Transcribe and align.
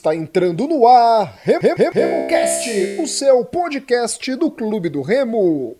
Está 0.00 0.14
entrando 0.16 0.66
no 0.66 0.86
ar 0.88 1.38
RemoCast, 1.44 3.02
o 3.02 3.06
seu 3.06 3.44
podcast 3.44 4.34
do 4.34 4.50
Clube 4.50 4.88
do 4.88 5.02
Remo. 5.02 5.76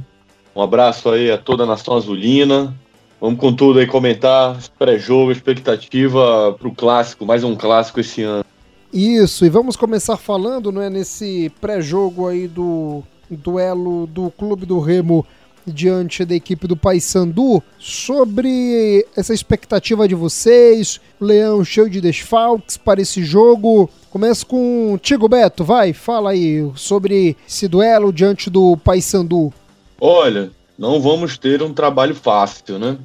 Um 0.56 0.62
abraço 0.62 1.10
aí 1.10 1.32
a 1.32 1.38
toda 1.38 1.64
a 1.64 1.66
nação 1.66 1.96
azulina. 1.96 2.74
Vamos 3.20 3.40
com 3.40 3.54
tudo 3.54 3.80
aí 3.80 3.88
comentar 3.88 4.58
pré-jogo, 4.78 5.32
expectativa 5.32 6.56
para 6.58 6.68
o 6.68 6.74
clássico, 6.74 7.26
mais 7.26 7.44
um 7.44 7.56
clássico 7.56 8.00
esse 8.00 8.22
ano. 8.22 8.46
Isso, 8.94 9.44
e 9.44 9.50
vamos 9.50 9.76
começar 9.76 10.18
falando, 10.18 10.72
não 10.72 10.82
é, 10.82 10.90
nesse 10.90 11.52
pré-jogo 11.60 12.28
aí 12.28 12.48
do 12.48 13.04
duelo 13.30 14.06
do 14.06 14.30
Clube 14.32 14.66
do 14.66 14.80
Remo 14.80 15.26
diante 15.66 16.24
da 16.26 16.36
equipe 16.36 16.68
do 16.68 16.76
Paysandu 16.76 17.62
sobre 17.80 19.06
essa 19.16 19.34
expectativa 19.34 20.08
de 20.08 20.16
vocês, 20.16 21.00
Leão 21.20 21.64
cheio 21.64 21.90
de 21.90 22.02
desfalques 22.02 22.78
para 22.78 23.02
esse 23.02 23.24
jogo. 23.24 23.90
Começa 24.12 24.46
com 24.46 25.00
Tigo 25.02 25.30
Beto, 25.30 25.64
vai, 25.64 25.94
fala 25.94 26.32
aí 26.32 26.70
sobre 26.76 27.38
esse 27.48 27.66
duelo 27.66 28.12
diante 28.12 28.50
do 28.50 28.76
Paysandu. 28.76 29.54
Olha, 30.02 30.52
não 30.78 31.00
vamos 31.00 31.38
ter 31.38 31.64
um 31.64 31.74
trabalho 31.74 32.14
fácil, 32.14 32.78
né? 32.78 32.98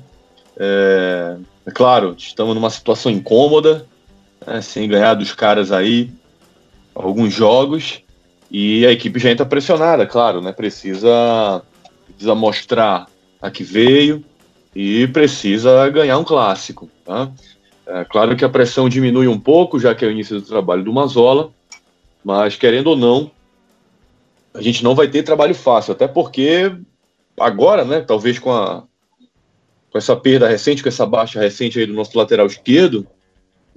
É, 0.59 1.37
é 1.65 1.71
claro, 1.71 2.17
estamos 2.19 2.57
numa 2.57 2.71
situação 2.71 3.13
incômoda, 3.13 3.87
né, 4.45 4.61
sem 4.61 4.89
ganhar 4.89 5.15
dos 5.15 5.33
caras 5.33 5.71
aí 5.71 6.11
alguns 6.93 7.33
jogos, 7.33 8.03
e 8.51 8.85
a 8.85 8.91
equipe 8.91 9.21
já 9.21 9.31
entra 9.31 9.47
pressionada, 9.47 10.07
claro, 10.07 10.41
né? 10.41 10.51
Precisa, 10.51 11.63
precisa 12.09 12.35
mostrar 12.35 13.07
a 13.41 13.49
que 13.49 13.63
veio 13.63 14.25
e 14.75 15.07
precisa 15.07 15.89
ganhar 15.89 16.19
um 16.19 16.25
clássico, 16.25 16.91
tá? 17.05 17.31
É 17.87 18.05
claro 18.05 18.37
que 18.37 18.45
a 18.45 18.49
pressão 18.49 18.89
diminui 18.89 19.29
um 19.29 19.39
pouco, 19.39 19.79
já 19.79 19.95
que 19.95 20.05
é 20.05 20.09
o 20.09 20.11
início 20.11 20.41
do 20.41 20.47
trabalho 20.47 20.83
do 20.83 20.93
Mazola, 20.93 21.51
mas 22.25 22.57
querendo 22.57 22.89
ou 22.89 22.97
não, 22.97 23.31
a 24.53 24.61
gente 24.61 24.83
não 24.83 24.95
vai 24.95 25.07
ter 25.07 25.23
trabalho 25.23 25.55
fácil, 25.55 25.93
até 25.93 26.09
porque 26.09 26.75
agora, 27.39 27.85
né, 27.85 28.01
talvez 28.01 28.39
com 28.39 28.53
a 28.53 28.85
com 29.91 29.99
essa 29.99 30.17
perda 30.17 30.49
recente, 30.49 30.83
com 30.83 30.89
essa 30.89 31.07
baixa 31.07 31.41
recente 31.41 31.79
aí 31.79 31.87
do 31.87 31.95
nosso 31.95 32.19
lateral 32.19 32.47
esquerdo, 32.47 33.07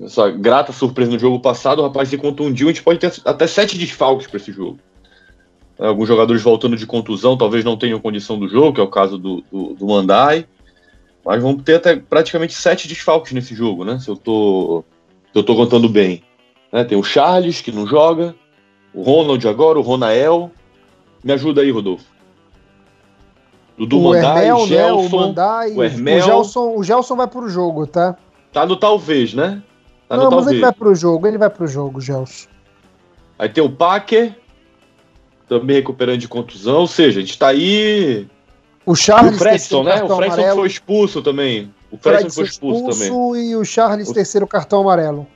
essa 0.02 0.30
grata 0.30 0.74
surpresa 0.74 1.12
no 1.12 1.20
jogo 1.20 1.40
passado, 1.40 1.80
o 1.80 1.84
rapaz 1.84 2.10
se 2.10 2.18
contundiu, 2.18 2.68
a 2.68 2.72
gente 2.72 2.84
pode 2.84 3.00
ter 3.00 3.14
até 3.24 3.48
sete 3.48 3.78
desfalques 3.78 4.28
para 4.28 4.38
esse 4.38 4.52
jogo. 4.52 4.80
Alguns 5.78 6.08
jogadores 6.08 6.42
voltando 6.42 6.76
de 6.76 6.86
contusão, 6.86 7.38
talvez 7.38 7.64
não 7.64 7.78
tenham 7.78 8.02
condição 8.02 8.38
do 8.38 8.50
jogo, 8.50 8.74
que 8.74 8.82
é 8.82 8.84
o 8.84 8.90
caso 8.90 9.18
do, 9.18 9.44
do, 9.50 9.76
do 9.76 9.88
Mandai, 9.88 10.46
mas 11.26 11.42
vamos 11.42 11.64
ter 11.64 11.76
até 11.76 11.96
praticamente 11.96 12.54
sete 12.54 12.88
desfalques 12.88 13.34
nesse 13.34 13.54
jogo, 13.54 13.84
né? 13.84 14.00
Se 14.00 14.10
eu 14.10 14.16
tô, 14.16 14.84
se 15.32 15.40
eu 15.40 15.44
tô 15.44 15.56
contando 15.56 15.90
bem. 15.90 16.24
Né? 16.72 16.84
Tem 16.84 16.98
o 16.98 17.04
Charles, 17.04 17.62
que 17.62 17.72
não 17.72 17.86
joga, 17.86 18.36
o 18.94 19.02
Ronald 19.02 19.48
agora, 19.48 19.80
o 19.80 19.82
Ronael, 19.82 20.52
me 21.24 21.32
ajuda 21.34 21.62
aí, 21.62 21.72
Rodolfo. 21.72 22.06
Dudu 23.78 24.00
o 24.00 24.04
Mandai, 24.06 24.48
Hermel, 24.48 24.68
Gelson, 24.68 24.76
né, 24.76 24.92
o 24.92 25.10
Mandai, 25.10 25.72
o 25.72 25.84
Hermel. 25.84 26.18
O 26.18 26.22
Gelson, 26.22 26.76
o 26.76 26.84
Gelson 26.84 27.16
vai 27.16 27.28
pro 27.28 27.48
jogo, 27.48 27.88
tá? 27.88 28.18
Tá 28.52 28.66
no 28.66 28.76
talvez, 28.76 29.34
né? 29.34 29.64
Tá 30.08 30.18
Não, 30.18 30.26
mas 30.26 30.32
talvez. 30.32 30.52
ele 30.52 30.62
vai 30.62 30.74
pro 30.74 30.96
jogo, 30.96 31.28
ele 31.28 31.38
vai 31.38 31.50
pro 31.50 31.68
jogo, 31.68 32.02
Gelson. 32.02 32.50
Aí 33.38 33.48
tem 33.48 33.64
o 33.64 33.70
Packer, 33.70 34.36
também 35.48 35.78
recuperando 35.78 36.18
de 36.18 36.28
contusão, 36.28 36.80
ou 36.80 36.88
seja, 36.88 37.20
a 37.20 37.22
gente 37.22 37.40
tá 37.40 37.48
aí... 37.48 38.28
O 38.90 38.96
Charles... 38.96 39.36
O 39.36 39.38
Fredson, 39.38 39.84
né? 39.84 40.04
O 40.04 40.16
Fredson 40.16 40.56
foi 40.56 40.68
expulso 40.68 41.22
também. 41.22 41.72
O 41.92 41.98
Fredson 42.00 42.32
foi 42.32 42.46
expulso, 42.46 42.90
expulso 42.90 43.00
também. 43.00 43.52
E 43.52 43.56
o 43.56 43.64
Charles, 43.64 44.10
o... 44.10 44.14
terceiro 44.16 44.48
cartão 44.48 44.82
amarelo. 44.82 45.28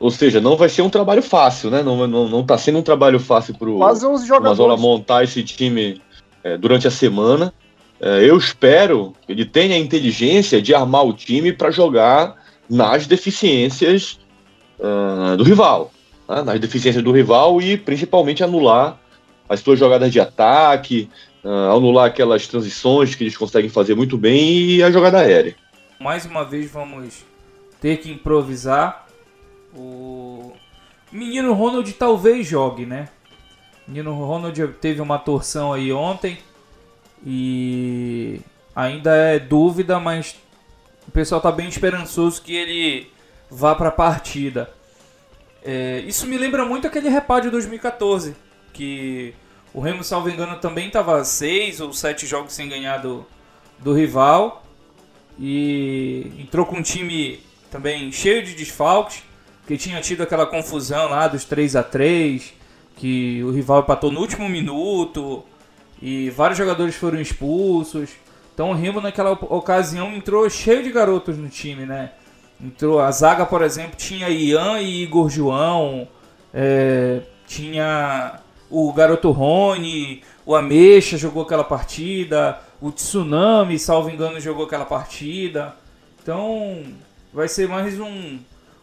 Ou 0.00 0.10
seja, 0.10 0.40
não 0.40 0.56
vai 0.56 0.68
ser 0.68 0.82
um 0.82 0.90
trabalho 0.90 1.22
fácil, 1.22 1.70
né? 1.70 1.84
Não, 1.84 2.04
não, 2.08 2.28
não 2.28 2.44
tá 2.44 2.58
sendo 2.58 2.80
um 2.80 2.82
trabalho 2.82 3.20
fácil 3.20 3.54
pro 3.54 3.78
Mazola 3.78 4.76
montar 4.76 5.22
esse 5.22 5.44
time 5.44 6.02
é, 6.42 6.58
durante 6.58 6.88
a 6.88 6.90
semana. 6.90 7.54
É, 8.00 8.28
eu 8.28 8.36
espero 8.36 9.14
que 9.24 9.30
ele 9.30 9.44
tenha 9.44 9.76
a 9.76 9.78
inteligência 9.78 10.60
de 10.60 10.74
armar 10.74 11.06
o 11.06 11.12
time 11.12 11.52
para 11.52 11.70
jogar 11.70 12.34
nas 12.68 13.06
deficiências 13.06 14.18
uh, 14.80 15.36
do 15.36 15.44
rival. 15.44 15.92
Né? 16.28 16.42
Nas 16.42 16.58
deficiências 16.58 17.04
do 17.04 17.12
rival 17.12 17.62
e 17.62 17.76
principalmente 17.76 18.42
anular 18.42 18.98
as 19.50 19.58
suas 19.58 19.80
jogadas 19.80 20.12
de 20.12 20.20
ataque, 20.20 21.10
uh, 21.42 21.76
anular 21.76 22.06
aquelas 22.06 22.46
transições 22.46 23.16
que 23.16 23.24
eles 23.24 23.36
conseguem 23.36 23.68
fazer 23.68 23.96
muito 23.96 24.16
bem 24.16 24.76
e 24.76 24.82
a 24.82 24.92
jogada 24.92 25.18
aérea. 25.18 25.56
Mais 25.98 26.24
uma 26.24 26.44
vez 26.44 26.70
vamos 26.70 27.24
ter 27.80 27.96
que 27.96 28.12
improvisar 28.12 29.08
o 29.74 30.52
menino 31.10 31.52
Ronald 31.52 31.92
talvez 31.94 32.46
jogue, 32.46 32.86
né? 32.86 33.08
O 33.86 33.90
menino 33.90 34.14
Ronald 34.14 34.56
teve 34.80 35.00
uma 35.00 35.18
torção 35.18 35.72
aí 35.72 35.92
ontem 35.92 36.38
e 37.26 38.40
ainda 38.74 39.16
é 39.16 39.40
dúvida, 39.40 39.98
mas 39.98 40.36
o 41.08 41.10
pessoal 41.10 41.40
tá 41.40 41.50
bem 41.50 41.68
esperançoso 41.68 42.40
que 42.40 42.54
ele 42.54 43.10
vá 43.50 43.74
para 43.74 43.88
a 43.88 43.92
partida. 43.92 44.70
É, 45.64 46.04
isso 46.06 46.24
me 46.28 46.38
lembra 46.38 46.64
muito 46.64 46.86
aquele 46.86 47.08
repá 47.08 47.40
de 47.40 47.50
2014, 47.50 48.36
que 48.72 49.34
o 49.72 49.80
Remo, 49.80 50.02
salvo 50.02 50.28
engano, 50.28 50.56
também 50.56 50.88
estava 50.88 51.24
seis 51.24 51.80
ou 51.80 51.92
sete 51.92 52.26
jogos 52.26 52.52
sem 52.52 52.68
ganhar 52.68 52.98
do, 52.98 53.24
do 53.78 53.94
rival 53.94 54.64
e 55.38 56.32
entrou 56.38 56.66
com 56.66 56.76
um 56.76 56.82
time 56.82 57.40
também 57.70 58.10
cheio 58.10 58.42
de 58.44 58.54
desfalques 58.54 59.22
que 59.66 59.76
tinha 59.76 60.00
tido 60.00 60.22
aquela 60.22 60.46
confusão 60.46 61.08
lá 61.08 61.28
dos 61.28 61.44
3 61.44 61.76
a 61.76 61.82
3 61.82 62.52
que 62.96 63.42
o 63.44 63.52
rival 63.52 63.80
empatou 63.80 64.10
no 64.10 64.20
último 64.20 64.48
minuto 64.48 65.44
e 66.02 66.28
vários 66.30 66.58
jogadores 66.58 66.94
foram 66.96 67.20
expulsos. 67.20 68.10
Então 68.52 68.70
o 68.70 68.74
Remo 68.74 69.00
naquela 69.00 69.32
ocasião 69.32 70.12
entrou 70.14 70.50
cheio 70.50 70.82
de 70.82 70.90
garotos 70.90 71.38
no 71.38 71.48
time, 71.48 71.86
né? 71.86 72.10
Entrou 72.62 73.00
a 73.00 73.10
zaga, 73.10 73.46
por 73.46 73.62
exemplo, 73.62 73.96
tinha 73.96 74.28
Ian 74.28 74.80
e 74.80 75.04
Igor 75.04 75.30
João, 75.30 76.06
é, 76.52 77.22
tinha 77.46 78.40
o 78.70 78.92
garoto 78.92 79.30
Rony, 79.30 80.22
o 80.46 80.54
Ameixa 80.54 81.18
jogou 81.18 81.42
aquela 81.42 81.64
partida, 81.64 82.60
o 82.80 82.90
Tsunami, 82.90 83.78
salvo 83.78 84.10
engano, 84.10 84.40
jogou 84.40 84.66
aquela 84.66 84.86
partida. 84.86 85.74
Então 86.22 86.82
vai 87.32 87.48
ser 87.48 87.68
mais 87.68 87.98
um, 87.98 88.38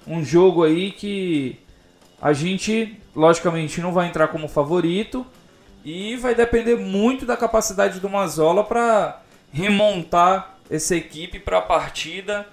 um 0.06 0.24
jogo 0.24 0.64
aí 0.64 0.92
que 0.92 1.58
a 2.22 2.34
gente, 2.34 2.98
logicamente, 3.16 3.80
não 3.80 3.94
vai 3.94 4.08
entrar 4.08 4.28
como 4.28 4.48
favorito 4.48 5.26
e 5.86 6.18
vai 6.18 6.36
depender 6.36 6.76
muito 6.76 7.26
da 7.26 7.38
capacidade 7.38 8.00
do 8.00 8.10
Mazola 8.10 8.64
para 8.64 9.22
remontar 9.52 10.58
essa 10.70 10.96
equipe 10.96 11.40
para 11.40 11.60
a 11.60 11.62
partida 11.62 12.46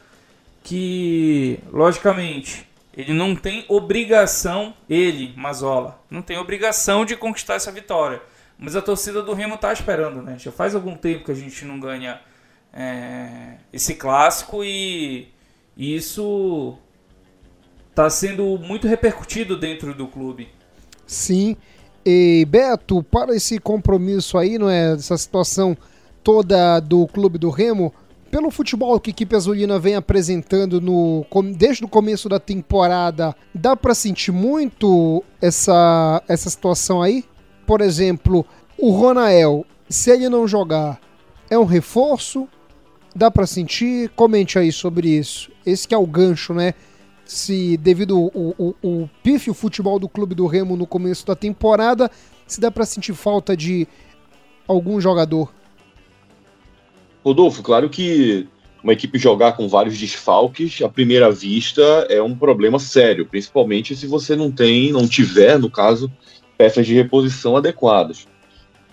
que, 0.62 1.58
logicamente, 1.72 2.66
ele 2.96 3.12
não 3.12 3.34
tem 3.34 3.64
obrigação, 3.68 4.74
ele, 4.88 5.34
Mazola, 5.36 6.00
não 6.10 6.22
tem 6.22 6.38
obrigação 6.38 7.04
de 7.04 7.16
conquistar 7.16 7.54
essa 7.54 7.72
vitória. 7.72 8.22
Mas 8.56 8.76
a 8.76 8.82
torcida 8.82 9.20
do 9.20 9.34
Remo 9.34 9.58
tá 9.58 9.72
esperando, 9.72 10.22
né? 10.22 10.36
Já 10.38 10.52
faz 10.52 10.74
algum 10.74 10.96
tempo 10.96 11.24
que 11.24 11.32
a 11.32 11.34
gente 11.34 11.64
não 11.64 11.80
ganha 11.80 12.20
é, 12.72 13.56
esse 13.72 13.94
clássico 13.94 14.62
e, 14.62 15.28
e 15.76 15.96
isso 15.96 16.78
tá 17.94 18.08
sendo 18.08 18.58
muito 18.58 18.86
repercutido 18.86 19.58
dentro 19.58 19.92
do 19.92 20.06
clube. 20.06 20.48
Sim. 21.06 21.56
E 22.06 22.46
Beto, 22.48 23.02
para 23.02 23.34
esse 23.34 23.58
compromisso 23.58 24.38
aí, 24.38 24.56
não 24.56 24.70
é? 24.70 24.92
Essa 24.92 25.16
situação 25.16 25.76
toda 26.22 26.78
do 26.80 27.06
clube 27.08 27.38
do 27.38 27.50
Remo, 27.50 27.92
pelo 28.34 28.50
futebol 28.50 28.98
que 28.98 29.10
a 29.10 29.12
equipe 29.12 29.36
azulina 29.36 29.78
vem 29.78 29.94
apresentando 29.94 30.80
no, 30.80 31.24
desde 31.56 31.84
o 31.84 31.88
começo 31.88 32.28
da 32.28 32.40
temporada, 32.40 33.32
dá 33.54 33.76
para 33.76 33.94
sentir 33.94 34.32
muito 34.32 35.22
essa, 35.40 36.20
essa 36.26 36.50
situação 36.50 37.00
aí? 37.00 37.24
Por 37.64 37.80
exemplo, 37.80 38.44
o 38.76 38.90
Ronael, 38.90 39.64
se 39.88 40.10
ele 40.10 40.28
não 40.28 40.48
jogar, 40.48 41.00
é 41.48 41.56
um 41.56 41.64
reforço? 41.64 42.48
Dá 43.14 43.30
para 43.30 43.46
sentir? 43.46 44.08
Comente 44.16 44.58
aí 44.58 44.72
sobre 44.72 45.10
isso. 45.10 45.52
Esse 45.64 45.86
que 45.86 45.94
é 45.94 45.98
o 45.98 46.04
gancho, 46.04 46.52
né? 46.52 46.74
Se 47.24 47.76
devido 47.76 48.18
o, 48.18 48.52
o, 48.58 48.74
o 48.82 49.54
futebol 49.54 50.00
do 50.00 50.08
clube 50.08 50.34
do 50.34 50.48
Remo 50.48 50.76
no 50.76 50.88
começo 50.88 51.24
da 51.24 51.36
temporada, 51.36 52.10
se 52.48 52.60
dá 52.60 52.68
para 52.68 52.84
sentir 52.84 53.14
falta 53.14 53.56
de 53.56 53.86
algum 54.66 55.00
jogador. 55.00 55.54
Rodolfo, 57.24 57.62
claro 57.62 57.88
que 57.88 58.46
uma 58.82 58.92
equipe 58.92 59.18
jogar 59.18 59.52
com 59.52 59.66
vários 59.66 59.98
desfalques, 59.98 60.82
à 60.82 60.88
primeira 60.90 61.30
vista, 61.30 61.82
é 62.10 62.22
um 62.22 62.34
problema 62.34 62.78
sério, 62.78 63.24
principalmente 63.24 63.96
se 63.96 64.06
você 64.06 64.36
não 64.36 64.50
tem, 64.50 64.92
não 64.92 65.08
tiver, 65.08 65.58
no 65.58 65.70
caso, 65.70 66.12
peças 66.58 66.86
de 66.86 66.92
reposição 66.92 67.56
adequadas. 67.56 68.26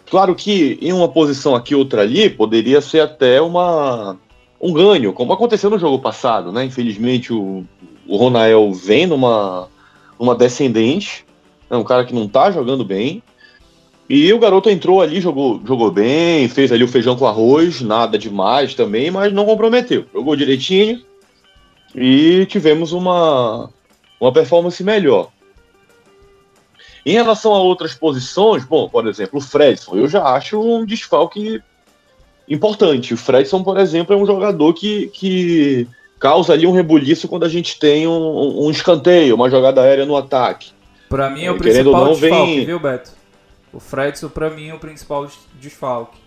Claro 0.10 0.34
que 0.34 0.80
em 0.82 0.94
uma 0.94 1.10
posição 1.10 1.56
aqui 1.56 1.76
outra 1.76 2.02
ali 2.02 2.30
poderia 2.30 2.80
ser 2.80 3.02
até 3.02 3.42
uma 3.42 4.18
um 4.62 4.72
ganho, 4.72 5.12
como 5.12 5.34
aconteceu 5.34 5.70
no 5.70 5.80
jogo 5.80 6.00
passado, 6.00 6.52
né? 6.52 6.64
Infelizmente 6.64 7.34
o, 7.34 7.66
o 8.08 8.16
Ronael 8.16 8.72
vem 8.72 9.08
numa, 9.08 9.68
numa 10.20 10.36
descendente, 10.36 11.26
é 11.70 11.76
um 11.76 11.84
cara 11.84 12.06
que 12.06 12.14
não 12.14 12.28
tá 12.28 12.52
jogando 12.52 12.86
bem, 12.86 13.24
e 14.14 14.34
o 14.34 14.40
garoto 14.40 14.70
entrou 14.70 15.00
ali, 15.00 15.22
jogou, 15.22 15.62
jogou 15.66 15.90
bem, 15.90 16.50
fez 16.50 16.70
ali 16.70 16.84
o 16.84 16.88
feijão 16.90 17.16
com 17.16 17.26
arroz, 17.26 17.80
nada 17.80 18.18
demais 18.18 18.76
também, 18.76 19.10
mas 19.10 19.32
não 19.32 19.46
comprometeu. 19.46 20.04
Jogou 20.14 20.36
direitinho 20.36 21.02
e 21.96 22.46
tivemos 22.48 22.92
uma, 22.92 23.70
uma 24.20 24.34
performance 24.34 24.84
melhor. 24.84 25.30
Em 27.06 27.14
relação 27.14 27.54
a 27.54 27.62
outras 27.62 27.94
posições, 27.94 28.66
bom, 28.66 28.90
por 28.90 29.08
exemplo, 29.08 29.40
o 29.40 29.42
Fredson, 29.42 29.96
eu 29.96 30.10
já 30.10 30.26
acho 30.26 30.60
um 30.60 30.86
desfalque 30.86 31.62
importante. 32.50 33.14
O 33.14 33.18
Fredson, 33.18 33.64
por 33.64 33.80
exemplo, 33.80 34.14
é 34.14 34.18
um 34.18 34.26
jogador 34.26 34.74
que, 34.74 35.08
que 35.14 35.88
causa 36.20 36.52
ali 36.52 36.68
um 36.68 36.74
rebuliço 36.74 37.30
quando 37.30 37.46
a 37.46 37.50
gente 37.50 37.80
tem 37.80 38.06
um, 38.10 38.66
um 38.66 38.70
escanteio, 38.70 39.36
uma 39.36 39.50
jogada 39.50 39.82
aérea 39.82 40.06
no 40.06 40.18
ataque. 40.18 40.72
Para 41.08 41.30
mim 41.30 41.46
é 41.46 41.52
o 41.52 41.58
principal 41.58 42.08
não, 42.08 42.12
desfalque, 42.12 42.56
vem... 42.58 42.66
viu, 42.66 42.78
Beto? 42.78 43.21
O 43.74 43.80
Fredson, 43.80 44.30
para 44.30 44.50
mim, 44.50 44.68
é 44.68 44.74
o 44.74 44.80
principal 44.80 45.30
desfalque. 45.60 46.20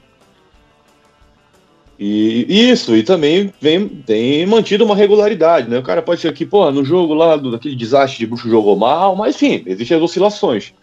E 1.99 2.71
isso, 2.71 2.97
e 2.97 3.05
também 3.05 3.53
vem, 3.61 3.89
tem 3.89 4.45
mantido 4.47 4.85
uma 4.85 4.97
regularidade, 4.97 5.71
né? 5.71 5.79
O 5.79 5.83
cara 5.83 6.03
pode 6.03 6.21
ser 6.21 6.29
aqui, 6.29 6.45
pô, 6.45 6.69
no 6.73 6.85
jogo 6.85 7.15
lá, 7.15 7.37
daquele 7.37 7.77
desastre 7.77 8.19
de 8.19 8.27
Bucho 8.27 8.51
jogou 8.51 8.77
mal, 8.77 9.15
mas 9.15 9.37
sim, 9.37 9.63
existem 9.65 9.97
as 9.97 10.03
oscilações. 10.03 10.75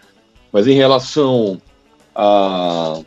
Mas 0.54 0.68
em 0.68 0.76
relação 0.76 1.62
a 2.16 3.02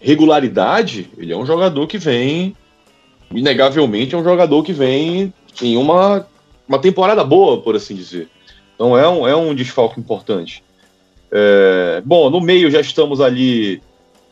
regularidade, 0.00 1.10
ele 1.18 1.32
é 1.32 1.36
um 1.36 1.46
jogador 1.46 1.86
que 1.88 1.98
vem, 1.98 2.54
inegavelmente, 3.32 4.14
é 4.14 4.18
um 4.18 4.24
jogador 4.24 4.62
que 4.62 4.72
vem 4.72 5.32
em 5.60 5.76
uma, 5.76 6.26
uma 6.68 6.78
temporada 6.78 7.24
boa, 7.24 7.60
por 7.60 7.74
assim 7.74 7.96
dizer. 7.96 8.28
Então 8.74 8.96
é 8.96 9.08
um, 9.08 9.26
é 9.26 9.34
um 9.34 9.52
desfalque 9.52 9.98
importante. 9.98 10.62
É, 11.30 12.02
bom, 12.04 12.30
no 12.30 12.40
meio 12.40 12.70
já 12.70 12.80
estamos 12.80 13.20
ali 13.20 13.82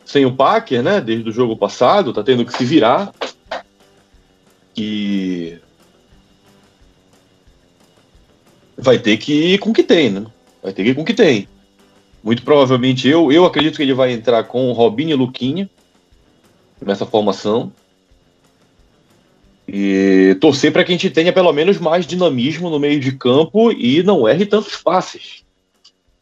sem 0.05 0.25
o 0.25 0.31
Packer, 0.31 0.81
né? 0.81 1.01
Desde 1.01 1.29
o 1.29 1.33
jogo 1.33 1.55
passado, 1.55 2.13
tá 2.13 2.23
tendo 2.23 2.45
que 2.45 2.53
se 2.53 2.65
virar. 2.65 3.13
E 4.75 5.57
vai 8.77 8.99
ter 8.99 9.17
que 9.17 9.53
ir 9.53 9.57
com 9.59 9.71
o 9.71 9.73
que 9.73 9.83
tem, 9.83 10.09
né? 10.09 10.25
Vai 10.61 10.71
ter 10.71 10.83
que 10.83 10.89
ir 10.91 10.95
com 10.95 11.01
o 11.01 11.05
que 11.05 11.13
tem. 11.13 11.47
Muito 12.23 12.43
provavelmente 12.43 13.07
eu, 13.07 13.31
eu 13.31 13.45
acredito 13.45 13.77
que 13.77 13.83
ele 13.83 13.93
vai 13.93 14.11
entrar 14.11 14.43
com 14.43 14.69
o 14.69 14.73
Robinho 14.73 15.11
e 15.11 15.15
Luquinha 15.15 15.69
nessa 16.81 17.05
formação. 17.05 17.71
E 19.67 20.37
torcer 20.39 20.71
para 20.71 20.83
que 20.83 20.91
a 20.91 20.95
gente 20.95 21.09
tenha 21.09 21.33
pelo 21.33 21.51
menos 21.51 21.77
mais 21.77 22.07
dinamismo 22.07 22.69
no 22.69 22.79
meio 22.79 22.99
de 22.99 23.11
campo 23.11 23.71
e 23.71 24.01
não 24.01 24.27
erre 24.27 24.45
tantos 24.45 24.77
passes 24.77 25.46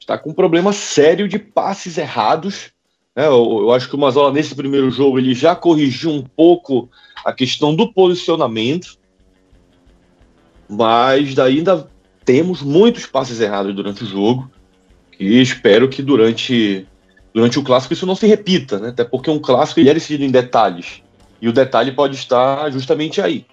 está 0.05 0.19
com 0.19 0.29
um 0.29 0.33
problema 0.33 0.71
sério 0.71 1.27
de 1.27 1.39
passes 1.39 1.97
errados. 1.97 2.71
É, 3.15 3.25
eu, 3.25 3.59
eu, 3.61 3.73
acho 3.73 3.89
que 3.89 3.95
o 3.95 3.97
Mazola, 3.97 4.31
nesse 4.31 4.53
primeiro 4.53 4.91
jogo, 4.91 5.17
ele 5.17 5.33
já 5.33 5.55
corrigiu 5.55 6.11
um 6.11 6.21
pouco 6.21 6.89
a 7.25 7.33
questão 7.33 7.75
do 7.75 7.91
posicionamento, 7.91 8.97
mas 10.69 11.37
ainda 11.39 11.89
temos 12.23 12.61
muitos 12.61 13.07
passes 13.07 13.39
errados 13.39 13.75
durante 13.75 14.03
o 14.03 14.07
jogo, 14.07 14.49
e 15.19 15.41
espero 15.41 15.89
que 15.89 16.03
durante, 16.03 16.87
durante 17.33 17.57
o 17.57 17.63
clássico 17.63 17.93
isso 17.93 18.05
não 18.05 18.15
se 18.15 18.27
repita, 18.27 18.77
né? 18.77 18.89
até 18.89 19.03
porque 19.03 19.29
um 19.29 19.39
clássico 19.39 19.79
ele 19.79 19.89
é 19.89 19.93
decidido 19.93 20.23
em 20.23 20.31
detalhes, 20.31 21.01
e 21.41 21.47
o 21.47 21.53
detalhe 21.53 21.91
pode 21.93 22.15
estar 22.15 22.69
justamente 22.71 23.21
aí. 23.21 23.45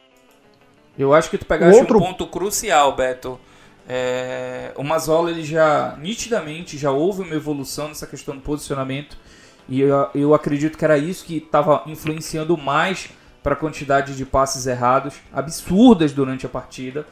Eu 0.98 1.14
acho 1.14 1.30
que 1.30 1.38
tu 1.38 1.46
pegaste 1.46 1.80
outro... 1.80 1.98
um 1.98 2.00
ponto 2.00 2.26
crucial, 2.26 2.94
Beto. 2.94 3.38
É, 3.88 4.72
o 4.76 4.84
Mazola 4.84 5.30
ele 5.30 5.42
já 5.42 5.96
nitidamente 6.00 6.78
já 6.78 6.90
houve 6.90 7.22
uma 7.22 7.34
evolução 7.34 7.88
nessa 7.88 8.06
questão 8.06 8.36
do 8.36 8.40
posicionamento 8.40 9.16
e 9.68 9.80
eu, 9.80 10.08
eu 10.14 10.34
acredito 10.34 10.78
que 10.78 10.84
era 10.84 10.96
isso 10.96 11.24
que 11.24 11.38
estava 11.38 11.82
influenciando 11.86 12.56
mais 12.56 13.10
para 13.42 13.54
a 13.54 13.56
quantidade 13.56 14.16
de 14.16 14.24
passes 14.24 14.66
errados 14.66 15.14
absurdas 15.32 16.12
durante 16.12 16.46
a 16.46 16.48
partida. 16.48 17.06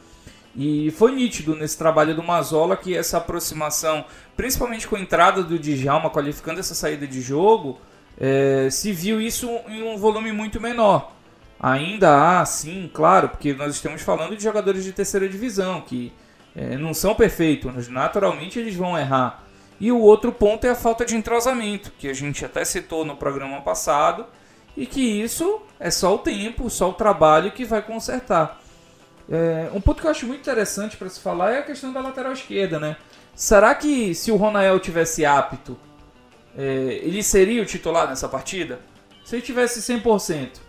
E 0.55 0.91
foi 0.91 1.13
nítido 1.13 1.55
nesse 1.55 1.77
trabalho 1.77 2.15
do 2.15 2.23
Mazola 2.23 2.75
que 2.75 2.95
essa 2.95 3.17
aproximação, 3.17 4.05
principalmente 4.35 4.87
com 4.87 4.95
a 4.95 4.99
entrada 4.99 5.43
do 5.43 5.57
Djalma 5.57 6.09
qualificando 6.09 6.59
essa 6.59 6.75
saída 6.75 7.07
de 7.07 7.21
jogo, 7.21 7.79
é, 8.19 8.69
se 8.69 8.91
viu 8.91 9.21
isso 9.21 9.49
em 9.67 9.83
um 9.83 9.97
volume 9.97 10.31
muito 10.31 10.59
menor. 10.59 11.13
Ainda 11.59 12.39
há, 12.41 12.45
sim, 12.45 12.89
claro, 12.93 13.29
porque 13.29 13.53
nós 13.53 13.75
estamos 13.75 14.01
falando 14.01 14.35
de 14.35 14.43
jogadores 14.43 14.83
de 14.83 14.91
terceira 14.91 15.29
divisão, 15.29 15.81
que 15.81 16.11
é, 16.55 16.77
não 16.77 16.93
são 16.93 17.15
perfeitos, 17.15 17.87
naturalmente 17.87 18.59
eles 18.59 18.75
vão 18.75 18.97
errar. 18.97 19.43
E 19.79 19.91
o 19.91 19.99
outro 19.99 20.31
ponto 20.31 20.65
é 20.65 20.69
a 20.69 20.75
falta 20.75 21.05
de 21.05 21.15
entrosamento, 21.15 21.91
que 21.97 22.07
a 22.07 22.13
gente 22.13 22.45
até 22.45 22.63
citou 22.63 23.03
no 23.03 23.15
programa 23.15 23.61
passado, 23.61 24.25
e 24.75 24.85
que 24.85 25.01
isso 25.01 25.61
é 25.79 25.89
só 25.89 26.15
o 26.15 26.19
tempo, 26.19 26.69
só 26.69 26.89
o 26.89 26.93
trabalho 26.93 27.51
que 27.51 27.65
vai 27.65 27.81
consertar. 27.81 28.61
É, 29.29 29.69
um 29.73 29.81
ponto 29.81 30.01
que 30.01 30.07
eu 30.07 30.11
acho 30.11 30.27
muito 30.27 30.41
interessante 30.41 30.97
para 30.97 31.09
se 31.09 31.19
falar 31.19 31.51
é 31.51 31.59
a 31.59 31.63
questão 31.63 31.91
da 31.91 32.01
lateral 32.01 32.33
esquerda, 32.33 32.79
né? 32.79 32.95
Será 33.33 33.73
que 33.73 34.13
se 34.13 34.31
o 34.31 34.35
Ronael 34.35 34.79
tivesse 34.79 35.25
apto, 35.25 35.77
é, 36.57 36.99
ele 37.01 37.23
seria 37.23 37.61
o 37.61 37.65
titular 37.65 38.07
nessa 38.07 38.27
partida? 38.27 38.79
Se 39.23 39.35
ele 39.35 39.41
tivesse 39.41 39.79
100%, 39.79 40.59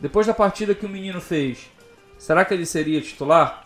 depois 0.00 0.26
da 0.26 0.34
partida 0.34 0.74
que 0.74 0.86
o 0.86 0.88
menino 0.88 1.20
fez, 1.20 1.70
será 2.18 2.44
que 2.44 2.54
ele 2.54 2.66
seria 2.66 3.00
titular? 3.00 3.63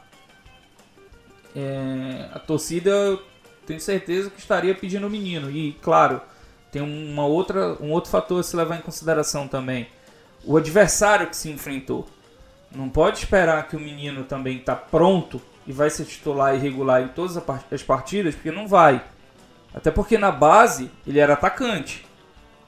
É, 1.58 2.28
a 2.32 2.38
torcida 2.38 2.90
eu 2.90 3.22
tenho 3.66 3.80
certeza 3.80 4.30
que 4.30 4.38
estaria 4.38 4.74
pedindo 4.74 5.06
o 5.06 5.10
menino. 5.10 5.50
E 5.50 5.72
claro, 5.82 6.20
tem 6.70 6.80
uma 6.80 7.26
outra, 7.26 7.76
um 7.82 7.90
outro 7.90 8.10
fator 8.10 8.40
a 8.40 8.42
se 8.42 8.56
levar 8.56 8.76
em 8.76 8.82
consideração 8.82 9.48
também. 9.48 9.88
O 10.44 10.56
adversário 10.56 11.26
que 11.26 11.36
se 11.36 11.50
enfrentou. 11.50 12.06
Não 12.70 12.88
pode 12.88 13.18
esperar 13.18 13.66
que 13.66 13.76
o 13.76 13.80
menino 13.80 14.24
também 14.24 14.58
está 14.58 14.76
pronto 14.76 15.40
e 15.66 15.72
vai 15.72 15.90
ser 15.90 16.04
titular 16.04 16.54
e 16.54 16.58
regular 16.58 17.02
em 17.02 17.08
todas 17.08 17.36
as 17.70 17.82
partidas, 17.82 18.34
porque 18.34 18.50
não 18.50 18.68
vai. 18.68 19.02
Até 19.74 19.90
porque 19.90 20.16
na 20.16 20.30
base 20.30 20.90
ele 21.06 21.18
era 21.18 21.32
atacante. 21.32 22.06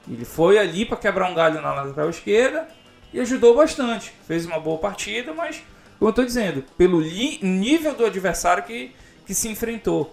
Ele 0.09 0.25
foi 0.25 0.57
ali 0.57 0.85
para 0.85 0.97
quebrar 0.97 1.29
um 1.29 1.35
galho 1.35 1.61
na 1.61 1.73
lateral 1.73 2.09
esquerda 2.09 2.67
e 3.13 3.19
ajudou 3.19 3.55
bastante. 3.55 4.13
Fez 4.27 4.45
uma 4.45 4.59
boa 4.59 4.77
partida, 4.79 5.33
mas, 5.33 5.61
como 6.01 6.09
eu 6.09 6.13
estou 6.13 6.25
dizendo, 6.25 6.63
pelo 6.75 6.99
nível 6.99 7.93
do 7.93 8.03
adversário 8.03 8.63
que, 8.63 8.89
que 9.23 9.35
se 9.35 9.47
enfrentou. 9.47 10.11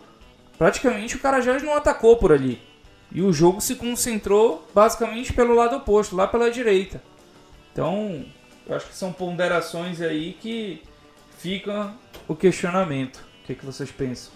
Praticamente 0.58 1.16
o 1.16 1.18
Carajás 1.18 1.62
não 1.62 1.72
atacou 1.74 2.18
por 2.18 2.30
ali. 2.30 2.60
E 3.10 3.22
o 3.22 3.32
jogo 3.32 3.58
se 3.62 3.74
concentrou 3.74 4.68
basicamente 4.74 5.32
pelo 5.32 5.54
lado 5.54 5.76
oposto, 5.76 6.14
lá 6.14 6.26
pela 6.26 6.50
direita. 6.50 7.02
Então, 7.72 8.22
eu 8.68 8.76
acho 8.76 8.86
que 8.88 8.94
são 8.94 9.14
ponderações 9.14 10.02
aí 10.02 10.36
que 10.38 10.82
fica 11.38 11.94
o 12.28 12.36
questionamento. 12.36 13.26
O 13.42 13.46
que, 13.46 13.52
é 13.52 13.54
que 13.54 13.64
vocês 13.64 13.90
pensam? 13.90 14.30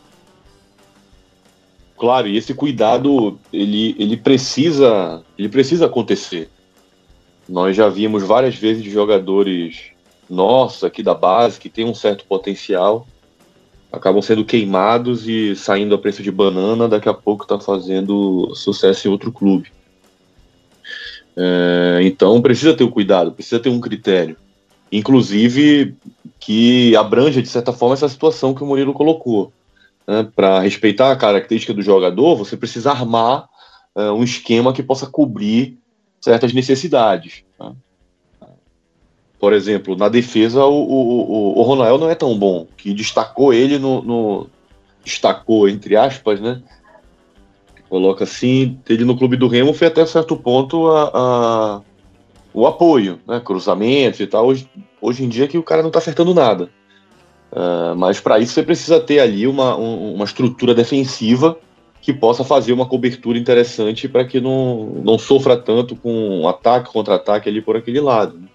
Claro, 1.99 2.28
e 2.28 2.38
esse 2.38 2.54
cuidado 2.54 3.38
ele, 3.52 3.94
ele 3.99 4.16
precisa 4.16 5.23
ele 5.38 5.50
precisa 5.50 5.85
acontecer. 5.85 6.50
Nós 7.47 7.76
já 7.76 7.90
vimos 7.90 8.23
várias 8.23 8.54
vezes 8.54 8.82
jogadores 8.85 9.91
nossos 10.32 10.82
aqui 10.82 11.02
da 11.02 11.14
base 11.14 11.60
que 11.60 11.68
tem 11.68 11.84
um 11.84 11.94
certo 11.94 12.24
potencial 12.24 13.06
acabam 13.92 14.22
sendo 14.22 14.44
queimados 14.44 15.28
e 15.28 15.54
saindo 15.54 15.94
a 15.94 15.98
preço 15.98 16.22
de 16.22 16.30
banana, 16.32 16.88
daqui 16.88 17.08
a 17.08 17.14
pouco 17.14 17.44
está 17.44 17.60
fazendo 17.60 18.50
sucesso 18.54 19.06
em 19.06 19.10
outro 19.10 19.30
clube. 19.30 19.70
É, 21.36 22.00
então 22.02 22.40
precisa 22.40 22.74
ter 22.74 22.84
o 22.84 22.86
um 22.86 22.90
cuidado, 22.90 23.32
precisa 23.32 23.60
ter 23.60 23.68
um 23.68 23.80
critério. 23.80 24.36
Inclusive 24.90 25.94
que 26.40 26.96
abranja, 26.96 27.42
de 27.42 27.48
certa 27.48 27.72
forma, 27.72 27.94
essa 27.94 28.08
situação 28.08 28.54
que 28.54 28.64
o 28.64 28.66
Murilo 28.66 28.92
colocou. 28.94 29.52
Né? 30.06 30.26
Para 30.34 30.60
respeitar 30.60 31.12
a 31.12 31.16
característica 31.16 31.72
do 31.72 31.82
jogador, 31.82 32.36
você 32.36 32.56
precisa 32.56 32.90
armar 32.90 33.48
é, 33.94 34.10
um 34.10 34.24
esquema 34.24 34.72
que 34.72 34.82
possa 34.82 35.06
cobrir 35.06 35.78
certas 36.20 36.52
necessidades. 36.52 37.44
Né? 37.60 37.72
Por 39.42 39.52
exemplo, 39.52 39.96
na 39.96 40.08
defesa, 40.08 40.64
o, 40.64 40.72
o, 40.72 41.58
o, 41.58 41.62
Ronael 41.62 41.99
não 41.99 42.08
é 42.08 42.14
tão 42.14 42.38
bom, 42.38 42.64
que 42.76 42.94
destacou 42.94 43.52
ele 43.52 43.76
no, 43.76 44.00
no 44.00 44.46
destacou, 45.04 45.68
entre 45.68 45.96
aspas, 45.96 46.40
né? 46.40 46.62
Coloca 47.88 48.22
assim, 48.22 48.78
ele 48.88 49.04
no 49.04 49.16
clube 49.18 49.37
do 49.37 49.49
Remo 49.49 49.75
foi 49.75 49.88
até 49.88 50.06
certo 50.06 50.37
ponto 50.37 50.87
a, 50.87 51.11
a 51.12 51.80
o 52.54 52.68
apoio, 52.68 53.18
né? 53.26 53.40
Cruzamentos 53.44 54.20
e 54.20 54.28
tal. 54.28 54.46
Hoje, 54.46 54.70
hoje 55.00 55.25
em 55.25 55.28
dia 55.28 55.49
que 55.49 55.58
o 55.58 55.62
cara 55.64 55.82
não 55.82 55.90
tá 55.90 55.99
acertando 55.99 56.32
nada. 56.32 56.70
Uh, 57.50 57.96
mas 57.96 58.20
para 58.20 58.38
isso 58.38 58.52
você 58.52 58.62
precisa 58.62 59.00
ter 59.00 59.18
ali 59.18 59.49
uma, 59.49 59.76
um, 59.76 60.14
uma 60.14 60.25
estrutura 60.25 60.72
defensiva 60.72 61.58
que 62.00 62.12
possa 62.12 62.44
fazer 62.44 62.72
uma 62.72 62.87
cobertura 62.87 63.37
interessante 63.37 64.08
para 64.08 64.25
que 64.25 64.40
não, 64.40 65.02
não 65.04 65.18
sofra 65.18 65.56
tanto 65.56 65.96
com 65.96 66.46
ataque, 66.46 66.92
contra-ataque 66.92 67.49
ali 67.49 67.61
por 67.61 67.76
aquele 67.76 68.00
lado. 68.00 68.38
Né? 68.38 68.51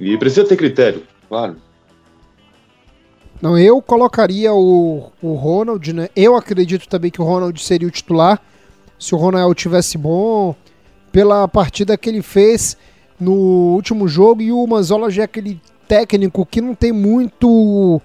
E 0.00 0.16
precisa 0.16 0.46
ter 0.46 0.56
critério, 0.56 1.02
claro. 1.28 1.56
Não, 3.40 3.58
eu 3.58 3.82
colocaria 3.82 4.52
o, 4.54 5.10
o 5.20 5.34
Ronald, 5.34 5.92
né? 5.92 6.08
Eu 6.14 6.36
acredito 6.36 6.88
também 6.88 7.10
que 7.10 7.20
o 7.20 7.24
Ronald 7.24 7.60
seria 7.60 7.88
o 7.88 7.90
titular. 7.90 8.40
Se 8.98 9.14
o 9.14 9.18
Ronald 9.18 9.54
tivesse 9.54 9.98
bom, 9.98 10.54
pela 11.10 11.46
partida 11.46 11.98
que 11.98 12.08
ele 12.08 12.22
fez 12.22 12.76
no 13.20 13.74
último 13.74 14.08
jogo. 14.08 14.42
E 14.42 14.50
o 14.50 14.66
Manzola 14.66 15.10
já 15.10 15.22
é 15.22 15.24
aquele 15.26 15.60
técnico 15.86 16.46
que 16.46 16.60
não 16.60 16.74
tem 16.74 16.90
muito 16.92 18.00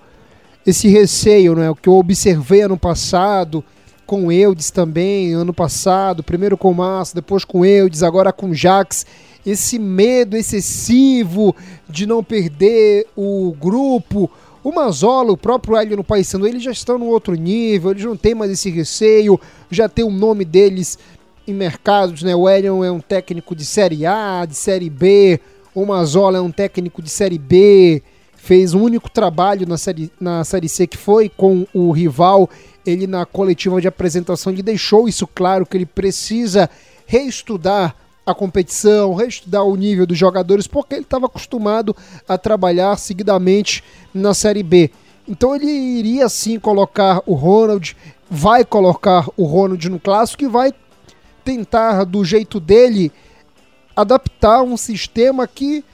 esse 0.66 0.90
receio, 0.90 1.56
né? 1.56 1.70
O 1.70 1.76
que 1.76 1.88
eu 1.88 1.94
observei 1.94 2.62
ano 2.62 2.78
passado, 2.78 3.64
com 4.06 4.32
Eudes 4.32 4.70
também, 4.70 5.34
ano 5.34 5.54
passado, 5.54 6.22
primeiro 6.22 6.58
com 6.58 6.72
o 6.72 6.76
Márcio, 6.76 7.16
depois 7.16 7.46
com 7.46 7.66
Eudes, 7.66 8.04
agora 8.04 8.34
com 8.34 8.50
o 8.50 8.54
Jax 8.54 9.06
esse 9.48 9.80
medo 9.80 10.36
excessivo 10.36 11.56
de 11.88 12.06
não 12.06 12.22
perder 12.22 13.08
o 13.16 13.56
grupo. 13.58 14.30
O 14.62 14.74
Mazola, 14.74 15.32
o 15.32 15.38
próprio 15.38 15.78
Hélio 15.78 15.96
no 15.96 16.04
Paysandu, 16.04 16.46
eles 16.46 16.62
já 16.62 16.72
estão 16.72 16.98
no 16.98 17.06
outro 17.06 17.34
nível, 17.34 17.92
eles 17.92 18.04
não 18.04 18.18
têm 18.18 18.36
mais 18.36 18.52
esse 18.52 18.70
receio, 18.70 19.40
já 19.72 19.88
tem 19.88 20.04
o 20.04 20.12
nome 20.12 20.44
deles 20.44 21.00
em 21.48 21.54
mercados, 21.54 22.24
né? 22.24 22.36
O 22.36 22.50
Hélio 22.50 22.84
é 22.84 22.92
um 22.92 23.00
técnico 23.00 23.56
de 23.56 23.64
Série 23.64 24.06
A, 24.06 24.46
de 24.46 24.54
Série 24.54 24.90
B, 24.90 25.40
o 25.74 25.86
Mazola 25.86 26.40
é 26.40 26.42
um 26.42 26.52
técnico 26.52 27.02
de 27.02 27.10
Série 27.10 27.38
B, 27.38 28.04
fez 28.36 28.74
um 28.74 28.82
único 28.82 29.10
trabalho 29.10 29.66
na 29.66 29.78
série, 29.78 30.12
na 30.20 30.44
série 30.44 30.68
C 30.68 30.86
que 30.86 30.98
foi 30.98 31.30
com 31.30 31.66
o 31.74 31.92
rival. 31.92 32.50
Ele 32.86 33.08
na 33.08 33.26
coletiva 33.26 33.80
de 33.80 33.88
apresentação 33.88 34.52
ele 34.52 34.62
deixou 34.62 35.08
isso 35.08 35.26
claro 35.26 35.66
que 35.66 35.78
ele 35.78 35.86
precisa 35.86 36.70
reestudar 37.06 37.96
a 38.28 38.36
competição, 38.36 39.14
reestudar 39.14 39.64
o 39.64 39.78
nível 39.78 40.06
dos 40.06 40.18
jogadores, 40.18 40.68
porque 40.68 40.96
ele 40.96 41.04
estava 41.04 41.28
acostumado 41.28 41.96
a 42.28 42.38
trabalhar 42.38 42.98
seguidamente 42.98 43.82
na 44.14 44.34
Série 44.34 44.64
B. 44.64 44.92
Então 45.26 45.56
ele 45.56 45.66
iria 45.66 46.28
sim 46.28 46.60
colocar 46.60 47.22
o 47.26 47.34
Ronald, 47.34 47.96
vai 48.30 48.66
colocar 48.66 49.26
o 49.38 49.46
Ronald 49.46 49.90
no 49.90 49.98
clássico 49.98 50.44
e 50.44 50.48
vai 50.48 50.74
tentar 51.46 52.04
do 52.04 52.26
jeito 52.26 52.60
dele 52.60 53.14
adaptar 53.96 54.62
um 54.62 54.76
sistema 54.76 55.48
que 55.48 55.86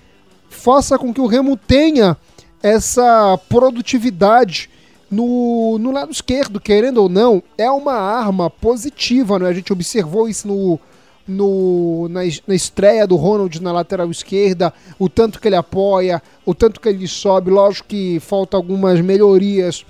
faça 0.49 0.97
com 0.97 1.13
que 1.13 1.21
o 1.21 1.27
Remo 1.27 1.55
tenha 1.55 2.17
essa 2.63 3.39
produtividade 3.47 4.71
no, 5.09 5.77
no 5.77 5.91
lado 5.91 6.11
esquerdo, 6.11 6.59
querendo 6.59 6.97
ou 6.97 7.09
não, 7.09 7.43
é 7.59 7.69
uma 7.69 7.93
arma 7.93 8.49
positiva, 8.49 9.37
né? 9.37 9.47
A 9.47 9.53
gente 9.53 9.71
observou 9.71 10.27
isso 10.27 10.47
no, 10.47 10.79
no, 11.27 12.07
na, 12.09 12.21
na 12.47 12.55
estreia 12.55 13.07
do 13.07 13.15
Ronald 13.15 13.61
na 13.61 13.71
lateral 13.71 14.09
esquerda, 14.11 14.73
o 14.99 15.07
tanto 15.09 15.39
que 15.39 15.47
ele 15.47 15.55
apoia, 15.55 16.21
o 16.45 16.53
tanto 16.53 16.79
que 16.79 16.89
ele 16.89 17.07
sobe. 17.07 17.49
Lógico 17.49 17.89
que 17.89 18.19
falta 18.19 18.57
algumas 18.57 18.99
melhorias, 19.01 19.85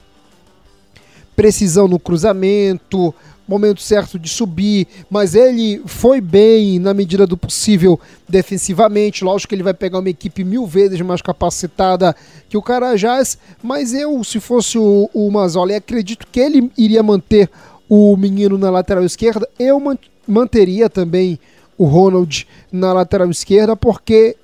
precisão 1.36 1.88
no 1.88 2.00
cruzamento, 2.00 3.14
momento 3.48 3.82
certo 3.82 4.18
de 4.18 4.30
subir, 4.30 4.88
mas 5.10 5.36
ele 5.36 5.82
foi 5.86 6.22
bem 6.22 6.80
na 6.80 6.94
medida 6.94 7.28
do 7.28 7.36
possível 7.36 8.00
defensivamente. 8.28 9.24
Lógico 9.24 9.50
que 9.50 9.56
ele 9.56 9.64
vai 9.64 9.74
pegar 9.74 10.00
uma 10.00 10.10
equipe 10.10 10.44
mil 10.44 10.66
vezes 10.66 11.00
mais 11.02 11.22
capacitada 11.22 12.16
que 12.48 12.58
o 12.58 12.62
Carajás, 12.62 13.38
mas 13.62 13.94
eu, 13.94 14.24
se 14.24 14.40
fosse 14.40 14.78
o, 14.78 15.10
o 15.14 15.30
Mazola, 15.30 15.76
acredito 15.76 16.26
que 16.32 16.40
ele 16.40 16.72
iria 16.78 17.04
manter 17.04 17.50
o 17.90 18.16
menino 18.16 18.58
na 18.58 18.70
lateral 18.70 19.04
esquerda. 19.04 19.48
Eu 19.60 19.80
manteria 20.28 20.90
também 20.90 21.40
o 21.78 21.86
Ronald 21.86 22.48
na 22.72 22.94
lateral 22.94 23.30
esquerda, 23.30 23.76
porque 23.76 24.36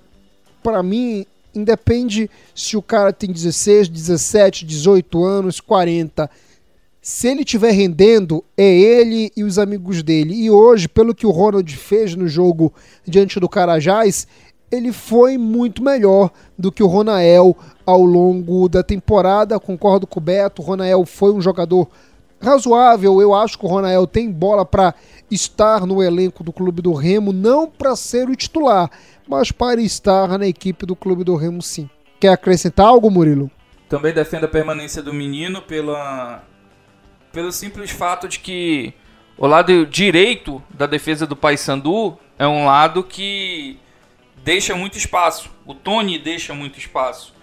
para 0.62 0.82
mim 0.84 1.26
independe 1.54 2.30
se 2.54 2.78
o 2.78 2.82
cara 2.82 3.12
tem 3.14 3.32
16, 3.32 3.88
17, 3.88 4.66
18 4.66 5.24
anos, 5.24 5.60
40. 5.60 6.30
Se 7.02 7.28
ele 7.28 7.42
estiver 7.42 7.72
rendendo, 7.72 8.44
é 8.58 8.64
ele 8.64 9.32
e 9.36 9.44
os 9.44 9.58
amigos 9.58 10.04
dele. 10.04 10.34
E 10.34 10.52
hoje, 10.52 10.88
pelo 10.88 11.16
que 11.16 11.26
o 11.26 11.32
Ronald 11.32 11.76
fez 11.76 12.14
no 12.16 12.28
jogo 12.28 12.74
diante 13.06 13.40
do 13.40 13.50
Carajás, 13.50 14.28
ele 14.72 14.92
foi 14.92 15.38
muito 15.38 15.84
melhor 15.84 16.30
do 16.58 16.72
que 16.72 16.84
o 16.84 16.88
Ronael 16.88 17.58
ao 17.86 18.04
longo 18.04 18.70
da 18.70 18.84
temporada. 18.84 19.60
Concordo 19.60 20.06
com 20.06 20.20
o 20.20 20.24
Beto, 20.24 20.62
o 20.62 20.66
Ronael 20.66 21.06
foi 21.06 21.32
um 21.32 21.42
jogador 21.42 21.88
razoável. 22.40 23.22
Eu 23.22 23.34
acho 23.34 23.58
que 23.58 23.66
o 23.66 23.70
Ronael 23.70 24.06
tem 24.06 24.30
bola 24.30 24.66
para 24.66 24.94
estar 25.32 25.86
no 25.86 26.02
elenco 26.02 26.44
do 26.44 26.52
Clube 26.52 26.82
do 26.82 26.94
Remo, 26.94 27.32
não 27.32 27.70
para 27.70 27.96
ser 27.96 28.30
o 28.30 28.36
titular, 28.36 28.90
mas 29.28 29.52
para 29.52 29.82
estar 29.82 30.38
na 30.38 30.48
equipe 30.48 30.86
do 30.86 30.96
Clube 30.96 31.24
do 31.24 31.36
Remo 31.36 31.62
sim. 31.62 31.90
Quer 32.20 32.30
acrescentar 32.30 32.88
algo, 32.88 33.10
Murilo? 33.10 33.50
Também 33.88 34.14
defendo 34.14 34.44
a 34.44 34.48
permanência 34.48 35.02
do 35.02 35.14
menino 35.14 35.62
pela, 35.62 36.44
pelo 37.32 37.52
simples 37.52 37.92
fato 37.92 38.28
de 38.28 38.40
que 38.40 38.94
o 39.38 39.48
lado 39.48 39.86
direito 39.86 40.62
da 40.70 40.86
defesa 40.86 41.26
do 41.26 41.36
Paysandu 41.36 42.18
é 42.38 42.46
um 42.46 42.66
lado 42.66 43.04
que 43.04 43.80
deixa 44.44 44.76
muito 44.76 44.98
espaço. 44.98 45.50
O 45.66 45.74
Tony 45.74 46.20
deixa 46.20 46.54
muito 46.54 46.78
espaço. 46.78 47.34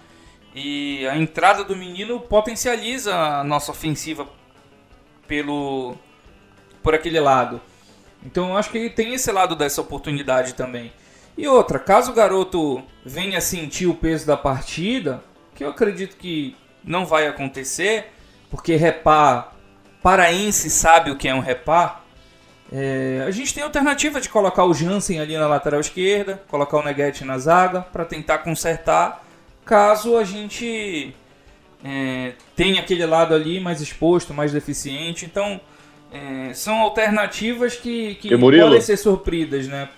E 0.53 1.07
a 1.07 1.17
entrada 1.17 1.63
do 1.63 1.75
menino 1.75 2.19
potencializa 2.19 3.15
a 3.15 3.43
nossa 3.43 3.71
ofensiva 3.71 4.27
pelo 5.27 5.95
por 6.81 6.95
aquele 6.95 7.19
lado. 7.19 7.61
Então 8.27 8.49
eu 8.49 8.57
acho 8.57 8.69
que 8.69 8.89
tem 8.89 9.13
esse 9.13 9.31
lado 9.31 9.55
dessa 9.55 9.79
oportunidade 9.79 10.53
também. 10.53 10.91
E 11.37 11.47
outra, 11.47 11.79
caso 11.79 12.11
o 12.11 12.13
garoto 12.13 12.83
venha 13.05 13.39
sentir 13.39 13.87
o 13.87 13.95
peso 13.95 14.27
da 14.27 14.35
partida, 14.35 15.23
que 15.55 15.63
eu 15.63 15.69
acredito 15.69 16.17
que 16.17 16.53
não 16.83 17.05
vai 17.05 17.25
acontecer, 17.25 18.11
porque 18.51 18.75
repar, 18.75 19.55
paraense 20.03 20.69
sabe 20.69 21.09
o 21.09 21.15
que 21.15 21.29
é 21.29 21.33
um 21.33 21.39
repar, 21.39 22.03
é, 22.69 23.23
a 23.25 23.31
gente 23.31 23.53
tem 23.53 23.63
a 23.63 23.67
alternativa 23.67 24.19
de 24.19 24.27
colocar 24.27 24.65
o 24.65 24.73
Jansen 24.73 25.21
ali 25.21 25.37
na 25.37 25.47
lateral 25.47 25.79
esquerda, 25.79 26.43
colocar 26.49 26.77
o 26.77 26.83
Neguete 26.83 27.23
na 27.23 27.37
zaga, 27.37 27.81
para 27.81 28.03
tentar 28.03 28.39
consertar, 28.39 29.23
caso 29.63 30.17
a 30.17 30.25
gente 30.25 31.15
é, 31.81 32.33
tem 32.57 32.77
aquele 32.77 33.05
lado 33.05 33.33
ali 33.33 33.57
mais 33.61 33.79
exposto, 33.79 34.33
mais 34.33 34.51
deficiente. 34.51 35.25
Então, 35.25 35.61
é, 36.11 36.53
são 36.53 36.75
alternativas 36.79 37.75
que, 37.75 38.15
que 38.15 38.37
podem 38.37 38.81
ser 38.81 38.97
surpridas, 38.97 39.67
né? 39.67 39.89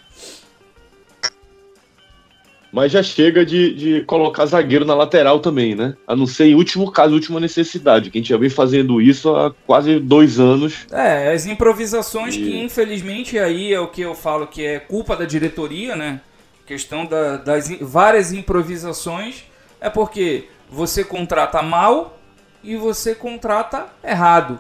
Mas 2.72 2.92
já 2.92 3.02
chega 3.02 3.44
de, 3.44 3.74
de 3.74 4.02
colocar 4.02 4.46
zagueiro 4.46 4.86
na 4.86 4.94
lateral 4.94 5.40
também, 5.40 5.74
né? 5.74 5.96
A 6.08 6.16
não 6.16 6.28
ser 6.28 6.46
em 6.46 6.56
último 6.56 6.92
caso, 6.92 7.16
última 7.16 7.40
necessidade, 7.40 8.12
que 8.12 8.18
a 8.18 8.22
gente 8.22 8.30
já 8.30 8.38
vem 8.38 8.50
fazendo 8.50 9.02
isso 9.02 9.36
há 9.36 9.52
quase 9.66 10.00
dois 10.00 10.40
anos. 10.40 10.86
É, 10.92 11.34
as 11.34 11.48
improvisações 11.48 12.36
e... 12.36 12.44
que 12.44 12.58
infelizmente 12.58 13.40
aí 13.40 13.74
é 13.74 13.80
o 13.80 13.88
que 13.88 14.02
eu 14.02 14.14
falo 14.14 14.46
que 14.46 14.64
é 14.64 14.80
culpa 14.80 15.16
da 15.16 15.26
diretoria, 15.26 15.96
né? 15.96 16.22
Questão 16.66 17.06
da, 17.06 17.38
das 17.38 17.70
várias 17.82 18.32
improvisações 18.32 19.44
é 19.82 19.90
porque 19.90 20.46
você 20.70 21.04
contrata 21.04 21.64
mal 21.64 22.20
e 22.64 22.76
você 22.76 23.16
contrata 23.16 23.88
errado. 24.04 24.60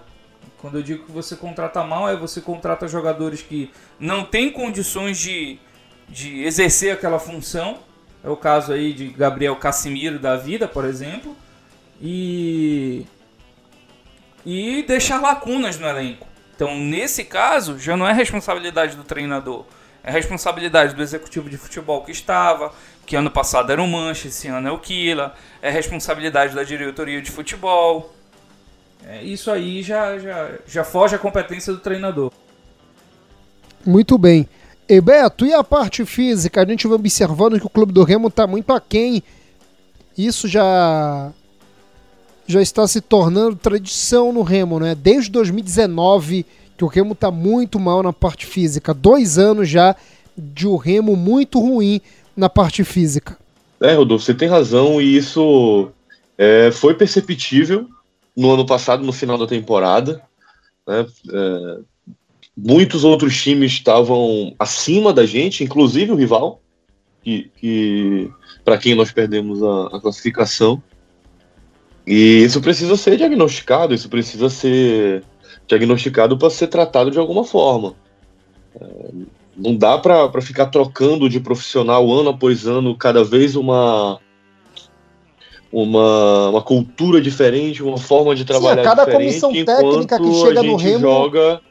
Quando 0.62 0.78
eu 0.78 0.84
digo 0.84 1.06
que 1.06 1.12
você 1.12 1.36
contrata 1.36 1.84
mal, 1.84 2.10
é 2.10 2.16
você 2.16 2.42
contrata 2.42 2.88
jogadores 2.88 3.42
que 3.42 3.72
não 4.00 4.25
têm 4.25 4.51
condições 4.51 5.18
de, 5.18 5.58
de 6.08 6.44
exercer 6.44 6.94
aquela 6.94 7.20
função 7.20 7.80
é 8.24 8.30
o 8.30 8.36
caso 8.36 8.74
aí 8.74 8.94
de 8.94 9.08
Gabriel 9.08 9.56
Casimiro 9.56 10.20
da 10.20 10.36
vida, 10.36 10.68
por 10.68 10.86
exemplo. 10.86 11.36
E 12.01 13.06
e 14.46 14.84
deixar 14.84 15.22
lacunas 15.22 15.78
no 15.78 15.88
elenco. 15.88 16.28
Então, 16.56 16.78
nesse 16.78 17.25
caso, 17.25 17.78
já 17.78 17.96
não 17.96 18.08
é 18.08 18.13
responsabilidade 18.13 18.96
do 18.96 19.04
treinador, 19.04 19.66
é 20.01 20.12
responsabilidade 20.12 20.96
do 20.96 21.01
executivo 21.01 21.50
de 21.50 21.58
futebol 21.58 22.04
que 22.04 22.12
estava, 22.12 22.74
que 23.06 23.16
ano 23.16 23.30
passado 23.30 23.72
era 23.72 23.82
o 23.82 23.88
Mancha, 23.88 24.28
esse 24.28 24.48
ano 24.48 24.68
é 24.68 24.72
o 24.72 24.80
Kila, 24.80 25.36
é 25.62 25.70
responsabilidade 25.70 26.56
da 26.56 26.63
diretoria 26.63 27.22
de 27.22 27.30
futebol. 27.30 28.13
É, 29.06 29.24
isso 29.24 29.50
aí 29.50 29.82
já, 29.82 30.18
já, 30.20 30.51
já 30.68 30.84
foge 30.84 31.15
a 31.15 31.20
competência 31.20 31.74
do 31.74 31.79
treinador. 31.79 32.32
Muito 33.86 34.18
bem. 34.18 34.48
E 34.88 35.00
Beto, 35.00 35.46
e 35.46 35.53
a 35.53 35.63
parte 35.63 36.06
física? 36.06 36.62
A 36.62 36.65
gente 36.65 36.88
vai 36.88 36.96
observando 36.96 37.60
que 37.60 37.65
o 37.65 37.70
Clube 37.70 37.94
do 37.94 38.03
Remo 38.03 38.27
está 38.27 38.46
muito 38.48 38.74
aquém. 38.74 39.24
Isso 40.18 40.48
já 40.48 41.32
já 42.48 42.62
está 42.63 42.88
se 42.88 43.00
tornando 43.00 43.56
tradição 43.56 44.34
no 44.34 44.41
Remo, 44.41 44.79
né? 44.79 44.96
Desde 44.96 45.29
2019 45.29 46.46
que 46.75 46.84
o 46.84 46.88
Remo 46.88 47.13
está 47.13 47.29
muito 47.29 47.79
mal 47.79 48.01
na 48.01 48.12
parte 48.12 48.48
física. 48.48 48.94
Dois 48.94 49.38
anos 49.38 49.70
já 49.70 49.96
de 50.36 50.65
o 50.65 50.74
um 50.74 50.77
Remo 50.77 51.15
muito 51.15 51.60
ruim 51.60 52.01
na 52.36 52.50
parte 52.50 52.84
física. 52.84 53.38
É, 53.79 53.94
Rodolfo, 53.94 54.25
você 54.25 54.34
tem 54.34 54.48
razão 54.48 55.00
e 55.00 55.15
isso 55.15 55.89
é, 56.38 56.72
foi 56.72 56.96
perceptível 56.96 57.88
no 58.39 58.53
ano 58.53 58.65
passado, 58.65 59.03
no 59.03 59.12
final 59.12 59.38
da 59.38 59.46
temporada. 59.46 60.22
Né? 60.88 61.05
É, 61.29 61.79
muitos 62.55 63.03
outros 63.03 63.36
times 63.41 63.74
estavam 63.74 64.56
acima 64.58 65.12
da 65.12 65.25
gente, 65.25 65.62
inclusive 65.62 66.13
o 66.13 66.15
rival, 66.15 66.62
que, 67.21 67.52
que 67.58 68.32
para 68.63 68.78
quem 68.78 68.95
nós 68.95 69.12
perdemos 69.12 69.62
a, 69.62 69.97
a, 69.97 69.99
classificação. 69.99 70.82
E 72.08 72.43
isso 72.43 72.62
precisa 72.62 72.95
ser 72.95 73.17
diagnosticado, 73.17 73.93
isso 73.93 74.08
precisa 74.08 74.49
ser 74.49 75.21
diagnosticado 75.67 76.38
para 76.38 76.49
ser 76.49 76.67
tratado 76.67 77.12
de 77.12 77.19
alguma 77.19 77.43
forma. 77.43 77.93
É, 78.80 79.10
não 79.58 79.75
dá 79.75 79.97
para 79.97 80.41
ficar 80.41 80.67
trocando 80.67 81.28
de 81.28 81.41
profissional 81.41 82.10
ano 82.10 82.30
após 82.30 82.65
ano, 82.65 82.95
cada 82.95 83.21
vez 83.21 83.58
uma 83.58 84.17
uma, 85.71 86.49
uma 86.49 86.62
cultura 86.62 87.21
diferente, 87.21 87.84
uma 87.84 87.97
forma 87.97 88.36
de 88.36 88.43
trabalhar 88.43 88.82
Sim, 88.84 88.88
a 88.88 88.95
cada 88.95 89.05
diferente, 89.05 89.39
comissão 89.39 89.65
técnica 89.65 90.17
que 90.19 90.34
chega 90.34 90.63
no 90.63 90.75
Remo 90.75 90.99
joga 90.99 91.62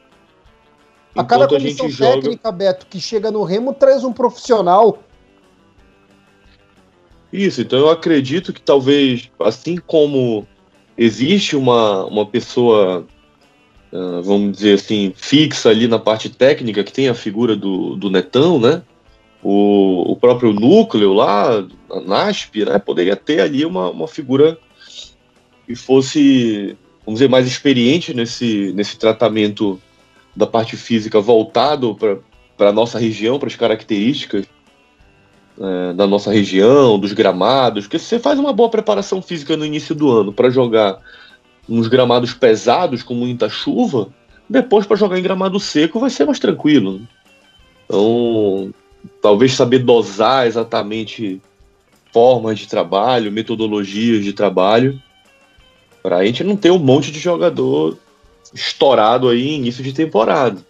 a 1.15 1.23
cada 1.23 1.47
comissão 1.47 1.87
a 1.87 1.89
técnica, 1.89 2.39
joga... 2.43 2.51
Beto, 2.51 2.87
que 2.87 2.99
chega 2.99 3.31
no 3.31 3.43
Remo, 3.43 3.73
traz 3.73 4.03
um 4.03 4.13
profissional. 4.13 4.99
Isso, 7.31 7.61
então 7.61 7.77
eu 7.77 7.89
acredito 7.89 8.53
que 8.53 8.61
talvez, 8.61 9.29
assim 9.39 9.77
como 9.77 10.47
existe 10.97 11.55
uma, 11.55 12.05
uma 12.05 12.25
pessoa, 12.25 13.05
uh, 13.91 14.21
vamos 14.23 14.57
dizer 14.57 14.75
assim, 14.75 15.13
fixa 15.15 15.69
ali 15.69 15.87
na 15.87 15.99
parte 15.99 16.29
técnica, 16.29 16.83
que 16.83 16.91
tem 16.91 17.09
a 17.09 17.13
figura 17.13 17.55
do, 17.55 17.95
do 17.95 18.09
Netão, 18.09 18.59
né? 18.59 18.81
O, 19.41 20.11
o 20.11 20.15
próprio 20.17 20.51
núcleo 20.51 21.13
lá, 21.13 21.65
a 21.89 22.01
NASP, 22.01 22.65
né? 22.65 22.77
Poderia 22.77 23.15
ter 23.15 23.41
ali 23.41 23.65
uma, 23.65 23.89
uma 23.89 24.07
figura 24.07 24.57
que 25.65 25.75
fosse, 25.75 26.75
vamos 27.05 27.19
dizer, 27.19 27.29
mais 27.29 27.47
experiente 27.47 28.13
nesse, 28.13 28.73
nesse 28.73 28.97
tratamento 28.97 29.79
da 30.35 30.47
parte 30.47 30.75
física 30.75 31.21
voltado 31.21 31.95
para 31.95 32.69
a 32.69 32.73
nossa 32.73 32.99
região, 32.99 33.39
para 33.39 33.47
as 33.47 33.55
características 33.55 34.45
é, 35.59 35.93
da 35.93 36.07
nossa 36.07 36.31
região, 36.31 36.97
dos 36.97 37.13
gramados, 37.13 37.85
porque 37.85 37.99
se 37.99 38.05
você 38.05 38.19
faz 38.19 38.39
uma 38.39 38.53
boa 38.53 38.69
preparação 38.69 39.21
física 39.21 39.57
no 39.57 39.65
início 39.65 39.93
do 39.93 40.09
ano 40.09 40.31
para 40.31 40.49
jogar 40.49 40.99
nos 41.67 41.87
gramados 41.87 42.33
pesados 42.33 43.03
com 43.03 43.13
muita 43.13 43.49
chuva, 43.49 44.09
depois 44.49 44.85
para 44.85 44.97
jogar 44.97 45.19
em 45.19 45.23
gramado 45.23 45.59
seco 45.59 45.99
vai 45.99 46.09
ser 46.09 46.25
mais 46.25 46.39
tranquilo. 46.39 46.99
Né? 46.99 47.07
Então, 47.85 48.73
talvez 49.21 49.53
saber 49.53 49.79
dosar 49.79 50.47
exatamente 50.47 51.41
formas 52.11 52.59
de 52.59 52.67
trabalho, 52.67 53.31
metodologias 53.31 54.23
de 54.23 54.33
trabalho, 54.33 55.01
para 56.01 56.17
a 56.17 56.25
gente 56.25 56.43
não 56.43 56.55
ter 56.55 56.71
um 56.71 56.79
monte 56.79 57.11
de 57.11 57.19
jogador 57.19 57.97
estourado 58.53 59.29
aí 59.29 59.55
início 59.55 59.83
de 59.83 59.93
temporada. 59.93 60.65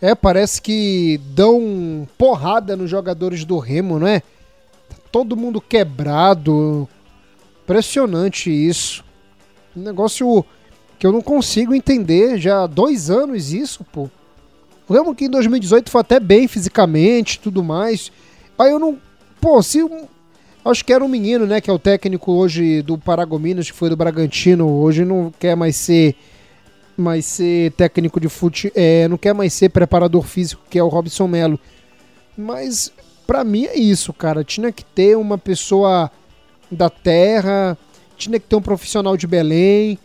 É, 0.00 0.14
parece 0.14 0.62
que 0.62 1.20
dão 1.34 2.08
porrada 2.16 2.74
nos 2.74 2.88
jogadores 2.88 3.44
do 3.44 3.58
Remo, 3.58 3.98
não 3.98 4.06
é? 4.06 4.20
Tá 4.20 4.96
todo 5.12 5.36
mundo 5.36 5.60
quebrado. 5.60 6.88
Impressionante 7.64 8.50
isso. 8.50 9.04
Um 9.76 9.82
negócio 9.82 10.44
que 10.98 11.06
eu 11.06 11.12
não 11.12 11.20
consigo 11.20 11.74
entender. 11.74 12.38
Já 12.38 12.64
há 12.64 12.66
dois 12.66 13.10
anos 13.10 13.52
isso, 13.52 13.84
pô. 13.92 14.08
O 14.90 14.92
Remo 14.92 15.14
que 15.14 15.26
em 15.26 15.30
2018 15.30 15.88
foi 15.88 16.00
até 16.00 16.18
bem 16.18 16.48
fisicamente 16.48 17.38
tudo 17.38 17.62
mais. 17.62 18.10
Aí 18.58 18.72
eu 18.72 18.78
não. 18.80 18.98
Pô, 19.40 19.62
se. 19.62 19.78
Acho 20.64 20.84
que 20.84 20.92
era 20.92 21.04
um 21.04 21.08
menino, 21.08 21.46
né? 21.46 21.60
Que 21.60 21.70
é 21.70 21.72
o 21.72 21.78
técnico 21.78 22.32
hoje 22.32 22.82
do 22.82 22.98
Paragominas, 22.98 23.70
que 23.70 23.76
foi 23.76 23.88
do 23.88 23.96
Bragantino. 23.96 24.68
Hoje 24.68 25.04
não 25.04 25.32
quer 25.38 25.54
mais 25.54 25.76
ser 25.76 26.16
mais 26.96 27.24
ser 27.24 27.70
técnico 27.72 28.18
de 28.18 28.28
fute, 28.28 28.72
é, 28.74 29.06
não 29.06 29.16
quer 29.16 29.32
mais 29.32 29.54
ser 29.54 29.68
preparador 29.68 30.22
físico, 30.22 30.60
que 30.68 30.76
é 30.76 30.82
o 30.82 30.88
Robson 30.88 31.28
Melo. 31.28 31.58
Mas 32.36 32.92
para 33.28 33.44
mim 33.44 33.66
é 33.66 33.78
isso, 33.78 34.12
cara. 34.12 34.42
Tinha 34.42 34.72
que 34.72 34.84
ter 34.84 35.16
uma 35.16 35.38
pessoa 35.38 36.10
da 36.68 36.90
terra, 36.90 37.78
tinha 38.16 38.40
que 38.40 38.46
ter 38.46 38.56
um 38.56 38.60
profissional 38.60 39.16
de 39.16 39.28
Belém 39.28 39.96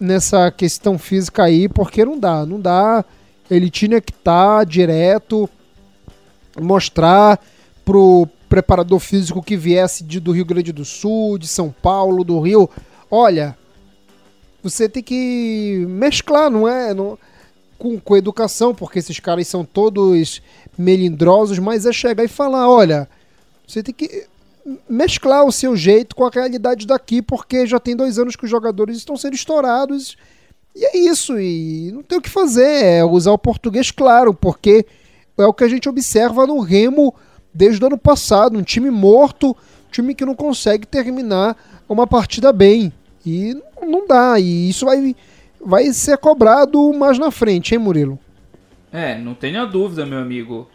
nessa 0.00 0.50
questão 0.50 0.98
física 0.98 1.44
aí, 1.44 1.68
porque 1.68 2.04
não 2.04 2.18
dá, 2.18 2.44
não 2.44 2.60
dá. 2.60 3.04
Ele 3.54 3.70
tinha 3.70 4.00
que 4.00 4.12
estar 4.12 4.58
tá 4.58 4.64
direto, 4.64 5.48
mostrar 6.60 7.40
pro 7.84 8.28
preparador 8.48 8.98
físico 8.98 9.42
que 9.42 9.56
viesse 9.56 10.04
de, 10.04 10.20
do 10.20 10.32
Rio 10.32 10.44
Grande 10.44 10.72
do 10.72 10.84
Sul, 10.84 11.38
de 11.38 11.46
São 11.48 11.74
Paulo, 11.82 12.24
do 12.24 12.38
Rio. 12.40 12.68
Olha, 13.10 13.56
você 14.62 14.88
tem 14.88 15.02
que 15.02 15.84
mesclar, 15.88 16.50
não 16.50 16.68
é? 16.68 16.94
Não, 16.94 17.18
com, 17.78 17.98
com 17.98 18.16
educação, 18.16 18.74
porque 18.74 19.00
esses 19.00 19.18
caras 19.18 19.48
são 19.48 19.64
todos 19.64 20.40
melindrosos, 20.78 21.58
mas 21.58 21.84
é 21.84 21.92
chegar 21.92 22.24
e 22.24 22.28
falar: 22.28 22.68
olha, 22.70 23.08
você 23.66 23.82
tem 23.82 23.94
que 23.94 24.26
mesclar 24.88 25.44
o 25.44 25.52
seu 25.52 25.74
jeito 25.74 26.14
com 26.14 26.24
a 26.24 26.30
realidade 26.30 26.86
daqui, 26.86 27.20
porque 27.20 27.66
já 27.66 27.80
tem 27.80 27.96
dois 27.96 28.18
anos 28.18 28.36
que 28.36 28.44
os 28.44 28.50
jogadores 28.50 28.96
estão 28.96 29.16
sendo 29.16 29.34
estourados. 29.34 30.16
E 30.74 30.84
é 30.84 30.96
isso, 30.96 31.38
e 31.38 31.90
não 31.92 32.02
tem 32.02 32.18
o 32.18 32.22
que 32.22 32.30
fazer, 32.30 32.84
é 32.84 33.04
usar 33.04 33.32
o 33.32 33.38
português 33.38 33.90
claro, 33.90 34.32
porque 34.32 34.86
é 35.36 35.44
o 35.44 35.52
que 35.52 35.64
a 35.64 35.68
gente 35.68 35.88
observa 35.88 36.46
no 36.46 36.60
Remo 36.60 37.14
desde 37.52 37.82
o 37.82 37.86
ano 37.86 37.98
passado, 37.98 38.58
um 38.58 38.62
time 38.62 38.90
morto, 38.90 39.54
time 39.90 40.14
que 40.14 40.24
não 40.24 40.34
consegue 40.34 40.86
terminar 40.86 41.56
uma 41.88 42.06
partida 42.06 42.52
bem. 42.52 42.92
E 43.24 43.54
não 43.80 44.06
dá. 44.06 44.38
E 44.40 44.68
isso 44.68 44.86
vai, 44.86 45.14
vai 45.60 45.92
ser 45.92 46.16
cobrado 46.18 46.92
mais 46.92 47.18
na 47.18 47.30
frente, 47.30 47.74
hein, 47.74 47.78
Murilo? 47.78 48.18
É, 48.90 49.16
não 49.18 49.34
tenha 49.34 49.64
dúvida, 49.64 50.04
meu 50.04 50.18
amigo. 50.18 50.68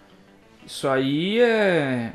Isso 0.65 0.88
aí 0.88 1.39
é, 1.39 2.13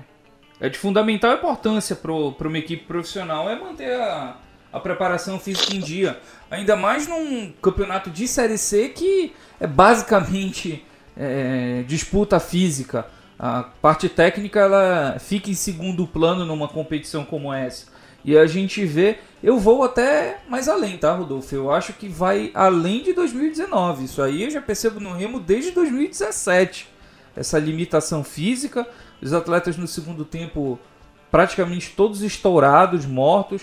é 0.61 0.69
de 0.69 0.79
fundamental 0.79 1.35
importância 1.35 1.97
para 1.97 2.13
uma 2.13 2.59
equipe 2.59 2.85
profissional 2.85 3.49
é 3.49 3.59
manter 3.59 3.93
a, 4.01 4.37
a 4.73 4.81
preparação 4.81 5.39
física 5.39 5.75
em 5.75 5.81
dia. 5.81 6.19
Ainda 6.53 6.77
mais 6.77 7.09
num 7.09 7.51
campeonato 7.63 8.11
de 8.11 8.29
Série 8.29 8.59
C 8.59 8.91
que 8.91 9.33
é 9.59 9.67
basicamente 9.67 10.85
é, 11.17 11.83
disputa 11.89 12.39
física. 12.39 13.07
A 13.39 13.63
parte 13.63 14.07
técnica 14.07 14.61
ela 14.61 15.17
fica 15.19 15.49
em 15.49 15.55
segundo 15.55 16.07
plano 16.07 16.45
numa 16.45 16.69
competição 16.69 17.25
como 17.25 17.51
essa. 17.51 17.87
E 18.23 18.37
a 18.37 18.47
gente 18.47 18.85
vê, 18.85 19.17
eu 19.43 19.59
vou 19.59 19.83
até 19.83 20.43
mais 20.47 20.69
além, 20.69 20.99
tá, 20.99 21.15
Rodolfo? 21.15 21.55
Eu 21.55 21.73
acho 21.73 21.95
que 21.95 22.07
vai 22.07 22.51
além 22.53 23.03
de 23.03 23.15
2019. 23.15 24.05
Isso 24.05 24.21
aí 24.21 24.43
eu 24.43 24.51
já 24.51 24.61
percebo 24.61 25.01
no 25.01 25.15
Remo 25.15 25.41
desde 25.41 25.71
2017. 25.71 26.87
Essa 27.35 27.59
limitação 27.59 28.23
física, 28.23 28.87
os 29.23 29.33
atletas 29.33 29.79
no 29.79 29.87
segundo 29.87 30.23
tempo 30.23 30.79
praticamente 31.31 31.95
todos 31.97 32.21
estourados, 32.21 33.07
mortos. 33.07 33.63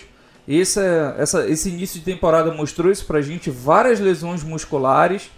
Esse, 0.49 0.79
essa, 1.19 1.47
esse 1.47 1.69
início 1.69 1.99
de 1.99 2.05
temporada 2.05 2.51
mostrou 2.51 2.91
isso 2.91 3.05
pra 3.05 3.21
gente, 3.21 3.51
várias 3.51 3.99
lesões 3.99 4.43
musculares. 4.43 5.29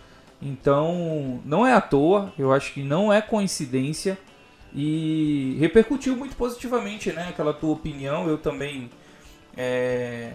Então, 0.41 1.41
não 1.43 1.67
é 1.67 1.73
à 1.73 1.81
toa, 1.81 2.31
eu 2.39 2.53
acho 2.53 2.73
que 2.73 2.81
não 2.81 3.11
é 3.11 3.21
coincidência 3.21 4.17
e 4.73 5.57
repercutiu 5.59 6.15
muito 6.15 6.37
positivamente, 6.37 7.11
né? 7.11 7.27
Aquela 7.27 7.53
tua 7.53 7.73
opinião, 7.73 8.29
eu 8.29 8.37
também 8.37 8.89
é... 9.57 10.31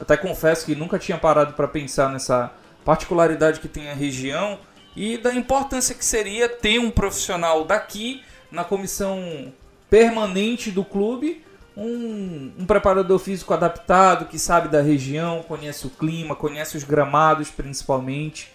até 0.00 0.16
confesso 0.16 0.64
que 0.64 0.74
nunca 0.74 0.98
tinha 0.98 1.18
parado 1.18 1.52
para 1.52 1.68
pensar 1.68 2.10
nessa 2.10 2.50
particularidade 2.86 3.60
que 3.60 3.68
tem 3.68 3.90
a 3.90 3.94
região 3.94 4.58
e 4.96 5.18
da 5.18 5.34
importância 5.34 5.94
que 5.94 6.04
seria 6.04 6.48
ter 6.48 6.78
um 6.78 6.90
profissional 6.90 7.66
daqui 7.66 8.22
na 8.50 8.64
comissão 8.64 9.52
permanente 9.90 10.70
do 10.70 10.82
clube, 10.82 11.44
um, 11.76 12.52
um 12.58 12.66
preparador 12.66 13.18
físico 13.18 13.54
adaptado 13.54 14.26
que 14.26 14.38
sabe 14.38 14.68
da 14.68 14.82
região, 14.82 15.42
conhece 15.42 15.86
o 15.86 15.90
clima, 15.90 16.36
conhece 16.36 16.76
os 16.76 16.84
gramados 16.84 17.50
principalmente. 17.50 18.52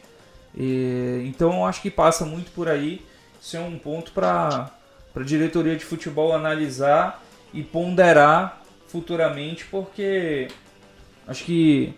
E, 0.55 1.23
então 1.25 1.65
acho 1.65 1.81
que 1.81 1.91
passa 1.91 2.25
muito 2.25 2.51
por 2.51 2.67
aí. 2.67 3.01
Isso 3.41 3.57
é 3.57 3.59
um 3.59 3.77
ponto 3.77 4.11
para 4.11 4.71
a 5.15 5.23
diretoria 5.23 5.75
de 5.75 5.85
futebol 5.85 6.33
analisar 6.33 7.23
e 7.53 7.63
ponderar 7.63 8.61
futuramente, 8.87 9.65
porque 9.65 10.47
acho 11.27 11.43
que, 11.43 11.93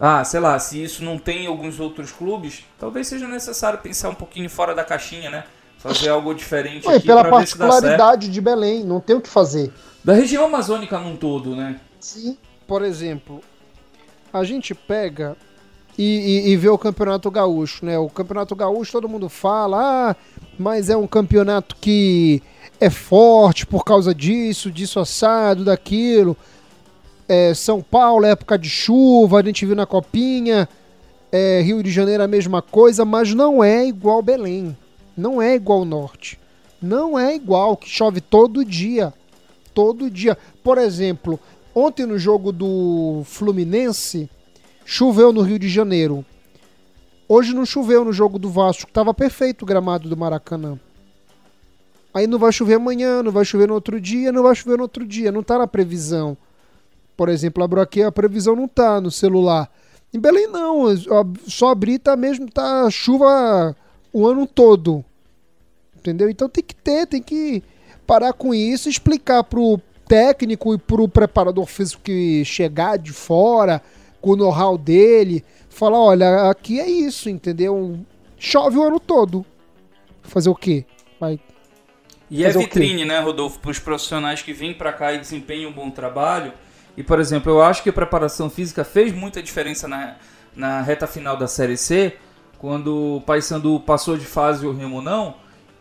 ah, 0.00 0.24
sei 0.24 0.40
lá, 0.40 0.58
se 0.58 0.82
isso 0.82 1.04
não 1.04 1.18
tem 1.18 1.44
em 1.44 1.46
alguns 1.46 1.80
outros 1.80 2.12
clubes, 2.12 2.64
talvez 2.78 3.06
seja 3.06 3.26
necessário 3.26 3.78
pensar 3.78 4.10
um 4.10 4.14
pouquinho 4.14 4.48
fora 4.48 4.74
da 4.74 4.84
caixinha, 4.84 5.30
né? 5.30 5.44
Fazer 5.88 6.08
algo 6.08 6.34
diferente 6.34 6.86
Ué, 6.86 6.96
aqui 6.96 7.06
pela 7.06 7.28
particularidade 7.28 8.28
de 8.28 8.40
Belém, 8.40 8.84
não 8.84 9.00
tem 9.00 9.16
o 9.16 9.20
que 9.20 9.28
fazer. 9.28 9.72
Da 10.04 10.12
região 10.14 10.46
amazônica 10.46 10.98
num 10.98 11.16
todo, 11.16 11.54
né? 11.54 11.80
Sim. 12.00 12.36
Por 12.66 12.82
exemplo, 12.82 13.40
a 14.32 14.44
gente 14.44 14.74
pega 14.74 15.36
e, 15.98 16.44
e, 16.46 16.50
e 16.50 16.56
vê 16.56 16.68
o 16.68 16.78
Campeonato 16.78 17.30
Gaúcho, 17.30 17.84
né? 17.84 17.98
O 17.98 18.08
Campeonato 18.08 18.54
Gaúcho 18.54 18.92
todo 18.92 19.08
mundo 19.08 19.28
fala, 19.28 20.10
ah, 20.10 20.16
mas 20.58 20.90
é 20.90 20.96
um 20.96 21.06
campeonato 21.06 21.76
que 21.76 22.42
é 22.80 22.90
forte 22.90 23.66
por 23.66 23.84
causa 23.84 24.14
disso, 24.14 24.70
disso 24.70 25.00
assado, 25.00 25.64
daquilo. 25.64 26.36
É, 27.28 27.54
São 27.54 27.82
Paulo, 27.82 28.26
época 28.26 28.58
de 28.58 28.68
chuva, 28.68 29.40
a 29.40 29.42
gente 29.42 29.64
viu 29.66 29.74
na 29.74 29.86
Copinha. 29.86 30.68
É, 31.32 31.60
Rio 31.60 31.82
de 31.82 31.90
Janeiro 31.90 32.22
a 32.22 32.28
mesma 32.28 32.62
coisa, 32.62 33.04
mas 33.04 33.34
não 33.34 33.62
é 33.62 33.86
igual 33.86 34.22
Belém. 34.22 34.76
Não 35.16 35.40
é 35.40 35.54
igual 35.54 35.84
Norte. 35.84 36.38
Não 36.80 37.18
é 37.18 37.34
igual, 37.34 37.76
que 37.76 37.88
chove 37.88 38.20
todo 38.20 38.64
dia. 38.64 39.14
Todo 39.72 40.10
dia. 40.10 40.36
Por 40.62 40.78
exemplo, 40.78 41.40
ontem 41.74 42.04
no 42.04 42.18
jogo 42.18 42.52
do 42.52 43.22
Fluminense, 43.24 44.28
choveu 44.84 45.32
no 45.32 45.42
Rio 45.42 45.58
de 45.58 45.68
Janeiro. 45.68 46.24
Hoje 47.28 47.54
não 47.54 47.66
choveu 47.66 48.04
no 48.04 48.12
jogo 48.12 48.38
do 48.38 48.48
Vasco, 48.48 48.88
estava 48.88 49.12
perfeito 49.12 49.62
o 49.62 49.66
gramado 49.66 50.08
do 50.08 50.16
Maracanã. 50.16 50.78
Aí 52.14 52.26
não 52.26 52.38
vai 52.38 52.52
chover 52.52 52.74
amanhã, 52.74 53.22
não 53.22 53.32
vai 53.32 53.44
chover 53.44 53.68
no 53.68 53.74
outro 53.74 54.00
dia, 54.00 54.30
não 54.30 54.42
vai 54.42 54.54
chover 54.54 54.76
no 54.76 54.84
outro 54.84 55.04
dia, 55.04 55.32
não 55.32 55.40
está 55.40 55.58
na 55.58 55.66
previsão. 55.66 56.36
Por 57.16 57.28
exemplo, 57.28 57.64
abro 57.64 57.80
aqui, 57.80 58.02
a 58.02 58.12
previsão 58.12 58.54
não 58.54 58.66
está 58.66 59.00
no 59.00 59.10
celular. 59.10 59.70
Em 60.14 60.20
Belém 60.20 60.46
não, 60.46 60.84
só 61.48 61.70
abrir 61.70 61.98
tá 61.98 62.16
mesmo, 62.16 62.50
tá 62.50 62.88
chuva 62.90 63.76
o 64.16 64.26
ano 64.26 64.46
todo. 64.46 65.04
Entendeu? 65.96 66.30
Então 66.30 66.48
tem 66.48 66.64
que 66.64 66.74
ter, 66.74 67.06
tem 67.06 67.22
que 67.22 67.62
parar 68.06 68.32
com 68.32 68.54
isso, 68.54 68.88
explicar 68.88 69.44
pro 69.44 69.80
técnico 70.08 70.72
e 70.74 70.78
pro 70.78 71.08
preparador 71.08 71.66
físico 71.66 72.02
que 72.02 72.44
chegar 72.44 72.96
de 72.96 73.12
fora, 73.12 73.82
com 74.20 74.30
o 74.30 74.36
know-how 74.36 74.78
dele, 74.78 75.44
falar, 75.68 75.98
olha, 75.98 76.50
aqui 76.50 76.80
é 76.80 76.88
isso, 76.88 77.28
entendeu? 77.28 77.98
Chove 78.38 78.78
o 78.78 78.82
ano 78.82 78.98
todo. 78.98 79.44
Fazer 80.22 80.48
o 80.48 80.54
quê? 80.54 80.86
Vai 81.20 81.38
e 82.30 82.44
é 82.44 82.50
vitrine, 82.50 83.04
né, 83.04 83.20
Rodolfo, 83.20 83.60
para 83.60 83.70
os 83.70 83.78
profissionais 83.78 84.42
que 84.42 84.52
vêm 84.52 84.74
para 84.74 84.92
cá 84.92 85.12
e 85.12 85.18
desempenham 85.18 85.70
um 85.70 85.72
bom 85.72 85.90
trabalho. 85.90 86.52
E, 86.96 87.02
por 87.02 87.20
exemplo, 87.20 87.52
eu 87.52 87.62
acho 87.62 87.82
que 87.82 87.90
a 87.90 87.92
preparação 87.92 88.50
física 88.50 88.82
fez 88.82 89.12
muita 89.12 89.42
diferença 89.42 89.86
na, 89.86 90.16
na 90.54 90.80
reta 90.80 91.06
final 91.06 91.36
da 91.36 91.46
Série 91.46 91.76
C, 91.76 92.16
quando 92.58 93.16
o 93.16 93.20
Paysandu 93.20 93.80
passou 93.80 94.16
de 94.16 94.24
fase 94.24 94.66
o 94.66 94.72
Remo 94.72 95.02
não. 95.02 95.34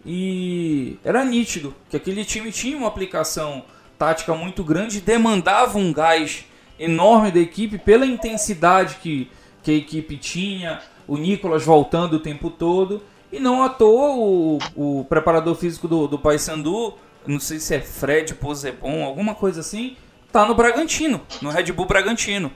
E 0.06 0.98
era 1.04 1.26
nítido 1.26 1.74
que 1.90 1.98
aquele 1.98 2.24
time 2.24 2.52
tinha 2.52 2.78
uma 2.78 2.88
aplicação 2.88 3.64
tática 3.98 4.34
muito 4.36 4.64
grande, 4.64 5.02
demandava 5.02 5.78
um 5.78 5.92
gás 5.92 6.46
enorme 6.80 7.32
da 7.32 7.40
equipe 7.40 7.78
pela 7.78 8.06
intensidade 8.06 8.98
que, 9.02 9.32
que 9.64 9.72
a 9.72 9.74
equipe 9.74 10.18
tinha, 10.18 10.82
o 11.08 11.18
Nicolas 11.18 11.64
voltando 11.64 12.14
o 12.14 12.20
tempo 12.20 12.50
todo. 12.50 13.02
E 13.32 13.40
não 13.40 13.64
à 13.64 13.70
toa 13.70 14.16
o, 14.16 14.60
o 14.76 15.06
preparador 15.06 15.56
físico 15.56 15.88
do, 15.88 16.08
do 16.08 16.20
Paysandu, 16.20 16.94
não 17.26 17.40
sei 17.40 17.60
se 17.60 17.76
é 17.76 17.82
Fred 17.82 18.36
Posebon, 18.36 19.04
alguma 19.04 19.34
coisa 19.34 19.62
assim, 19.62 19.98
tá 20.32 20.46
no 20.46 20.54
Bragantino, 20.54 21.22
no 21.42 21.50
Red 21.50 21.72
Bull 21.72 21.88
Bragantino. 21.88 22.52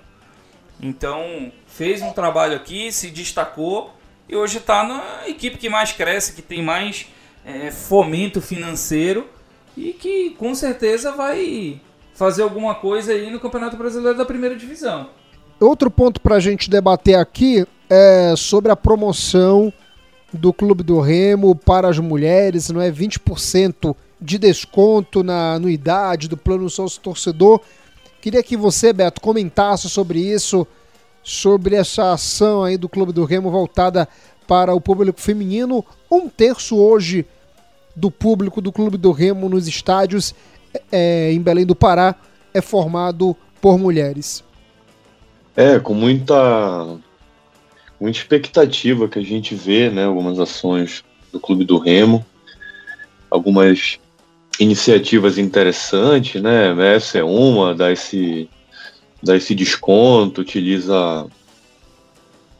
Então 0.81 1.51
fez 1.67 2.01
um 2.01 2.13
trabalho 2.13 2.55
aqui, 2.55 2.91
se 2.91 3.09
destacou 3.09 3.93
e 4.29 4.35
hoje 4.35 4.59
está 4.59 4.83
na 4.83 5.27
equipe 5.27 5.57
que 5.57 5.67
mais 5.67 5.91
cresce, 5.91 6.33
que 6.33 6.41
tem 6.41 6.61
mais 6.61 7.07
é, 7.43 7.71
fomento 7.71 8.39
financeiro 8.39 9.27
e 9.75 9.91
que 9.91 10.29
com 10.31 10.53
certeza 10.53 11.11
vai 11.11 11.81
fazer 12.13 12.43
alguma 12.43 12.75
coisa 12.75 13.11
aí 13.11 13.31
no 13.31 13.39
Campeonato 13.39 13.75
Brasileiro 13.75 14.17
da 14.17 14.25
Primeira 14.25 14.55
Divisão. 14.55 15.09
Outro 15.59 15.89
ponto 15.89 16.21
para 16.21 16.35
a 16.35 16.39
gente 16.39 16.69
debater 16.69 17.15
aqui 17.15 17.65
é 17.89 18.35
sobre 18.37 18.71
a 18.71 18.75
promoção 18.75 19.73
do 20.31 20.53
Clube 20.53 20.83
do 20.83 20.99
Remo 20.99 21.55
para 21.55 21.89
as 21.89 21.97
mulheres, 21.97 22.69
não 22.69 22.79
é 22.79 22.91
20% 22.91 23.95
de 24.21 24.37
desconto 24.37 25.23
na 25.23 25.53
anuidade 25.53 26.27
do 26.27 26.37
plano 26.37 26.69
sócio 26.69 27.01
torcedor. 27.01 27.61
Queria 28.21 28.43
que 28.43 28.55
você, 28.55 28.93
Beto, 28.93 29.21
comentasse 29.21 29.89
sobre 29.89 30.19
isso, 30.19 30.67
sobre 31.29 31.75
essa 31.75 32.11
ação 32.11 32.63
aí 32.63 32.75
do 32.75 32.89
Clube 32.89 33.13
do 33.13 33.23
Remo 33.23 33.51
voltada 33.51 34.09
para 34.47 34.73
o 34.73 34.81
público 34.81 35.21
feminino. 35.21 35.85
Um 36.11 36.27
terço 36.27 36.75
hoje 36.75 37.23
do 37.95 38.09
público 38.09 38.59
do 38.59 38.71
Clube 38.71 38.97
do 38.97 39.11
Remo 39.11 39.47
nos 39.47 39.67
estádios 39.67 40.33
é, 40.91 41.31
em 41.31 41.39
Belém 41.39 41.67
do 41.67 41.75
Pará 41.75 42.15
é 42.51 42.61
formado 42.61 43.37
por 43.61 43.77
mulheres. 43.77 44.43
É, 45.55 45.77
com 45.77 45.93
muita, 45.93 46.97
muita 48.01 48.17
expectativa 48.17 49.07
que 49.07 49.19
a 49.19 49.23
gente 49.23 49.53
vê, 49.53 49.91
né, 49.91 50.05
algumas 50.05 50.39
ações 50.39 51.03
do 51.31 51.39
Clube 51.39 51.63
do 51.63 51.77
Remo, 51.77 52.25
algumas 53.29 53.99
iniciativas 54.59 55.37
interessantes, 55.37 56.41
né, 56.41 56.95
essa 56.95 57.19
é 57.19 57.23
uma, 57.23 57.75
dá 57.75 57.91
esse, 57.91 58.49
dá 59.21 59.35
esse 59.35 59.53
desconto, 59.53 60.41
utiliza 60.41 61.27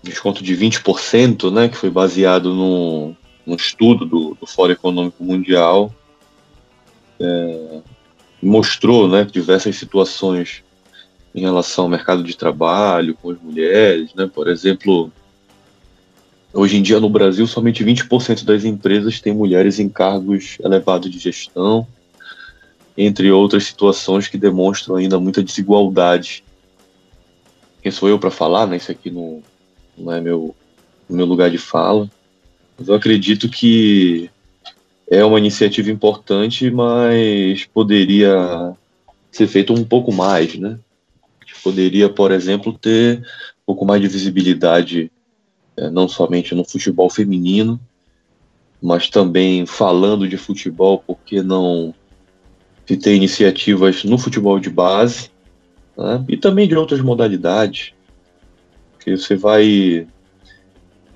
desconto 0.02 0.44
de 0.44 0.56
20%, 0.56 1.52
né, 1.52 1.68
que 1.68 1.78
foi 1.78 1.90
baseado 1.90 2.54
no, 2.54 3.16
no 3.46 3.56
estudo 3.56 4.06
do, 4.06 4.38
do 4.40 4.48
Fórum 4.48 4.72
Econômico 4.72 5.24
Mundial, 5.24 5.94
é, 7.20 7.82
mostrou 8.42 9.08
né, 9.08 9.26
diversas 9.26 9.76
situações 9.76 10.64
em 11.34 11.42
relação 11.42 11.86
ao 11.86 11.90
mercado 11.90 12.24
de 12.24 12.36
trabalho, 12.36 13.16
com 13.16 13.32
as 13.32 13.40
mulheres, 13.40 14.14
né? 14.16 14.30
Por 14.34 14.48
exemplo, 14.48 15.12
hoje 16.54 16.78
em 16.78 16.82
dia 16.82 17.00
no 17.00 17.10
Brasil 17.10 17.46
somente 17.46 17.84
20% 17.84 18.44
das 18.44 18.66
empresas 18.66 19.20
têm 19.20 19.34
mulheres 19.34 19.80
em 19.80 19.88
cargos 19.88 20.58
elevados 20.64 21.10
de 21.10 21.20
gestão, 21.20 21.88
entre 22.98 23.32
outras 23.32 23.66
situações 23.66 24.28
que 24.28 24.38
demonstram 24.38 24.96
ainda 24.96 25.20
muita 25.20 25.44
desigualdade. 25.44 26.44
Quem 27.82 27.92
sou 27.92 28.10
eu 28.10 28.20
para 28.20 28.32
falar, 28.32 28.68
né? 28.68 28.78
Isso 28.78 28.92
aqui 28.92 29.10
não, 29.10 29.42
não 29.98 30.12
é 30.12 30.20
meu, 30.20 30.56
meu 31.10 31.26
lugar 31.26 31.50
de 31.50 31.58
fala. 31.58 32.10
Mas 32.78 32.88
eu 32.88 32.96
acredito 32.96 33.50
que 33.50 34.30
é 35.10 35.24
uma 35.24 35.40
iniciativa 35.40 35.90
importante, 35.90 36.70
mas 36.70 37.66
poderia 37.66 38.76
ser 39.32 39.48
feito 39.48 39.74
um 39.74 39.84
pouco 39.84 40.12
mais, 40.12 40.56
né? 40.56 40.80
Poderia, 41.64 42.08
por 42.08 42.32
exemplo, 42.32 42.72
ter 42.72 43.20
um 43.20 43.66
pouco 43.66 43.86
mais 43.86 44.02
de 44.02 44.08
visibilidade, 44.08 45.12
é, 45.76 45.90
não 45.90 46.08
somente 46.08 46.56
no 46.56 46.64
futebol 46.64 47.10
feminino, 47.10 47.80
mas 48.82 49.10
também 49.10 49.66
falando 49.66 50.28
de 50.28 50.38
futebol, 50.38 51.04
porque 51.06 51.42
não 51.42 51.94
se 52.86 52.98
ter 52.98 53.14
iniciativas 53.14 54.04
no 54.04 54.18
futebol 54.18 54.60
de 54.60 54.70
base, 54.70 55.30
né? 56.00 56.24
e 56.30 56.38
também 56.38 56.68
de 56.68 56.76
outras 56.76 57.02
modalidades, 57.02 57.92
que 59.04 59.18
você 59.18 59.36
vai 59.36 60.08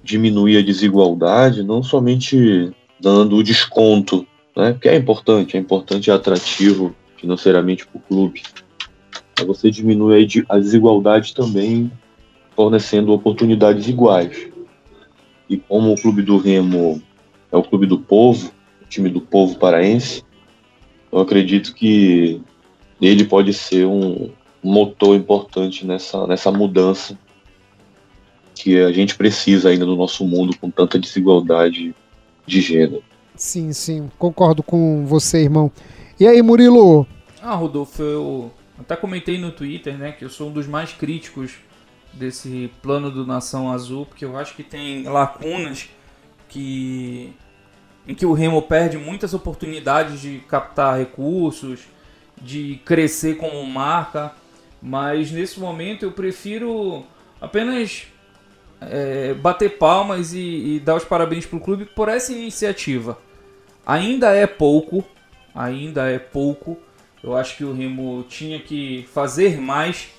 diminuir 0.04 0.58
a 0.58 0.62
desigualdade, 0.62 1.64
não 1.64 1.82
somente 1.82 2.72
dando 3.00 3.38
o 3.38 3.44
desconto, 3.44 4.28
né, 4.56 4.78
que 4.80 4.90
é 4.90 4.96
importante, 4.96 5.56
é 5.56 5.60
importante 5.60 6.08
e 6.08 6.12
atrativo 6.12 6.94
financeiramente 7.16 7.88
para 7.88 7.98
o 7.98 8.02
clube. 8.02 8.44
Mas 9.38 9.48
você 9.48 9.72
diminui 9.72 10.28
a 10.50 10.60
desigualdade 10.60 11.34
também 11.34 11.92
fornecendo 12.56 13.14
oportunidades 13.14 13.88
iguais. 13.88 14.50
E 15.50 15.58
como 15.58 15.94
o 15.94 16.00
clube 16.00 16.22
do 16.22 16.38
Remo 16.38 17.02
é 17.52 17.58
o 17.58 17.64
clube 17.64 17.86
do 17.86 17.98
povo, 17.98 18.52
o 18.82 18.86
time 18.86 19.10
do 19.10 19.22
povo 19.22 19.58
paraense, 19.58 20.24
eu 21.12 21.20
acredito 21.20 21.74
que 21.74 22.42
ele 23.02 23.24
pode 23.24 23.54
ser 23.54 23.86
um 23.86 24.30
motor 24.64 25.16
importante 25.16 25.86
nessa, 25.86 26.26
nessa 26.26 26.52
mudança 26.52 27.18
que 28.56 28.80
a 28.82 28.92
gente 28.92 29.16
precisa 29.16 29.70
ainda 29.70 29.86
no 29.86 29.96
nosso 29.96 30.26
mundo 30.26 30.58
com 30.58 30.70
tanta 30.70 30.98
desigualdade 30.98 31.94
de 32.46 32.62
gênero. 32.62 33.04
Sim, 33.36 33.74
sim, 33.74 34.12
concordo 34.18 34.62
com 34.62 35.06
você, 35.06 35.44
irmão. 35.44 35.72
E 36.20 36.28
aí, 36.28 36.42
Murilo? 36.42 37.08
Ah, 37.42 37.56
Rodolfo, 37.56 38.02
eu 38.02 38.52
até 38.80 38.96
comentei 38.96 39.38
no 39.38 39.52
Twitter, 39.52 39.98
né, 39.98 40.12
que 40.12 40.24
eu 40.24 40.30
sou 40.30 40.50
um 40.50 40.54
dos 40.54 40.68
mais 40.68 40.94
críticos 40.94 41.56
desse 42.14 42.72
plano 42.82 43.10
do 43.10 43.26
Nação 43.26 43.72
Azul, 43.72 44.06
porque 44.06 44.24
eu 44.24 44.38
acho 44.38 44.56
que 44.56 44.64
tem 44.64 45.04
lacunas 45.04 45.90
que 46.48 47.34
em 48.08 48.14
que 48.14 48.26
o 48.26 48.34
Remo 48.34 48.62
perde 48.62 48.98
muitas 48.98 49.34
oportunidades 49.34 50.22
de 50.22 50.40
captar 50.48 50.98
recursos, 50.98 51.82
de 52.42 52.80
crescer 52.84 53.38
como 53.38 53.66
marca, 53.66 54.34
mas 54.84 55.32
nesse 55.32 55.62
momento 55.62 56.04
eu 56.04 56.12
prefiro 56.12 57.06
apenas 57.40 58.06
é, 58.82 59.34
bater 59.34 59.78
palmas 59.78 60.34
e, 60.34 60.76
e, 60.76 60.80
dar 60.82 60.96
os 60.96 61.06
parabéns 61.06 61.46
para 61.46 61.58
o 61.58 61.62
clube 61.62 61.86
por 61.86 62.10
essa 62.10 62.34
iniciativa. 62.34 63.18
Ainda 63.86 64.34
é 64.34 64.46
pouco, 64.46 65.02
ainda 65.56 66.10
é 66.10 66.20
pouco. 66.20 66.78
Eu 67.24 67.34
acho 67.34 67.56
que 67.56 67.64
o 67.64 67.74
Remo 67.74 68.26
tinha 68.28 68.60
que 68.60 69.08
fazer 69.14 69.58
mais. 69.58 70.10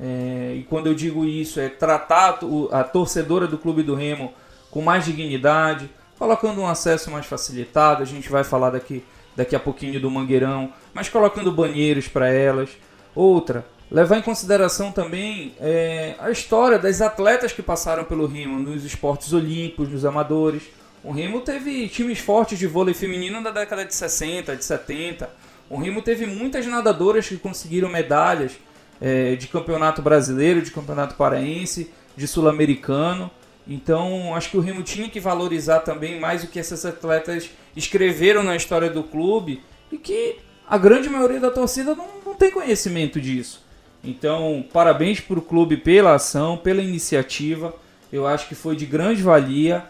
É, 0.00 0.54
e 0.56 0.62
quando 0.62 0.86
eu 0.86 0.94
digo 0.94 1.24
isso, 1.24 1.58
é 1.58 1.68
tratar 1.68 2.38
a 2.70 2.84
torcedora 2.84 3.48
do 3.48 3.58
clube 3.58 3.82
do 3.82 3.96
Remo 3.96 4.32
com 4.70 4.82
mais 4.82 5.04
dignidade, 5.04 5.90
colocando 6.16 6.60
um 6.60 6.68
acesso 6.68 7.10
mais 7.10 7.26
facilitado. 7.26 8.04
A 8.04 8.06
gente 8.06 8.28
vai 8.28 8.44
falar 8.44 8.70
daqui, 8.70 9.02
daqui 9.34 9.56
a 9.56 9.60
pouquinho 9.60 10.00
do 10.00 10.08
Mangueirão, 10.08 10.72
mas 10.94 11.08
colocando 11.08 11.50
banheiros 11.50 12.06
para 12.06 12.28
elas. 12.28 12.70
Outra, 13.12 13.64
levar 13.90 14.18
em 14.18 14.22
consideração 14.22 14.90
também 14.90 15.54
é, 15.60 16.14
a 16.18 16.30
história 16.30 16.78
das 16.78 17.00
atletas 17.00 17.52
que 17.52 17.62
passaram 17.62 18.04
pelo 18.04 18.26
Remo 18.26 18.58
nos 18.58 18.84
esportes 18.84 19.32
olímpicos, 19.32 19.88
nos 19.88 20.04
amadores. 20.04 20.62
O 21.04 21.12
Remo 21.12 21.40
teve 21.40 21.88
times 21.88 22.18
fortes 22.18 22.58
de 22.58 22.66
vôlei 22.66 22.94
feminino 22.94 23.40
na 23.40 23.50
década 23.50 23.84
de 23.84 23.94
60, 23.94 24.56
de 24.56 24.64
70. 24.64 25.30
O 25.70 25.78
Remo 25.78 26.02
teve 26.02 26.26
muitas 26.26 26.66
nadadoras 26.66 27.28
que 27.28 27.36
conseguiram 27.36 27.88
medalhas 27.88 28.52
é, 29.00 29.36
de 29.36 29.46
campeonato 29.46 30.02
brasileiro, 30.02 30.62
de 30.62 30.70
campeonato 30.70 31.14
paraense, 31.14 31.90
de 32.16 32.26
sul-americano. 32.26 33.30
Então, 33.68 34.34
acho 34.34 34.50
que 34.50 34.56
o 34.56 34.60
Remo 34.60 34.82
tinha 34.82 35.08
que 35.08 35.20
valorizar 35.20 35.80
também 35.80 36.20
mais 36.20 36.44
o 36.44 36.48
que 36.48 36.58
essas 36.58 36.84
atletas 36.84 37.50
escreveram 37.76 38.42
na 38.42 38.56
história 38.56 38.88
do 38.88 39.02
clube 39.02 39.62
e 39.90 39.98
que 39.98 40.38
a 40.68 40.78
grande 40.78 41.08
maioria 41.08 41.40
da 41.40 41.50
torcida 41.50 41.94
não, 41.94 42.08
não 42.24 42.34
tem 42.34 42.50
conhecimento 42.50 43.20
disso. 43.20 43.65
Então, 44.06 44.64
parabéns 44.72 45.20
para 45.20 45.38
o 45.38 45.42
clube 45.42 45.76
pela 45.76 46.14
ação, 46.14 46.56
pela 46.56 46.80
iniciativa. 46.80 47.74
Eu 48.12 48.26
acho 48.26 48.48
que 48.48 48.54
foi 48.54 48.76
de 48.76 48.86
grande 48.86 49.20
valia 49.20 49.84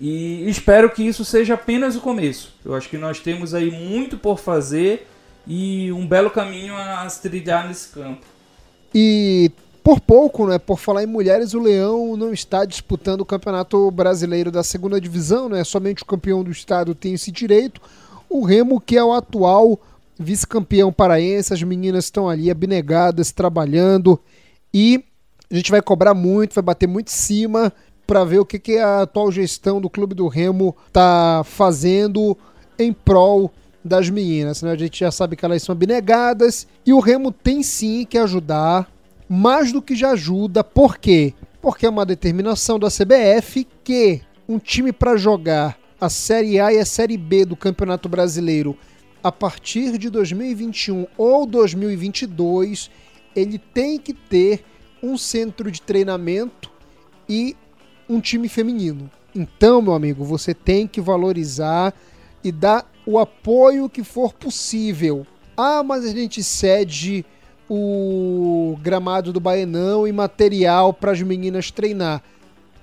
e 0.00 0.48
espero 0.48 0.88
que 0.90 1.02
isso 1.02 1.24
seja 1.24 1.54
apenas 1.54 1.96
o 1.96 2.00
começo. 2.00 2.54
Eu 2.64 2.74
acho 2.74 2.88
que 2.88 2.96
nós 2.96 3.18
temos 3.18 3.54
aí 3.54 3.70
muito 3.70 4.16
por 4.16 4.38
fazer 4.38 5.08
e 5.46 5.90
um 5.92 6.06
belo 6.06 6.30
caminho 6.30 6.76
a 6.76 7.08
se 7.08 7.22
trilhar 7.22 7.66
nesse 7.66 7.88
campo. 7.88 8.24
E 8.94 9.50
por 9.82 10.00
pouco, 10.00 10.46
né, 10.46 10.58
por 10.58 10.78
falar 10.78 11.02
em 11.02 11.06
mulheres, 11.06 11.54
o 11.54 11.60
Leão 11.60 12.16
não 12.16 12.32
está 12.32 12.64
disputando 12.64 13.20
o 13.20 13.26
Campeonato 13.26 13.90
Brasileiro 13.90 14.50
da 14.50 14.62
Segunda 14.62 15.00
Divisão, 15.00 15.48
né? 15.48 15.62
Somente 15.64 16.02
o 16.02 16.06
campeão 16.06 16.42
do 16.42 16.50
estado 16.50 16.94
tem 16.94 17.14
esse 17.14 17.30
direito. 17.30 17.80
O 18.28 18.44
Remo, 18.44 18.80
que 18.80 18.96
é 18.96 19.04
o 19.04 19.12
atual 19.12 19.78
vice-campeão 20.18 20.92
paraense, 20.92 21.52
as 21.52 21.62
meninas 21.62 22.04
estão 22.04 22.28
ali 22.28 22.50
abnegadas, 22.50 23.32
trabalhando 23.32 24.20
e 24.72 25.04
a 25.50 25.54
gente 25.54 25.70
vai 25.70 25.80
cobrar 25.80 26.14
muito, 26.14 26.54
vai 26.54 26.62
bater 26.62 26.88
muito 26.88 27.08
em 27.08 27.12
cima 27.12 27.72
para 28.06 28.24
ver 28.24 28.38
o 28.38 28.46
que, 28.46 28.58
que 28.58 28.78
a 28.78 29.02
atual 29.02 29.30
gestão 29.30 29.80
do 29.80 29.90
Clube 29.90 30.14
do 30.14 30.28
Remo 30.28 30.76
tá 30.92 31.42
fazendo 31.44 32.36
em 32.78 32.92
prol 32.92 33.52
das 33.84 34.08
meninas. 34.10 34.62
Né? 34.62 34.72
A 34.72 34.76
gente 34.76 35.00
já 35.00 35.10
sabe 35.10 35.36
que 35.36 35.44
elas 35.44 35.62
são 35.62 35.72
abnegadas 35.72 36.66
e 36.84 36.92
o 36.92 37.00
Remo 37.00 37.32
tem 37.32 37.62
sim 37.62 38.04
que 38.04 38.18
ajudar, 38.18 38.90
mais 39.28 39.72
do 39.72 39.82
que 39.82 39.96
já 39.96 40.10
ajuda. 40.10 40.62
Por 40.62 40.98
quê? 40.98 41.34
Porque 41.60 41.86
é 41.86 41.90
uma 41.90 42.06
determinação 42.06 42.78
da 42.78 42.88
CBF 42.88 43.66
que 43.82 44.20
um 44.48 44.58
time 44.58 44.92
para 44.92 45.16
jogar 45.16 45.76
a 46.00 46.08
Série 46.08 46.60
A 46.60 46.72
e 46.72 46.78
a 46.78 46.84
Série 46.84 47.16
B 47.16 47.44
do 47.44 47.56
Campeonato 47.56 48.08
Brasileiro 48.08 48.76
a 49.26 49.32
partir 49.32 49.98
de 49.98 50.08
2021 50.08 51.04
ou 51.18 51.44
2022, 51.46 52.88
ele 53.34 53.58
tem 53.58 53.98
que 53.98 54.12
ter 54.12 54.64
um 55.02 55.18
centro 55.18 55.68
de 55.68 55.82
treinamento 55.82 56.70
e 57.28 57.56
um 58.08 58.20
time 58.20 58.48
feminino. 58.48 59.10
Então, 59.34 59.82
meu 59.82 59.94
amigo, 59.94 60.24
você 60.24 60.54
tem 60.54 60.86
que 60.86 61.00
valorizar 61.00 61.92
e 62.44 62.52
dar 62.52 62.88
o 63.04 63.18
apoio 63.18 63.88
que 63.88 64.04
for 64.04 64.32
possível. 64.32 65.26
Ah, 65.56 65.82
mas 65.82 66.04
a 66.04 66.10
gente 66.10 66.40
cede 66.44 67.26
o 67.68 68.78
gramado 68.80 69.32
do 69.32 69.40
Baenão 69.40 70.06
e 70.06 70.12
material 70.12 70.92
para 70.92 71.10
as 71.10 71.20
meninas 71.20 71.72
treinar. 71.72 72.22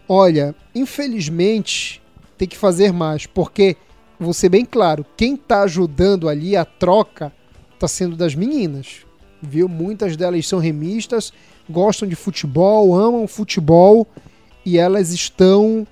Olha, 0.09 0.53
infelizmente 0.75 2.01
tem 2.37 2.49
que 2.49 2.57
fazer 2.57 2.91
mais, 2.91 3.25
porque 3.25 3.77
vou 4.23 4.33
ser 4.33 4.49
bem 4.49 4.65
claro, 4.65 5.05
quem 5.15 5.35
está 5.35 5.61
ajudando 5.61 6.29
ali 6.29 6.55
a 6.55 6.65
troca 6.65 7.31
está 7.73 7.87
sendo 7.87 8.15
das 8.15 8.35
meninas. 8.35 9.05
Viu? 9.41 9.67
Muitas 9.67 10.15
delas 10.15 10.47
são 10.47 10.59
remistas, 10.59 11.33
gostam 11.69 12.07
de 12.07 12.15
futebol, 12.15 12.95
amam 12.95 13.27
futebol 13.27 14.07
e 14.65 14.77
elas 14.77 15.11
estão 15.11 15.85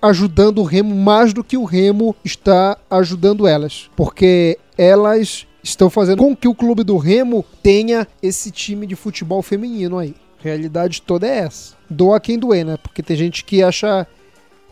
ajudando 0.00 0.58
o 0.58 0.64
Remo 0.64 0.94
mais 0.94 1.32
do 1.32 1.44
que 1.44 1.56
o 1.56 1.64
Remo 1.64 2.14
está 2.24 2.76
ajudando 2.90 3.46
elas, 3.46 3.88
porque 3.96 4.58
elas 4.76 5.46
estão 5.62 5.88
fazendo 5.88 6.18
com 6.18 6.34
que 6.34 6.48
o 6.48 6.54
clube 6.54 6.82
do 6.82 6.96
Remo 6.96 7.44
tenha 7.62 8.06
esse 8.20 8.50
time 8.50 8.86
de 8.86 8.96
futebol 8.96 9.42
feminino 9.42 9.98
aí. 9.98 10.14
Realidade 10.38 11.02
toda 11.02 11.26
é 11.26 11.38
essa. 11.38 11.76
Doa 11.88 12.18
quem 12.18 12.36
doer, 12.36 12.64
né? 12.64 12.76
Porque 12.76 13.02
tem 13.02 13.16
gente 13.16 13.44
que 13.44 13.62
acha 13.62 14.06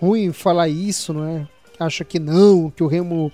ruim 0.00 0.32
falar 0.32 0.68
isso, 0.68 1.12
não 1.12 1.24
é? 1.24 1.46
Acha 1.80 2.04
que 2.04 2.18
não, 2.18 2.70
que 2.70 2.82
o 2.82 2.86
Remo, 2.86 3.32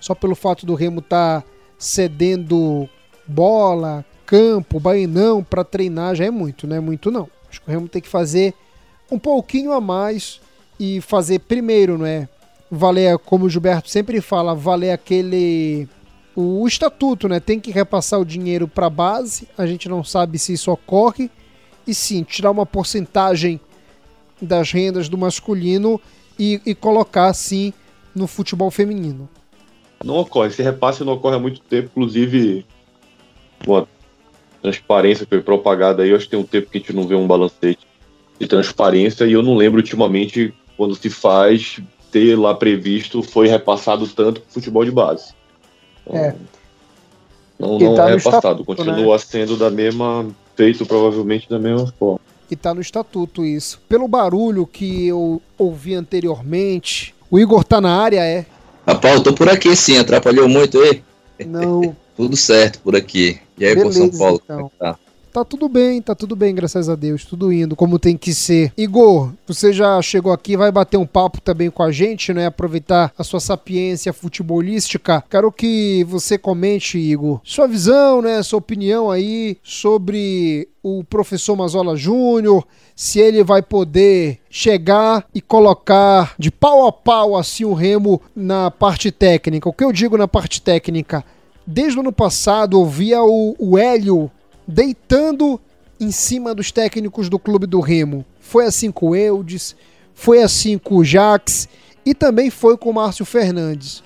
só 0.00 0.14
pelo 0.14 0.34
fato 0.34 0.66
do 0.66 0.74
Remo 0.74 1.00
estar 1.00 1.40
tá 1.40 1.48
cedendo 1.78 2.88
bola, 3.26 4.04
campo, 4.24 4.78
bainão 4.78 5.42
para 5.42 5.64
treinar 5.64 6.14
já 6.14 6.24
é 6.24 6.30
muito, 6.30 6.66
não 6.66 6.76
é 6.76 6.80
muito 6.80 7.10
não. 7.10 7.28
Acho 7.48 7.60
que 7.60 7.68
o 7.68 7.72
Remo 7.72 7.88
tem 7.88 8.02
que 8.02 8.08
fazer 8.08 8.54
um 9.10 9.18
pouquinho 9.18 9.72
a 9.72 9.80
mais 9.80 10.40
e 10.78 11.00
fazer 11.00 11.40
primeiro, 11.40 11.96
não 11.96 12.06
é? 12.06 12.28
Valer, 12.70 13.18
como 13.18 13.44
o 13.44 13.50
Gilberto 13.50 13.88
sempre 13.88 14.20
fala, 14.20 14.54
valer 14.54 14.90
aquele 14.90 15.88
o 16.34 16.66
estatuto, 16.68 17.28
né? 17.28 17.40
Tem 17.40 17.58
que 17.58 17.70
repassar 17.70 18.20
o 18.20 18.24
dinheiro 18.24 18.68
para 18.68 18.86
a 18.86 18.90
base. 18.90 19.48
A 19.56 19.66
gente 19.66 19.88
não 19.88 20.04
sabe 20.04 20.38
se 20.38 20.52
isso 20.52 20.70
ocorre. 20.70 21.30
E 21.86 21.94
sim, 21.94 22.22
tirar 22.24 22.50
uma 22.50 22.66
porcentagem 22.66 23.58
das 24.42 24.70
rendas 24.70 25.08
do 25.08 25.16
masculino 25.16 25.98
e, 26.38 26.60
e 26.66 26.74
colocar 26.74 27.28
assim 27.28 27.72
no 28.16 28.26
futebol 28.26 28.70
feminino. 28.70 29.28
Não 30.02 30.16
ocorre, 30.16 30.48
esse 30.48 30.62
repasse 30.62 31.04
não 31.04 31.12
ocorre 31.12 31.36
há 31.36 31.38
muito 31.38 31.60
tempo, 31.60 31.90
inclusive 31.92 32.64
uma 33.66 33.86
transparência 34.62 35.24
que 35.24 35.30
foi 35.30 35.42
propagada 35.42 36.02
aí, 36.02 36.10
eu 36.10 36.16
acho 36.16 36.24
que 36.24 36.30
tem 36.32 36.40
um 36.40 36.44
tempo 36.44 36.70
que 36.70 36.78
a 36.78 36.80
gente 36.80 36.92
não 36.92 37.06
vê 37.06 37.14
um 37.14 37.26
balancete 37.26 37.86
de 38.38 38.46
transparência 38.46 39.24
e 39.24 39.32
eu 39.32 39.42
não 39.42 39.54
lembro 39.54 39.78
ultimamente 39.78 40.52
quando 40.76 40.94
se 40.94 41.08
faz 41.08 41.80
ter 42.10 42.36
lá 42.36 42.54
previsto 42.54 43.22
foi 43.22 43.48
repassado 43.48 44.06
tanto 44.08 44.40
para 44.40 44.50
futebol 44.50 44.84
de 44.84 44.90
base. 44.90 45.34
Então, 46.06 46.16
é. 46.16 46.36
Não, 47.58 47.78
não 47.78 47.94
tá 47.94 48.10
é 48.10 48.16
repassado, 48.16 48.36
estatuto, 48.36 48.64
continua 48.64 49.14
né? 49.14 49.18
sendo 49.18 49.56
da 49.56 49.70
mesma, 49.70 50.26
feito 50.54 50.84
provavelmente 50.84 51.48
da 51.48 51.58
mesma 51.58 51.86
forma. 51.98 52.20
E 52.50 52.54
tá 52.54 52.72
no 52.74 52.80
estatuto 52.80 53.44
isso. 53.44 53.80
Pelo 53.88 54.06
barulho 54.06 54.66
que 54.66 55.06
eu 55.06 55.42
ouvi 55.58 55.94
anteriormente, 55.94 57.14
o 57.30 57.38
Igor 57.38 57.64
tá 57.64 57.80
na 57.80 58.00
área, 58.00 58.20
é? 58.24 58.46
Rapaz, 58.86 59.16
eu 59.16 59.22
tô 59.22 59.32
por 59.32 59.48
aqui 59.48 59.74
sim, 59.74 59.98
atrapalhou 59.98 60.48
muito 60.48 60.80
aí? 60.80 61.02
Não. 61.44 61.94
Tudo 62.16 62.36
certo 62.36 62.80
por 62.80 62.96
aqui. 62.96 63.38
E 63.58 63.64
aí, 63.64 63.74
Beleza, 63.74 64.00
por 64.00 64.10
São 64.10 64.18
Paulo, 64.18 64.40
então. 64.42 64.56
como 64.56 64.66
é 64.66 64.70
que 64.70 64.76
tá? 64.78 65.05
Tá 65.36 65.44
tudo 65.44 65.68
bem, 65.68 66.00
tá 66.00 66.14
tudo 66.14 66.34
bem, 66.34 66.54
graças 66.54 66.88
a 66.88 66.94
Deus, 66.94 67.26
tudo 67.26 67.52
indo 67.52 67.76
como 67.76 67.98
tem 67.98 68.16
que 68.16 68.32
ser. 68.32 68.72
Igor, 68.74 69.34
você 69.46 69.70
já 69.70 70.00
chegou 70.00 70.32
aqui, 70.32 70.56
vai 70.56 70.72
bater 70.72 70.96
um 70.96 71.04
papo 71.04 71.42
também 71.42 71.68
com 71.68 71.82
a 71.82 71.92
gente, 71.92 72.32
né? 72.32 72.46
Aproveitar 72.46 73.12
a 73.18 73.22
sua 73.22 73.38
sapiência 73.38 74.14
futebolística. 74.14 75.22
Quero 75.28 75.52
que 75.52 76.04
você 76.04 76.38
comente, 76.38 76.96
Igor, 76.96 77.38
sua 77.44 77.68
visão, 77.68 78.22
né? 78.22 78.42
Sua 78.42 78.60
opinião 78.60 79.10
aí 79.10 79.58
sobre 79.62 80.70
o 80.82 81.04
professor 81.04 81.54
Mazola 81.54 81.96
Júnior, 81.96 82.66
se 82.94 83.20
ele 83.20 83.44
vai 83.44 83.60
poder 83.60 84.38
chegar 84.48 85.26
e 85.34 85.42
colocar 85.42 86.34
de 86.38 86.50
pau 86.50 86.86
a 86.86 86.92
pau 86.92 87.36
assim 87.36 87.66
o 87.66 87.74
Remo 87.74 88.22
na 88.34 88.70
parte 88.70 89.12
técnica. 89.12 89.68
O 89.68 89.72
que 89.74 89.84
eu 89.84 89.92
digo 89.92 90.16
na 90.16 90.26
parte 90.26 90.62
técnica? 90.62 91.22
Desde 91.66 91.98
o 91.98 92.00
ano 92.00 92.12
passado 92.12 92.80
eu 92.80 92.86
via 92.86 93.22
o, 93.22 93.54
o 93.58 93.76
Hélio 93.76 94.30
deitando 94.66 95.60
em 96.00 96.10
cima 96.10 96.54
dos 96.54 96.70
técnicos 96.70 97.28
do 97.28 97.38
clube 97.38 97.66
do 97.66 97.80
Remo. 97.80 98.24
Foi 98.40 98.66
assim 98.66 98.90
com 98.90 99.10
o 99.10 99.16
Eudes, 99.16 99.76
foi 100.14 100.42
assim 100.42 100.78
com 100.78 100.96
o 100.96 101.04
Jax 101.04 101.68
e 102.04 102.14
também 102.14 102.50
foi 102.50 102.76
com 102.76 102.90
o 102.90 102.94
Márcio 102.94 103.24
Fernandes. 103.24 104.02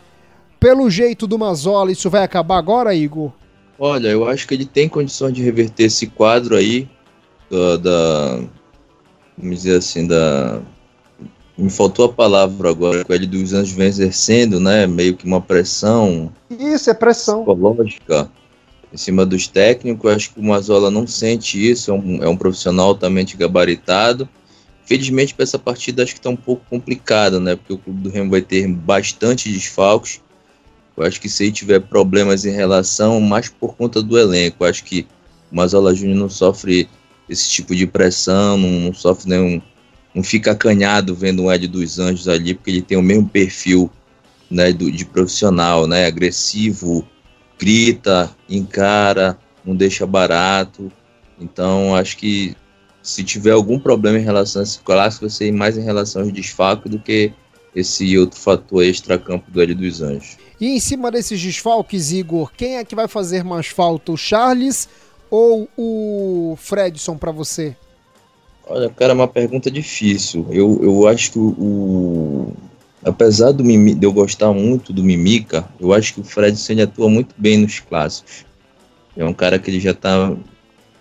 Pelo 0.59 0.91
jeito 0.91 1.27
do 1.27 1.39
Mazola, 1.39 1.91
isso 1.91 2.11
vai 2.11 2.23
acabar 2.23 2.59
agora, 2.59 2.95
Igor? 2.95 3.33
Olha, 3.79 4.09
eu 4.09 4.29
acho 4.29 4.47
que 4.47 4.55
ele 4.55 4.67
tem 4.67 4.89
condições 4.89 5.33
de 5.33 5.43
reverter 5.43 5.85
esse 5.85 6.07
quadro 6.07 6.55
aí 6.55 6.89
da, 7.51 7.77
da 7.79 8.41
vamos 9.39 9.63
dizer 9.63 9.77
assim, 9.77 10.07
da 10.07 10.61
me 11.57 11.71
faltou 11.71 12.07
a 12.07 12.13
palavra 12.13 12.71
agora, 12.71 13.05
com 13.05 13.13
ele 13.13 13.27
dos 13.27 13.53
anos 13.53 13.71
vem 13.71 13.87
exercendo, 13.87 14.59
né, 14.59 14.87
meio 14.87 15.15
que 15.15 15.27
uma 15.27 15.43
pressão. 15.43 16.33
Isso, 16.49 16.89
é 16.89 16.95
pressão. 16.95 17.45
Psicológica 17.45 18.31
em 18.93 18.97
cima 18.97 19.25
dos 19.25 19.47
técnicos. 19.47 20.11
Acho 20.11 20.33
que 20.33 20.41
o 20.41 20.45
Mazola 20.45 20.91
não 20.91 21.07
sente 21.07 21.71
isso, 21.71 21.91
é 21.91 21.95
um, 21.95 22.23
é 22.23 22.29
um 22.29 22.37
profissional 22.37 22.89
altamente 22.89 23.37
gabaritado. 23.37 24.29
Felizmente, 24.85 25.35
para 25.35 25.45
essa 25.45 25.59
partida, 25.59 26.03
acho 26.03 26.15
que 26.15 26.19
está 26.19 26.31
um 26.31 26.37
pouco 26.37 26.65
complicada, 26.69 27.39
né? 27.39 27.55
Porque 27.55 27.73
o 27.73 27.79
Clube 27.79 28.03
do 28.03 28.11
Remo 28.11 28.31
vai 28.31 28.43
ter 28.43 28.67
bastante 28.67 29.51
desfalques. 29.51 30.21
Eu 30.97 31.05
acho 31.05 31.21
que 31.21 31.29
se 31.29 31.45
ele 31.45 31.53
tiver 31.53 31.81
problemas 31.81 32.45
em 32.45 32.51
relação, 32.51 33.21
mais 33.21 33.49
por 33.49 33.77
conta 33.77 34.03
do 34.03 34.19
elenco. 34.19 34.65
Eu 34.65 34.69
acho 34.69 34.83
que 34.85 35.07
o 35.51 35.57
Mazola 35.57 35.95
Júnior 35.95 36.19
não 36.19 36.29
sofre 36.29 36.89
esse 37.29 37.49
tipo 37.49 37.75
de 37.75 37.87
pressão, 37.87 38.57
não, 38.57 38.69
não 38.69 38.93
sofre 38.93 39.31
nenhum. 39.31 39.63
Não 40.13 40.25
fica 40.25 40.51
acanhado 40.51 41.15
vendo 41.15 41.45
o 41.45 41.53
Ed 41.53 41.69
dos 41.69 42.01
Anjos 42.01 42.27
ali, 42.27 42.55
porque 42.55 42.71
ele 42.71 42.83
tem 42.83 42.99
o 42.99 43.03
mesmo 43.03 43.29
perfil 43.29 43.89
né, 44.51 44.73
do, 44.73 44.91
de 44.91 45.05
profissional, 45.05 45.87
né? 45.87 46.07
Agressivo, 46.07 47.07
grita, 47.61 48.35
encara, 48.49 49.39
não 49.63 49.77
deixa 49.77 50.07
barato. 50.07 50.91
Então, 51.39 51.95
acho 51.95 52.17
que 52.17 52.57
se 53.03 53.23
tiver 53.23 53.51
algum 53.53 53.79
problema 53.79 54.19
em 54.19 54.23
relação 54.23 54.61
a 54.61 54.63
esse 54.63 54.79
clássico, 54.81 55.27
vai 55.27 55.31
ser 55.31 55.53
mais 55.53 55.77
em 55.77 55.83
relação 55.83 56.23
aos 56.23 56.33
desfalques 56.33 56.91
do 56.91 56.99
que 56.99 57.33
esse 57.77 58.17
outro 58.19 58.41
fator 58.41 58.83
extra-campo 58.83 59.51
do 59.51 59.61
L 59.61 59.75
dos 59.75 60.01
Anjos. 60.01 60.39
E 60.59 60.69
em 60.69 60.81
cima 60.81 61.11
desses 61.11 61.41
desfalques, 61.41 62.11
Igor, 62.11 62.51
quem 62.57 62.79
é 62.79 62.85
que 62.85 62.95
vai 62.95 63.07
fazer 63.07 63.45
mais 63.45 63.67
falta, 63.67 64.11
o 64.13 64.17
Charles 64.17 64.89
ou 65.31 65.69
o 65.77 66.57
Fredson 66.59 67.17
para 67.17 67.31
você? 67.31 67.77
Olha, 68.67 68.89
cara, 68.91 69.13
é 69.13 69.15
uma 69.15 69.29
pergunta 69.29 69.71
difícil. 69.71 70.47
Eu, 70.51 70.81
eu 70.83 71.07
acho 71.07 71.33
que 71.33 71.39
o, 71.39 72.53
apesar 73.05 73.53
do 73.53 73.65
Mimi, 73.65 73.95
de 73.95 74.07
eu 74.07 74.13
gostar 74.13 74.53
muito 74.53 74.93
do 74.93 75.03
Mimica, 75.03 75.67
eu 75.81 75.93
acho 75.93 76.15
que 76.15 76.21
o 76.21 76.25
Fredson 76.25 76.73
ele 76.73 76.83
atua 76.83 77.09
muito 77.09 77.35
bem 77.37 77.59
nos 77.59 77.81
clássicos. 77.81 78.45
É 79.17 79.25
um 79.25 79.33
cara 79.33 79.59
que 79.59 79.71
ele 79.71 79.81
já 79.81 79.91
está 79.91 80.33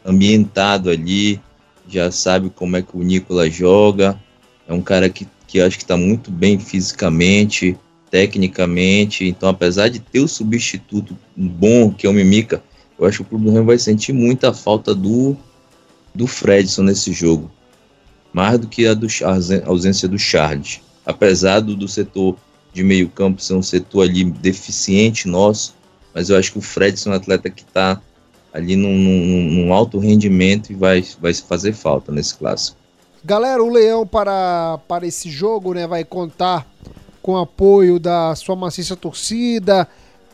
ambientado 0.05 0.89
ali, 0.89 1.39
já 1.87 2.11
sabe 2.11 2.49
como 2.49 2.77
é 2.77 2.81
que 2.81 2.95
o 2.95 3.03
Nicolas 3.03 3.53
joga. 3.53 4.19
É 4.67 4.73
um 4.73 4.81
cara 4.81 5.09
que, 5.09 5.27
que 5.47 5.59
acho 5.59 5.77
que 5.77 5.83
está 5.83 5.97
muito 5.97 6.31
bem 6.31 6.59
fisicamente, 6.59 7.77
tecnicamente. 8.09 9.25
Então, 9.25 9.49
apesar 9.49 9.89
de 9.89 9.99
ter 9.99 10.19
o 10.19 10.27
substituto 10.27 11.17
bom, 11.35 11.91
que 11.91 12.07
é 12.07 12.09
o 12.09 12.13
Mimica, 12.13 12.63
eu 12.97 13.05
acho 13.05 13.17
que 13.17 13.23
o 13.23 13.25
Clube 13.25 13.45
do 13.45 13.51
Remo 13.51 13.65
vai 13.65 13.77
sentir 13.77 14.13
muita 14.13 14.53
falta 14.53 14.93
do, 14.95 15.35
do 16.13 16.27
Fredson 16.27 16.83
nesse 16.83 17.13
jogo. 17.13 17.51
Mais 18.31 18.59
do 18.59 18.67
que 18.67 18.85
a, 18.85 18.93
do, 18.93 19.07
a 19.23 19.69
ausência 19.69 20.07
do 20.07 20.19
Charles 20.19 20.81
apesar 21.09 21.59
do, 21.59 21.87
setor 21.87 22.35
de 22.71 22.83
meio 22.83 23.09
campo 23.09 23.41
ser 23.41 23.55
um 23.55 23.63
setor 23.63 24.03
ali 24.03 24.23
deficiente 24.23 25.27
nosso, 25.27 25.73
mas 26.13 26.29
eu 26.29 26.37
acho 26.37 26.51
que 26.51 26.59
o 26.59 26.61
Fredson 26.61 27.09
é 27.09 27.13
um 27.13 27.15
atleta 27.15 27.49
que 27.49 27.63
está 27.63 27.99
ali 28.53 28.75
num, 28.75 28.95
num, 28.95 29.65
num, 29.65 29.73
alto 29.73 29.97
rendimento 29.97 30.71
e 30.71 30.75
vai, 30.75 31.03
vai 31.19 31.33
fazer 31.33 31.73
falta 31.73 32.11
nesse 32.11 32.35
clássico. 32.35 32.77
Galera, 33.23 33.63
o 33.63 33.69
Leão 33.69 34.05
para, 34.05 34.79
para 34.87 35.07
esse 35.07 35.31
jogo 35.31 35.73
né, 35.73 35.87
vai 35.87 36.03
contar 36.03 36.67
com 37.23 37.37
apoio 37.37 37.99
da 37.99 38.35
sua 38.35 38.55
maciça 38.55 38.95
torcida, 38.95 39.87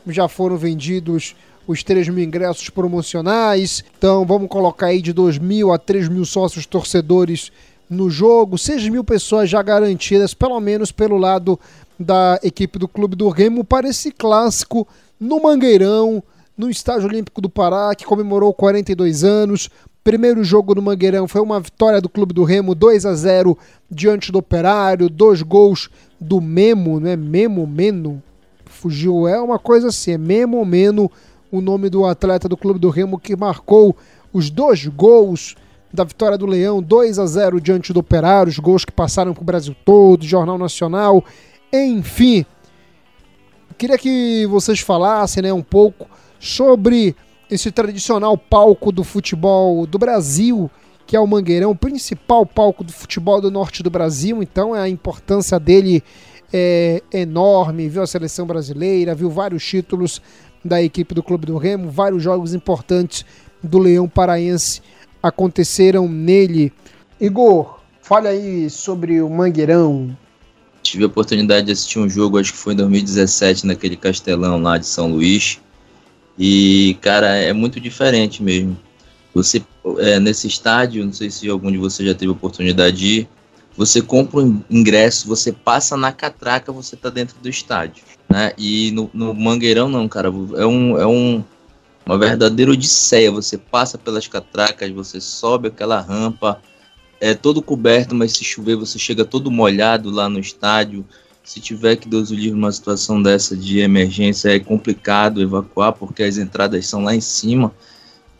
já 0.08 0.28
foram 0.28 0.58
vendidos 0.58 1.36
os 1.66 1.84
3 1.84 2.10
mil 2.10 2.24
ingressos 2.24 2.70
promocionais, 2.70 3.84
então 3.98 4.26
vamos 4.26 4.50
colocar 4.50 4.88
aí 4.88 5.02
de 5.02 5.14
2 5.14 5.38
mil 5.40 5.72
a 5.72 5.78
3 5.78 6.10
mil 6.10 6.26
sócios 6.26 6.66
torcedores 6.66 7.52
no 7.89 8.10
jogo, 8.10 8.58
6 8.58 8.89
mil 8.89 9.04
pessoas 9.04 9.50
já 9.50 9.62
garantidas, 9.62 10.34
pelo 10.34 10.60
menos 10.60 10.91
pelo 10.91 11.17
lado 11.17 11.60
da 12.00 12.39
equipe 12.43 12.78
do 12.78 12.88
Clube 12.88 13.15
do 13.15 13.30
Remo, 13.30 13.63
para 13.63 13.88
esse 13.88 14.12
clássico 14.12 14.88
no 15.19 15.41
Mangueirão, 15.41 16.21
no 16.58 16.69
Estádio 16.69 17.08
Olímpico 17.08 17.41
do 17.41 17.50
Pará, 17.50 17.93
que 17.95 18.06
comemorou 18.06 18.54
42 18.54 19.24
anos. 19.24 19.69
Primeiro 20.04 20.43
jogo 20.43 20.76
no 20.76 20.82
Mangueirão 20.82 21.28
foi 21.28 21.41
uma 21.41 21.60
vitória 21.60 22.00
do 22.00 22.10
Clube 22.10 22.34
do 22.34 22.43
Remo, 22.43 22.76
2 22.76 23.06
a 23.06 23.13
0 23.13 23.58
diante 23.89 24.32
do 24.32 24.39
Operário, 24.39 25.10
dois 25.10 25.41
gols 25.41 25.89
do 26.19 26.39
Memo, 26.39 27.00
não 27.00 27.10
é 27.10 27.15
Memo 27.15 27.65
Meno? 27.65 28.21
Fugiu, 28.65 29.28
é 29.28 29.39
uma 29.39 29.58
coisa 29.58 29.88
assim, 29.88 30.12
é 30.12 30.17
Memo 30.17 30.63
Meno, 30.65 31.10
o 31.52 31.62
nome 31.62 31.89
do 31.89 32.06
atleta 32.06 32.48
do 32.48 32.58
Clube 32.58 32.80
do 32.80 32.89
Remo 32.89 33.19
que 33.19 33.36
marcou 33.36 33.95
os 34.34 34.50
dois 34.50 34.86
gols 34.86 35.56
da 35.95 36.03
vitória 36.03 36.38
do 36.38 36.45
Leão 36.45 36.81
2 36.81 37.17
a 37.17 37.25
0 37.25 37.60
diante 37.60 37.93
do 37.93 38.01
Operário, 38.01 38.49
os 38.49 38.60
gols 38.60 38.86
que 38.86 38.91
passaram 38.91 39.34
para 39.34 39.41
o 39.41 39.45
Brasil 39.45 39.75
todo, 39.86 40.25
Jornal 40.25 40.58
Nacional, 40.58 41.23
enfim. 41.71 42.45
Queria 43.77 43.97
que 43.97 44.45
vocês 44.47 44.79
falassem 44.79 45.43
né, 45.43 45.51
um 45.51 45.63
pouco 45.63 46.08
sobre 46.39 47.15
esse 47.49 47.71
tradicional 47.71 48.38
palco 48.38 48.91
do 48.91 49.03
futebol 49.03 49.86
do 49.86 49.97
Brasil, 49.97 50.69
que 51.08 51.15
é 51.15 51.19
o 51.19 51.27
Mangueirão, 51.27 51.71
o 51.71 51.75
principal 51.75 52.45
palco 52.45 52.84
do 52.84 52.91
futebol 52.91 53.39
do 53.39 53.51
norte 53.51 53.84
do 53.84 53.89
Brasil, 53.89 54.41
então 54.41 54.73
a 54.73 54.89
importância 54.89 55.60
dele 55.60 56.03
é 56.51 57.01
enorme, 57.12 57.89
viu 57.89 58.01
a 58.01 58.08
seleção 58.08 58.45
brasileira, 58.45 59.15
viu 59.15 59.29
vários 59.29 59.63
títulos 59.65 60.21
da 60.63 60.81
equipe 60.81 61.13
do 61.13 61.21
Clube 61.21 61.45
do 61.45 61.58
Remo, 61.58 61.89
vários 61.89 62.23
jogos 62.23 62.53
importantes 62.53 63.25
do 63.62 63.77
Leão 63.77 64.08
Paraense 64.08 64.81
aconteceram 65.28 66.08
nele. 66.08 66.71
Igor, 67.19 67.80
fale 68.02 68.28
aí 68.28 68.69
sobre 68.69 69.21
o 69.21 69.30
Mangueirão. 69.30 70.15
Tive 70.84 71.04
a 71.04 71.08
oportunidade 71.08 71.65
de 71.65 71.71
assistir 71.71 71.98
um 71.98 72.08
jogo, 72.08 72.38
acho 72.38 72.52
que 72.52 72.60
foi 72.60 72.73
em 72.73 72.78
2017, 72.78 73.65
naquele 73.65 73.96
castelão 73.96 74.62
lá 74.62 74.78
de 74.78 74.86
São 74.86 75.10
Luís. 75.10 75.60
E, 76.38 76.96
cara, 77.02 77.36
é 77.36 77.52
muito 77.54 77.80
diferente 77.80 78.44
mesmo. 78.44 78.78
Você, 79.34 79.63
é, 79.98 80.19
nesse 80.19 80.48
estádio, 80.48 81.04
não 81.04 81.12
sei 81.12 81.32
se 81.32 81.50
algum 81.50 81.71
de 81.71 81.78
vocês 81.78 82.08
já 82.08 82.13
teve 82.13 82.32
oportunidade 82.32 82.98
de 82.98 83.06
ir, 83.21 83.30
você 83.76 84.02
compra 84.02 84.40
um 84.40 84.62
ingresso, 84.69 85.28
você 85.28 85.52
passa 85.52 85.98
na 85.98 86.12
catraca, 86.12 86.71
você 86.71 86.96
tá 86.96 87.10
dentro 87.10 87.36
do 87.42 87.50
estádio, 87.50 88.04
né? 88.30 88.54
E 88.58 88.92
no, 88.92 89.10
no 89.13 89.34
Mangueirão 89.34 89.90
não, 89.90 90.08
cara, 90.08 90.28
é 90.28 90.65
um, 90.65 90.98
é 90.98 91.06
um, 91.06 91.44
uma 92.06 92.17
verdadeira 92.17 92.71
odisseia. 92.71 93.31
Você 93.31 93.58
passa 93.58 93.97
pelas 93.97 94.27
catracas, 94.27 94.91
você 94.91 95.19
sobe 95.19 95.69
aquela 95.69 95.99
rampa, 95.99 96.62
é 97.19 97.33
todo 97.33 97.62
coberto, 97.62 98.13
mas 98.13 98.33
se 98.33 98.43
chover 98.43 98.75
você 98.75 98.99
chega 98.99 99.25
todo 99.25 99.49
molhado 99.49 100.10
lá 100.10 100.29
no 100.29 100.39
estádio. 100.39 101.06
Se 101.43 101.60
tiver 101.60 101.95
que 101.95 102.08
Deus 102.08 102.31
o 102.31 102.35
livre 102.35 102.58
uma 102.58 102.71
situação 102.71 103.21
dessa 103.21 103.56
de 103.56 103.79
emergência, 103.79 104.49
é 104.49 104.60
complicado 104.60 105.41
evacuar 105.41 105.93
porque 105.93 106.23
as 106.23 106.37
entradas 106.37 106.87
são 106.87 107.03
lá 107.03 107.15
em 107.15 107.21
cima. 107.21 107.71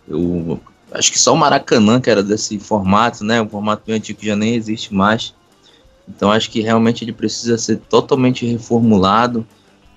Eu 0.08 0.60
acho 0.92 1.12
que 1.12 1.20
só 1.20 1.34
o 1.34 1.38
Maracanã 1.38 2.02
que 2.02 2.10
era 2.10 2.24
desse 2.24 2.58
formato, 2.60 3.24
né? 3.24 3.42
Um 3.42 3.50
formato 3.50 3.84
bem 3.86 3.98
antigo 3.98 4.20
que 4.20 4.26
já 4.26 4.36
nem 4.36 4.56
existe 4.56 4.94
mais. 4.94 5.34
Então 6.08 6.32
acho 6.32 6.50
que 6.50 6.62
realmente 6.62 7.04
ele 7.04 7.14
precisa 7.14 7.58
ser 7.58 7.78
totalmente 7.78 8.46
reformulado. 8.46 9.46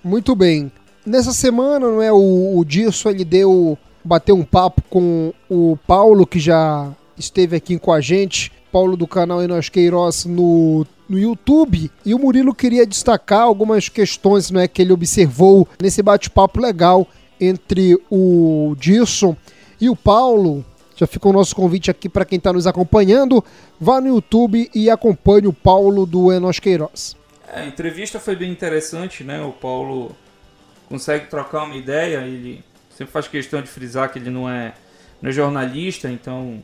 Muito 0.02 0.34
bem. 0.34 0.70
Nessa 1.08 1.32
semana, 1.32 1.90
não 1.90 2.02
é, 2.02 2.12
o, 2.12 2.58
o 2.58 2.64
Dirso 2.64 3.08
ele 3.08 3.24
deu 3.24 3.78
bateu 4.04 4.36
um 4.36 4.44
papo 4.44 4.82
com 4.88 5.32
o 5.50 5.76
Paulo 5.86 6.26
que 6.26 6.38
já 6.38 6.90
esteve 7.16 7.56
aqui 7.56 7.78
com 7.78 7.92
a 7.92 8.00
gente, 8.00 8.52
Paulo 8.70 8.96
do 8.96 9.06
canal 9.06 9.42
Enos 9.42 9.68
Queiroz 9.68 10.24
no 10.24 10.86
no 11.08 11.18
YouTube 11.18 11.90
e 12.04 12.14
o 12.14 12.18
Murilo 12.18 12.54
queria 12.54 12.86
destacar 12.86 13.40
algumas 13.40 13.88
questões 13.88 14.50
não 14.50 14.60
é, 14.60 14.68
que 14.68 14.82
ele 14.82 14.92
observou 14.92 15.66
nesse 15.80 16.02
bate-papo 16.02 16.60
legal 16.60 17.06
entre 17.40 17.98
o 18.10 18.74
Dirson 18.78 19.34
e 19.80 19.88
o 19.88 19.96
Paulo 19.96 20.62
Já 20.94 21.06
fica 21.06 21.28
o 21.28 21.32
nosso 21.32 21.56
convite 21.56 21.90
aqui 21.90 22.08
para 22.08 22.24
quem 22.24 22.36
está 22.36 22.52
nos 22.52 22.66
acompanhando. 22.66 23.42
Vá 23.80 24.00
no 24.00 24.08
YouTube 24.08 24.68
e 24.74 24.90
acompanhe 24.90 25.46
o 25.46 25.52
Paulo 25.52 26.04
do 26.04 26.32
Enos 26.32 26.58
Queiroz. 26.58 27.16
A 27.54 27.64
entrevista 27.64 28.18
foi 28.18 28.34
bem 28.34 28.50
interessante, 28.50 29.22
né? 29.22 29.40
O 29.40 29.52
Paulo 29.52 30.14
consegue 30.88 31.26
trocar 31.26 31.64
uma 31.64 31.76
ideia, 31.76 32.18
ele 32.18 32.64
sempre 32.96 33.12
faz 33.12 33.28
questão 33.28 33.60
de 33.60 33.68
frisar 33.68 34.10
que 34.10 34.18
ele 34.18 34.30
não 34.30 34.48
é, 34.48 34.74
não 35.20 35.30
é 35.30 35.32
jornalista, 35.32 36.10
então 36.10 36.62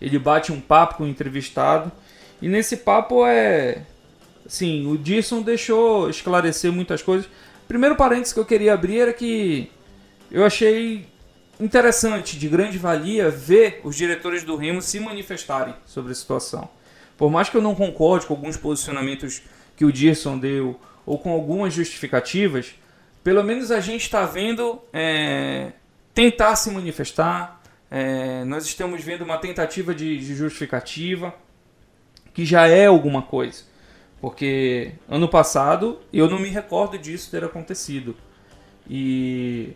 ele 0.00 0.18
bate 0.18 0.52
um 0.52 0.60
papo 0.60 0.96
com 0.96 1.04
o 1.04 1.08
entrevistado. 1.08 1.90
E 2.40 2.48
nesse 2.48 2.78
papo 2.78 3.26
é. 3.26 3.82
Assim, 4.44 4.86
o 4.86 4.98
Disson 4.98 5.40
deixou 5.40 6.10
esclarecer 6.10 6.72
muitas 6.72 7.00
coisas. 7.00 7.28
Primeiro 7.66 7.96
parênteses 7.96 8.32
que 8.32 8.40
eu 8.40 8.44
queria 8.44 8.74
abrir 8.74 8.98
era 8.98 9.12
que 9.12 9.70
eu 10.30 10.44
achei 10.44 11.06
interessante, 11.60 12.36
de 12.36 12.48
grande 12.48 12.76
valia, 12.76 13.30
ver 13.30 13.80
os 13.84 13.96
diretores 13.96 14.42
do 14.42 14.56
Remo 14.56 14.82
se 14.82 14.98
manifestarem 14.98 15.74
sobre 15.86 16.10
a 16.10 16.14
situação. 16.14 16.68
Por 17.16 17.30
mais 17.30 17.48
que 17.48 17.56
eu 17.56 17.62
não 17.62 17.74
concorde 17.74 18.26
com 18.26 18.34
alguns 18.34 18.56
posicionamentos 18.56 19.42
que 19.76 19.84
o 19.84 19.92
Dirson 19.92 20.38
deu, 20.38 20.78
ou 21.06 21.18
com 21.18 21.30
algumas 21.30 21.72
justificativas, 21.72 22.74
pelo 23.22 23.42
menos 23.42 23.70
a 23.70 23.80
gente 23.80 24.02
está 24.02 24.24
vendo 24.24 24.80
é, 24.92 25.72
tentar 26.14 26.56
se 26.56 26.70
manifestar. 26.70 27.60
É, 27.90 28.44
nós 28.44 28.64
estamos 28.64 29.02
vendo 29.02 29.22
uma 29.22 29.38
tentativa 29.38 29.94
de, 29.94 30.18
de 30.18 30.34
justificativa, 30.34 31.34
que 32.32 32.44
já 32.44 32.66
é 32.66 32.86
alguma 32.86 33.22
coisa. 33.22 33.64
Porque 34.20 34.92
ano 35.08 35.28
passado 35.28 36.00
eu 36.12 36.28
não 36.28 36.38
me 36.38 36.48
recordo 36.48 36.98
disso 36.98 37.30
ter 37.30 37.44
acontecido. 37.44 38.16
E 38.88 39.72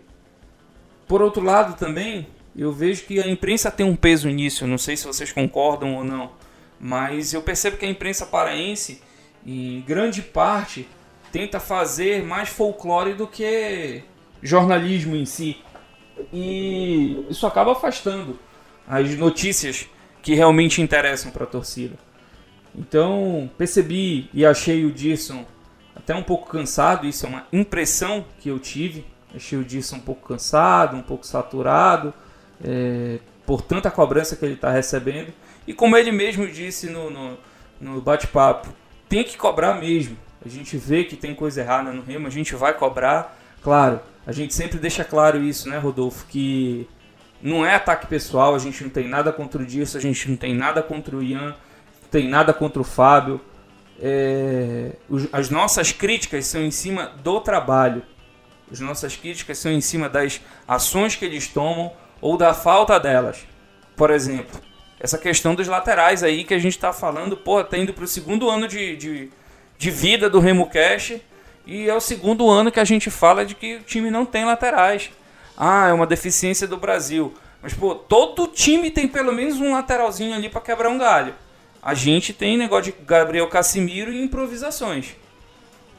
por 1.07 1.23
outro 1.23 1.43
lado 1.43 1.77
também, 1.77 2.27
eu 2.57 2.73
vejo 2.73 3.05
que 3.05 3.21
a 3.21 3.29
imprensa 3.29 3.71
tem 3.71 3.87
um 3.87 3.95
peso 3.95 4.29
nisso, 4.29 4.67
não 4.67 4.79
sei 4.79 4.97
se 4.97 5.07
vocês 5.07 5.31
concordam 5.31 5.95
ou 5.95 6.05
não, 6.05 6.33
mas 6.81 7.33
eu 7.33 7.43
percebo 7.43 7.77
que 7.77 7.85
a 7.85 7.89
imprensa 7.89 8.27
paraense, 8.27 9.03
em 9.45 9.83
grande 9.83 10.23
parte, 10.23 10.89
tenta 11.37 11.61
fazer 11.61 12.23
mais 12.25 12.49
folclore 12.49 13.15
do 13.15 13.27
que 13.27 14.03
jornalismo 14.43 15.15
em 15.17 15.27
si. 15.27 15.59
E 16.33 17.27
isso 17.29 17.47
acaba 17.47 17.73
afastando 17.73 18.39
as 18.89 19.15
notícias 19.17 19.89
que 20.23 20.35
realmente 20.35 20.81
interessam 20.81 21.31
para 21.31 21.45
a 21.45 21.47
torcida. 21.47 21.97
Então, 22.75 23.51
percebi 23.59 24.31
e 24.33 24.47
achei 24.47 24.85
o 24.85 24.91
Dirson 24.91 25.45
até 25.95 26.15
um 26.15 26.23
pouco 26.23 26.49
cansado, 26.49 27.07
isso 27.07 27.27
é 27.27 27.29
uma 27.29 27.47
impressão 27.53 28.25
que 28.39 28.49
eu 28.49 28.59
tive 28.59 29.05
Achei 29.37 29.59
o 29.59 29.65
Dirson 29.65 29.97
um 29.97 30.01
pouco 30.01 30.27
cansado, 30.27 30.97
um 30.97 31.03
pouco 31.03 31.27
saturado, 31.27 32.15
é, 32.65 33.19
por 33.45 33.61
tanta 33.61 33.91
cobrança 33.91 34.35
que 34.35 34.45
ele 34.45 34.55
está 34.55 34.71
recebendo. 34.71 35.33
E 35.67 35.75
como 35.75 35.97
ele 35.97 36.11
mesmo 36.11 36.47
disse 36.47 36.89
no, 36.89 37.11
no, 37.11 37.39
no 37.79 38.01
bate-papo, 38.01 38.69
tem 39.09 39.23
que 39.23 39.37
cobrar 39.37 39.75
mesmo. 39.75 40.17
A 40.47 40.49
gente 40.49 40.77
vê 40.77 41.03
que 41.03 41.17
tem 41.17 41.35
coisa 41.35 41.61
errada 41.61 41.93
no 41.93 42.03
Remo, 42.03 42.29
a 42.29 42.31
gente 42.31 42.55
vai 42.55 42.73
cobrar. 42.73 43.37
Claro, 43.63 43.99
a 44.25 44.31
gente 44.31 44.55
sempre 44.55 44.79
deixa 44.79 45.05
claro 45.05 45.43
isso, 45.43 45.69
né, 45.69 45.77
Rodolfo? 45.77 46.25
Que 46.29 46.89
não 47.43 47.67
é 47.67 47.75
ataque 47.75 48.07
pessoal, 48.07 48.55
a 48.55 48.59
gente 48.61 48.85
não 48.85 48.91
tem 48.91 49.09
nada 49.09 49.33
contra 49.33 49.61
o 49.61 49.67
Dirson, 49.67 49.99
a 49.99 50.01
gente 50.01 50.31
não 50.31 50.37
tem 50.37 50.55
nada 50.55 50.85
contra 50.85 51.17
o 51.17 51.23
Ian, 51.23 51.49
não 51.49 52.09
tem 52.13 52.29
nada 52.29 52.55
contra 52.55 52.81
o 52.81 52.85
Fábio. 52.85 53.41
É, 54.01 54.93
as 55.33 55.51
nossas 55.51 55.91
críticas 55.91 56.47
são 56.47 56.63
em 56.63 56.71
cima 56.71 57.13
do 57.25 57.41
trabalho. 57.41 58.03
As 58.71 58.79
nossas 58.79 59.17
críticas 59.17 59.59
são 59.59 59.73
em 59.73 59.81
cima 59.81 60.09
das 60.09 60.41
ações 60.69 61.17
que 61.17 61.25
eles 61.25 61.49
tomam 61.49 61.93
ou 62.21 62.37
da 62.37 62.55
falta 62.55 63.01
delas. 63.01 63.45
Por 63.97 64.11
exemplo, 64.11 64.61
essa 65.01 65.19
questão 65.19 65.57
dos 65.57 65.67
laterais 65.67 66.23
aí 66.23 66.45
que 66.45 66.55
a 66.55 66.59
gente 66.59 66.77
está 66.77 66.93
falando, 66.93 67.37
pô, 67.37 67.65
tá 67.65 67.77
indo 67.77 67.93
para 67.93 68.05
o 68.05 68.09
segundo 68.09 68.49
ano 68.49 68.69
de, 68.69 68.97
de, 68.97 69.31
de, 69.79 69.91
vida 69.91 70.29
do 70.29 70.41
Remo 70.41 70.67
Cash 70.67 71.15
e 71.67 71.89
é 71.89 71.95
o 71.95 72.01
segundo 72.01 72.49
ano 72.49 72.71
que 72.71 72.81
a 72.81 72.85
gente 72.85 73.11
fala 73.11 73.45
de 73.45 73.55
que 73.55 73.77
o 73.77 73.83
time 73.83 74.11
não 74.11 74.25
tem 74.25 74.45
laterais. 74.45 75.11
Ah, 75.57 75.89
é 75.89 75.93
uma 75.93 76.07
deficiência 76.07 76.67
do 76.67 76.77
Brasil. 76.77 77.35
Mas, 77.63 77.75
pô, 77.75 77.95
todo 77.95 78.47
time 78.47 78.91
tem 78.91 79.09
pelo 79.09 79.33
menos 79.33 79.61
um 79.61 79.73
lateralzinho 79.73 80.35
ali 80.35 80.49
para 80.49 80.61
quebrar 80.61 80.89
um 80.89 80.99
galho. 80.99 81.35
A 81.83 81.95
gente 81.95 82.33
tem 82.33 82.57
negócio 82.57 82.93
de 82.93 83.05
Gabriel 83.05 83.49
Casimiro 83.49 84.13
e 84.13 84.23
improvisações. 84.23 85.17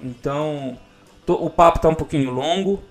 Então, 0.02 0.78
o 1.28 1.50
papo 1.50 1.80
está 1.80 1.90
um 1.90 1.96
pouquinho 1.96 2.32
longo, 2.32 2.82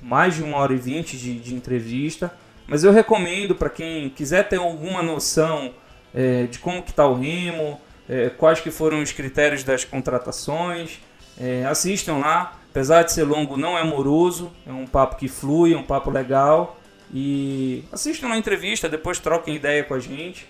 mais 0.00 0.34
de 0.34 0.42
uma 0.42 0.56
hora 0.58 0.72
e 0.72 0.76
vinte 0.76 1.16
de, 1.16 1.38
de 1.38 1.54
entrevista, 1.54 2.32
mas 2.66 2.84
eu 2.84 2.92
recomendo 2.92 3.54
para 3.54 3.70
quem 3.70 4.08
quiser 4.10 4.48
ter 4.48 4.56
alguma 4.56 5.02
noção 5.02 5.72
é, 6.14 6.44
de 6.44 6.58
como 6.58 6.82
que 6.82 6.90
está 6.90 7.06
o 7.06 7.14
Remo, 7.14 7.80
é, 8.08 8.30
quais 8.30 8.60
que 8.60 8.70
foram 8.70 9.02
os 9.02 9.12
critérios 9.12 9.62
das 9.62 9.84
contratações, 9.84 10.98
é, 11.38 11.64
assistam 11.66 12.18
lá. 12.18 12.54
Apesar 12.70 13.02
de 13.02 13.12
ser 13.12 13.24
longo, 13.24 13.56
não 13.56 13.76
é 13.76 13.84
moroso, 13.84 14.50
é 14.66 14.72
um 14.72 14.86
papo 14.86 15.16
que 15.16 15.26
flui, 15.26 15.74
é 15.74 15.76
um 15.76 15.82
papo 15.82 16.10
legal. 16.10 16.78
E 17.12 17.84
assistam 17.90 18.28
a 18.28 18.38
entrevista, 18.38 18.88
depois 18.88 19.18
troquem 19.18 19.56
ideia 19.56 19.82
com 19.82 19.94
a 19.94 19.98
gente. 19.98 20.46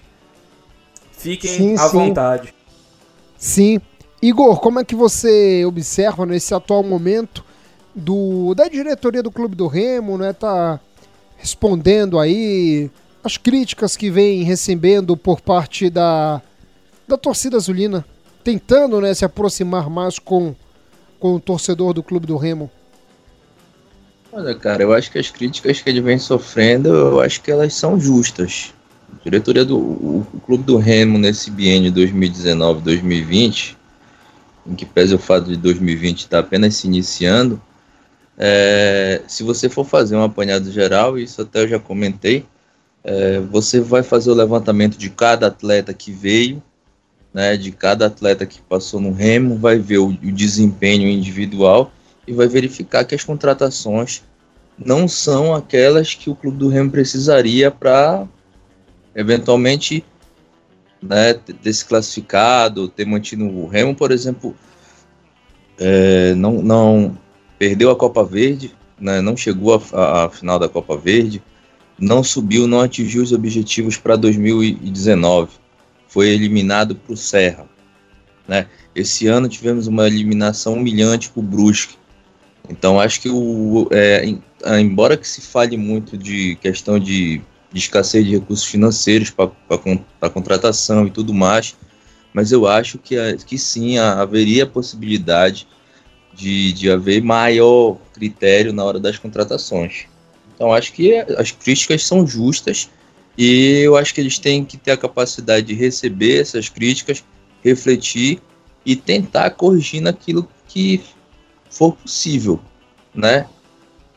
Fiquem 1.12 1.50
sim, 1.50 1.74
à 1.74 1.88
sim. 1.88 1.96
vontade. 1.96 2.54
Sim, 3.36 3.80
Igor, 4.20 4.60
como 4.60 4.80
é 4.80 4.84
que 4.84 4.94
você 4.94 5.64
observa 5.64 6.26
nesse 6.26 6.52
atual 6.52 6.82
momento 6.82 7.44
do 7.94 8.54
da 8.54 8.68
diretoria 8.68 9.22
do 9.22 9.30
Clube 9.30 9.56
do 9.56 9.66
Remo, 9.66 10.18
né? 10.18 10.32
Tá 10.32 10.80
respondendo 11.36 12.18
aí 12.18 12.90
as 13.22 13.36
críticas 13.36 13.96
que 13.96 14.10
vem 14.10 14.42
recebendo 14.42 15.16
por 15.16 15.40
parte 15.40 15.88
da, 15.88 16.42
da 17.08 17.16
torcida 17.16 17.56
azulina, 17.56 18.04
tentando 18.44 19.00
né, 19.00 19.14
se 19.14 19.24
aproximar 19.24 19.88
mais 19.90 20.18
com, 20.18 20.54
com 21.18 21.34
o 21.34 21.40
torcedor 21.40 21.92
do 21.92 22.02
Clube 22.02 22.26
do 22.26 22.36
Remo. 22.36 22.70
Olha, 24.30 24.54
cara, 24.54 24.82
eu 24.82 24.92
acho 24.92 25.10
que 25.10 25.18
as 25.18 25.30
críticas 25.30 25.80
que 25.80 25.88
ele 25.88 26.00
vem 26.00 26.18
sofrendo, 26.18 26.88
eu 26.90 27.20
acho 27.20 27.40
que 27.40 27.50
elas 27.50 27.74
são 27.74 27.98
justas. 27.98 28.74
A 29.10 29.24
diretoria 29.24 29.64
do 29.64 29.78
o, 29.78 30.26
o 30.34 30.40
Clube 30.40 30.64
do 30.64 30.76
Remo 30.76 31.18
nesse 31.18 31.50
biênio 31.50 31.90
2019-2020 31.92 33.78
em 34.68 34.74
que 34.74 34.84
pese 34.84 35.14
o 35.14 35.18
fato 35.18 35.46
de 35.46 35.56
2020 35.56 36.20
estar 36.20 36.40
apenas 36.40 36.76
se 36.76 36.86
iniciando, 36.86 37.60
é, 38.36 39.22
se 39.26 39.42
você 39.42 39.68
for 39.68 39.84
fazer 39.84 40.14
um 40.14 40.22
apanhado 40.22 40.70
geral, 40.70 41.18
isso 41.18 41.42
até 41.42 41.62
eu 41.62 41.68
já 41.68 41.78
comentei, 41.78 42.44
é, 43.02 43.40
você 43.40 43.80
vai 43.80 44.02
fazer 44.02 44.30
o 44.30 44.34
levantamento 44.34 44.98
de 44.98 45.08
cada 45.08 45.46
atleta 45.46 45.94
que 45.94 46.12
veio, 46.12 46.62
né, 47.32 47.56
de 47.56 47.70
cada 47.70 48.06
atleta 48.06 48.46
que 48.46 48.60
passou 48.62 49.00
no 49.00 49.12
Remo, 49.12 49.56
vai 49.56 49.78
ver 49.78 49.98
o, 49.98 50.08
o 50.08 50.32
desempenho 50.32 51.08
individual 51.08 51.92
e 52.26 52.32
vai 52.32 52.48
verificar 52.48 53.04
que 53.04 53.14
as 53.14 53.24
contratações 53.24 54.22
não 54.78 55.08
são 55.08 55.54
aquelas 55.54 56.14
que 56.14 56.30
o 56.30 56.34
clube 56.34 56.58
do 56.58 56.68
Remo 56.68 56.90
precisaria 56.90 57.70
para 57.70 58.26
eventualmente 59.14 60.04
né, 61.02 61.34
ter 61.34 61.72
se 61.72 61.84
classificado, 61.84 62.88
ter 62.88 63.04
mantido 63.04 63.44
o 63.44 63.66
Remo, 63.66 63.94
por 63.94 64.10
exemplo, 64.10 64.54
é, 65.78 66.34
não, 66.34 66.62
não 66.62 67.18
perdeu 67.58 67.90
a 67.90 67.96
Copa 67.96 68.24
Verde, 68.24 68.74
né, 69.00 69.20
não 69.20 69.36
chegou 69.36 69.80
à 69.92 70.28
final 70.28 70.58
da 70.58 70.68
Copa 70.68 70.96
Verde, 70.96 71.42
não 71.98 72.22
subiu, 72.22 72.66
não 72.66 72.80
atingiu 72.80 73.22
os 73.22 73.32
objetivos 73.32 73.96
para 73.96 74.16
2019, 74.16 75.50
foi 76.18 76.30
eliminado 76.30 76.96
para 76.96 77.12
o 77.12 77.16
Serra. 77.16 77.64
Né? 78.48 78.66
Esse 78.92 79.28
ano 79.28 79.48
tivemos 79.48 79.86
uma 79.86 80.04
eliminação 80.04 80.74
humilhante 80.74 81.30
para 81.30 81.38
o 81.38 81.42
Brusque. 81.44 81.94
Então 82.68 82.98
acho 82.98 83.20
que 83.20 83.28
o, 83.28 83.88
é, 83.92 84.24
embora 84.80 85.16
que 85.16 85.28
se 85.28 85.40
fale 85.40 85.76
muito 85.76 86.18
de 86.18 86.56
questão 86.56 86.98
de 86.98 87.40
de 87.72 87.78
escassez 87.78 88.24
de 88.24 88.32
recursos 88.32 88.66
financeiros 88.66 89.30
para 89.30 90.30
contratação 90.30 91.06
e 91.06 91.10
tudo 91.10 91.32
mais, 91.32 91.76
mas 92.32 92.50
eu 92.50 92.66
acho 92.66 92.98
que, 92.98 93.14
que 93.46 93.56
sim, 93.56 93.98
haveria 93.98 94.64
a 94.64 94.66
possibilidade 94.66 95.68
de, 96.34 96.72
de 96.72 96.90
haver 96.90 97.22
maior 97.22 97.96
critério 98.12 98.72
na 98.72 98.82
hora 98.82 98.98
das 98.98 99.18
contratações. 99.18 100.06
Então 100.52 100.72
acho 100.72 100.92
que 100.92 101.14
as 101.14 101.52
críticas 101.52 102.04
são 102.04 102.26
justas 102.26 102.90
e 103.38 103.82
eu 103.84 103.96
acho 103.96 104.12
que 104.12 104.20
eles 104.20 104.36
têm 104.36 104.64
que 104.64 104.76
ter 104.76 104.90
a 104.90 104.96
capacidade 104.96 105.68
de 105.68 105.74
receber 105.74 106.40
essas 106.40 106.68
críticas, 106.68 107.22
refletir 107.62 108.40
e 108.84 108.96
tentar 108.96 109.50
corrigir 109.50 110.00
naquilo 110.00 110.48
que 110.66 111.00
for 111.70 111.94
possível, 111.94 112.58
né? 113.14 113.46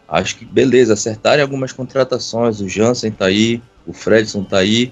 Acho 0.08 0.38
que 0.38 0.44
beleza, 0.44 0.94
acertarem 0.94 1.44
algumas 1.44 1.72
contratações. 1.72 2.60
O 2.62 2.68
Jansen 2.68 3.12
tá 3.12 3.26
aí, 3.26 3.62
o 3.86 3.94
Fredson 3.94 4.44
tá 4.44 4.58
aí. 4.58 4.92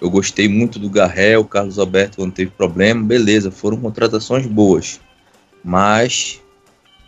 Eu 0.00 0.10
gostei 0.10 0.48
muito 0.48 0.80
do 0.80 0.90
Garrel, 0.90 1.42
o 1.42 1.44
Carlos 1.44 1.78
Alberto 1.78 2.16
quando 2.16 2.32
teve 2.32 2.50
problema. 2.50 3.04
Beleza, 3.04 3.50
foram 3.50 3.76
contratações 3.76 4.44
boas. 4.44 5.00
Mas 5.62 6.40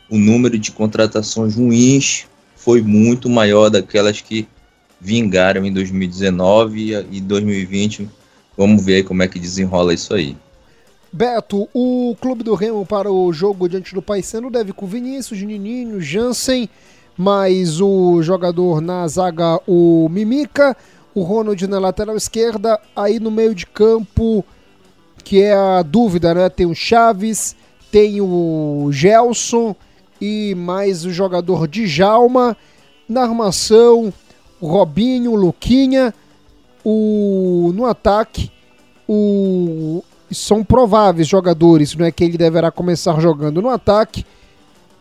o 0.09 0.17
número 0.17 0.57
de 0.57 0.71
contratações 0.71 1.57
ruins 1.57 2.27
foi 2.55 2.81
muito 2.81 3.29
maior 3.29 3.71
daquelas 3.71 4.21
que 4.21 4.47
vingaram 5.01 5.65
em 5.65 5.73
2019 5.73 7.07
e 7.11 7.21
2020. 7.21 8.09
Vamos 8.57 8.85
ver 8.85 9.05
como 9.05 9.23
é 9.23 9.29
que 9.29 9.39
desenrola 9.39 9.95
isso 9.95 10.15
aí. 10.15 10.37
Beto, 11.13 11.69
o 11.75 12.15
clube 12.21 12.45
do 12.45 12.55
Remo 12.55 12.87
para 12.87 13.11
o 13.11 13.33
jogo 13.33 13.69
diante 13.69 13.95
do 13.95 14.03
Paysandu 14.03 14.51
deve 14.51 14.73
com 14.73 14.87
Vinícius, 14.87 15.43
Nininho, 15.43 16.01
Jansen, 16.01 16.69
mais 17.17 17.81
o 17.81 18.23
jogador 18.23 18.81
na 18.81 19.09
zaga, 19.09 19.61
o 19.67 20.09
Mimica, 20.09 20.77
o 21.13 21.23
Ronald 21.23 21.67
na 21.67 21.81
lateral 21.81 22.17
esquerda, 22.17 22.79
aí 22.95 23.19
no 23.19 23.31
meio 23.31 23.55
de 23.55 23.67
campo, 23.67 24.45
que 25.25 25.43
é 25.43 25.53
a 25.53 25.83
dúvida, 25.83 26.33
né? 26.33 26.49
Tem 26.49 26.67
o 26.67 26.75
Chaves, 26.75 27.57
tem 27.91 28.21
o 28.21 28.89
Gelson 28.93 29.75
e 30.21 30.55
mais 30.55 31.05
o 31.05 31.11
jogador 31.11 31.67
Djalma. 31.67 32.57
Na 33.09 33.23
armação, 33.23 34.13
Robinho, 34.61 35.35
Luquinha, 35.35 36.15
o 36.85 37.73
no 37.75 37.87
ataque, 37.87 38.51
o 39.09 40.03
são 40.31 40.63
prováveis 40.63 41.27
jogadores, 41.27 41.95
não 41.97 42.07
é 42.07 42.13
que 42.13 42.23
ele 42.23 42.39
deverá 42.39 42.71
começar 42.71 43.21
jogando 43.21 43.61
no 43.61 43.69
ataque. 43.69 44.25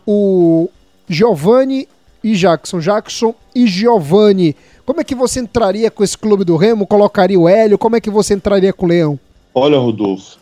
O 0.08 0.70
Giovanni 1.08 1.88
e 2.24 2.34
Jackson, 2.34 2.80
Jackson 2.80 3.36
e 3.54 3.68
Giovanni. 3.68 4.56
Como 4.86 5.02
é 5.02 5.04
que 5.04 5.14
você 5.14 5.40
entraria 5.40 5.92
com 5.92 6.04
esse 6.04 6.18
clube 6.18 6.44
do 6.44 6.56
Remo? 6.56 6.88
Colocaria 6.88 7.40
o 7.40 7.48
Hélio? 7.48 7.78
Como 7.78 7.96
é 7.96 8.02
que 8.02 8.10
você 8.10 8.34
entraria 8.34 8.74
com 8.74 8.86
o 8.86 8.90
Leão? 8.90 9.20
Olha, 9.54 9.78
Rodolfo, 9.78 10.40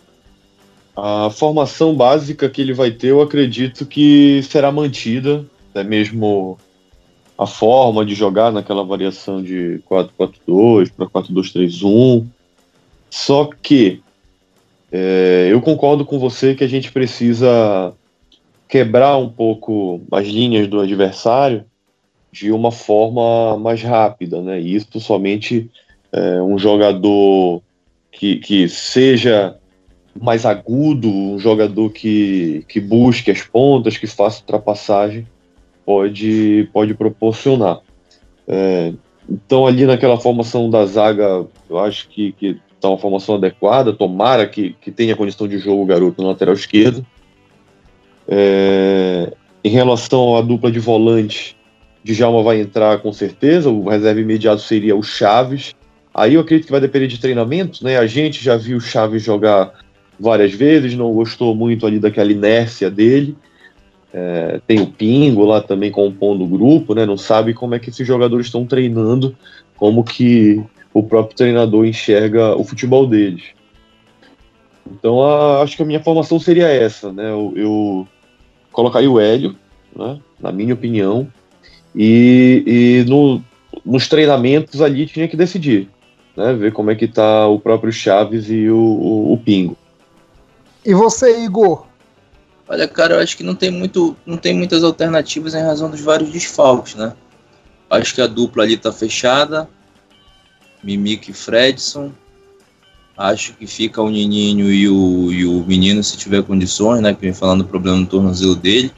a 0.95 1.29
formação 1.29 1.93
básica 1.93 2.49
que 2.49 2.61
ele 2.61 2.73
vai 2.73 2.91
ter, 2.91 3.07
eu 3.07 3.21
acredito 3.21 3.85
que 3.85 4.41
será 4.43 4.71
mantida, 4.71 5.45
até 5.69 5.83
mesmo 5.83 6.57
a 7.37 7.45
forma 7.45 8.03
de 8.05 8.15
jogar 8.15 8.51
naquela 8.51 8.83
variação 8.83 9.43
de 9.43 9.79
4-4-2 9.89 10.91
para 10.95 11.05
4-2-3-1. 11.05 12.25
Só 13.09 13.49
que 13.61 14.01
é, 14.91 15.47
eu 15.51 15.61
concordo 15.61 16.03
com 16.03 16.17
você 16.17 16.55
que 16.55 16.63
a 16.63 16.67
gente 16.67 16.91
precisa 16.91 17.93
quebrar 18.67 19.17
um 19.17 19.29
pouco 19.29 20.01
as 20.11 20.27
linhas 20.27 20.67
do 20.67 20.79
adversário 20.79 21.65
de 22.31 22.51
uma 22.51 22.71
forma 22.71 23.57
mais 23.57 23.81
rápida, 23.81 24.41
né? 24.41 24.59
E 24.59 24.75
isso 24.75 24.99
somente 24.99 25.69
é, 26.11 26.41
um 26.41 26.57
jogador 26.57 27.61
que, 28.11 28.37
que 28.37 28.67
seja 28.67 29.55
mais 30.19 30.45
agudo, 30.45 31.07
um 31.07 31.39
jogador 31.39 31.91
que, 31.91 32.65
que 32.67 32.79
busque 32.79 33.31
as 33.31 33.41
pontas, 33.41 33.97
que 33.97 34.07
faça 34.07 34.41
ultrapassagem, 34.41 35.27
pode, 35.87 36.69
pode 36.73 36.93
proporcionar. 36.93 37.79
É, 38.45 38.91
então, 39.29 39.65
ali 39.65 39.85
naquela 39.85 40.19
formação 40.19 40.69
da 40.69 40.85
zaga, 40.85 41.45
eu 41.69 41.79
acho 41.79 42.09
que, 42.09 42.33
que 42.33 42.59
está 42.75 42.89
uma 42.89 42.97
formação 42.97 43.35
adequada, 43.35 43.93
tomara 43.93 44.45
que, 44.45 44.75
que 44.81 44.91
tenha 44.91 45.15
condição 45.15 45.47
de 45.47 45.57
jogo 45.57 45.83
o 45.83 45.85
garoto 45.85 46.21
no 46.21 46.27
lateral 46.27 46.53
esquerdo. 46.53 47.05
É, 48.27 49.31
em 49.63 49.69
relação 49.69 50.35
à 50.35 50.41
dupla 50.41 50.69
de 50.69 50.79
volante, 50.79 51.55
Djalma 52.03 52.43
vai 52.43 52.59
entrar 52.59 52.99
com 52.99 53.13
certeza, 53.13 53.69
o 53.69 53.87
reserva 53.87 54.19
imediato 54.19 54.61
seria 54.61 54.93
o 54.93 55.01
Chaves. 55.01 55.73
Aí 56.13 56.33
eu 56.33 56.41
acredito 56.41 56.65
que 56.65 56.71
vai 56.71 56.81
depender 56.81 57.07
de 57.07 57.19
treinamento, 57.19 57.81
né? 57.81 57.97
A 57.97 58.07
gente 58.07 58.43
já 58.43 58.57
viu 58.57 58.77
o 58.77 58.81
Chaves 58.81 59.23
jogar 59.23 59.73
várias 60.19 60.51
vezes, 60.51 60.95
não 60.95 61.13
gostou 61.13 61.55
muito 61.55 61.87
ali 61.87 61.97
daquela 61.97 62.31
inércia 62.31 62.91
dele. 62.91 63.37
É, 64.19 64.59
tem 64.65 64.81
o 64.81 64.87
Pingo 64.87 65.45
lá 65.45 65.61
também 65.61 65.91
compondo 65.91 66.43
o 66.43 66.47
grupo, 66.47 66.95
né? 66.95 67.05
Não 67.05 67.17
sabe 67.17 67.53
como 67.53 67.75
é 67.75 67.79
que 67.79 67.91
esses 67.91 68.07
jogadores 68.07 68.47
estão 68.47 68.65
treinando, 68.65 69.37
como 69.75 70.03
que 70.03 70.59
o 70.91 71.03
próprio 71.03 71.37
treinador 71.37 71.85
enxerga 71.85 72.55
o 72.55 72.63
futebol 72.63 73.05
deles. 73.05 73.43
Então 74.91 75.21
a, 75.21 75.61
acho 75.61 75.77
que 75.77 75.83
a 75.83 75.85
minha 75.85 76.01
formação 76.01 76.39
seria 76.39 76.67
essa, 76.67 77.13
né? 77.13 77.29
Eu, 77.29 77.53
eu 77.55 78.07
colocaria 78.71 79.11
o 79.11 79.19
Hélio, 79.19 79.55
né? 79.95 80.19
na 80.39 80.51
minha 80.51 80.73
opinião, 80.73 81.27
e, 81.95 82.63
e 83.05 83.05
no, 83.07 83.39
nos 83.85 84.07
treinamentos 84.07 84.81
ali 84.81 85.05
tinha 85.05 85.27
que 85.27 85.37
decidir, 85.37 85.89
né? 86.35 86.53
Ver 86.53 86.73
como 86.73 86.89
é 86.89 86.95
que 86.95 87.07
tá 87.07 87.47
o 87.47 87.59
próprio 87.59 87.91
Chaves 87.91 88.49
e 88.49 88.67
o, 88.67 88.77
o, 88.77 89.33
o 89.33 89.37
Pingo. 89.37 89.77
E 90.83 90.91
você, 90.95 91.43
Igor? 91.43 91.86
Olha, 92.69 92.87
cara, 92.87 93.15
eu 93.15 93.19
acho 93.19 93.37
que 93.37 93.43
não 93.43 93.55
tem, 93.55 93.71
muito, 93.71 94.15
não 94.25 94.35
tem 94.35 94.53
muitas 94.53 94.83
alternativas 94.83 95.53
em 95.53 95.61
razão 95.61 95.89
dos 95.89 96.01
vários 96.01 96.29
desfalques, 96.29 96.95
né? 96.95 97.13
Acho 97.89 98.13
que 98.13 98.21
a 98.21 98.27
dupla 98.27 98.63
ali 98.63 98.75
tá 98.75 98.91
fechada. 98.91 99.69
Mimic 100.83 101.31
e 101.31 101.33
Fredson. 101.33 102.11
Acho 103.17 103.53
que 103.53 103.65
fica 103.65 104.01
o 104.01 104.09
Nininho 104.09 104.71
e 104.71 104.87
o, 104.89 105.31
e 105.31 105.45
o 105.45 105.63
menino 105.65 106.03
se 106.03 106.17
tiver 106.17 106.43
condições, 106.43 107.01
né? 107.01 107.13
Que 107.13 107.21
vem 107.21 107.33
falando 107.33 107.63
do 107.63 107.69
problema 107.69 107.97
no 107.97 108.05
tornozelo 108.05 108.55
dele. 108.55 108.91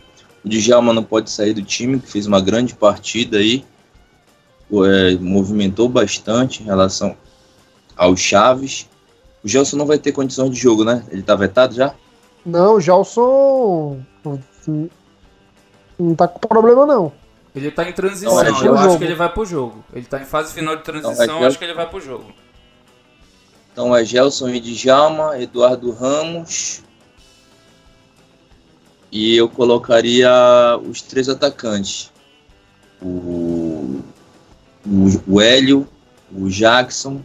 O 0.43 0.49
Djalma 0.49 0.91
não 0.91 1.03
pode 1.03 1.29
sair 1.29 1.53
do 1.53 1.61
time, 1.61 1.99
que 1.99 2.11
fez 2.11 2.25
uma 2.25 2.41
grande 2.41 2.73
partida 2.73 3.37
aí. 3.37 3.63
É, 4.71 5.15
movimentou 5.15 5.87
bastante 5.87 6.63
em 6.63 6.65
relação 6.65 7.15
ao 7.95 8.17
Chaves. 8.17 8.87
O 9.43 9.47
Gelson 9.47 9.77
não 9.77 9.85
vai 9.85 9.97
ter 9.97 10.11
condições 10.11 10.51
de 10.51 10.59
jogo, 10.59 10.83
né? 10.83 11.05
Ele 11.11 11.21
tá 11.21 11.35
vetado 11.35 11.75
já? 11.75 11.93
Não, 12.45 12.75
o 12.75 12.81
Gelson 12.81 13.99
não 15.97 16.15
tá 16.15 16.27
com 16.27 16.39
problema 16.47 16.85
não. 16.85 17.11
Ele 17.55 17.71
tá 17.71 17.89
em 17.89 17.93
transição, 17.93 18.35
não, 18.35 18.43
é 18.43 18.67
eu 18.67 18.77
acho 18.77 18.97
que 18.97 19.03
ele 19.03 19.15
vai 19.15 19.29
pro 19.29 19.45
jogo. 19.45 19.83
Ele 19.93 20.05
tá 20.05 20.21
em 20.21 20.25
fase 20.25 20.53
final 20.53 20.75
de 20.77 20.83
transição, 20.83 21.25
então, 21.25 21.43
é 21.43 21.47
acho 21.47 21.57
que 21.57 21.65
ele 21.65 21.73
vai 21.73 21.89
pro 21.89 21.99
jogo. 21.99 22.25
Então 23.71 23.95
é 23.95 24.03
Gelson 24.05 24.49
e 24.49 24.59
Djalma, 24.59 25.39
Eduardo 25.41 25.91
Ramos. 25.91 26.83
E 29.11 29.35
eu 29.35 29.49
colocaria 29.49 30.29
os 30.87 31.01
três 31.01 31.27
atacantes. 31.27 32.11
O, 33.01 34.01
o, 34.85 35.23
o 35.27 35.41
Hélio, 35.41 35.87
o 36.31 36.47
Jackson 36.49 37.21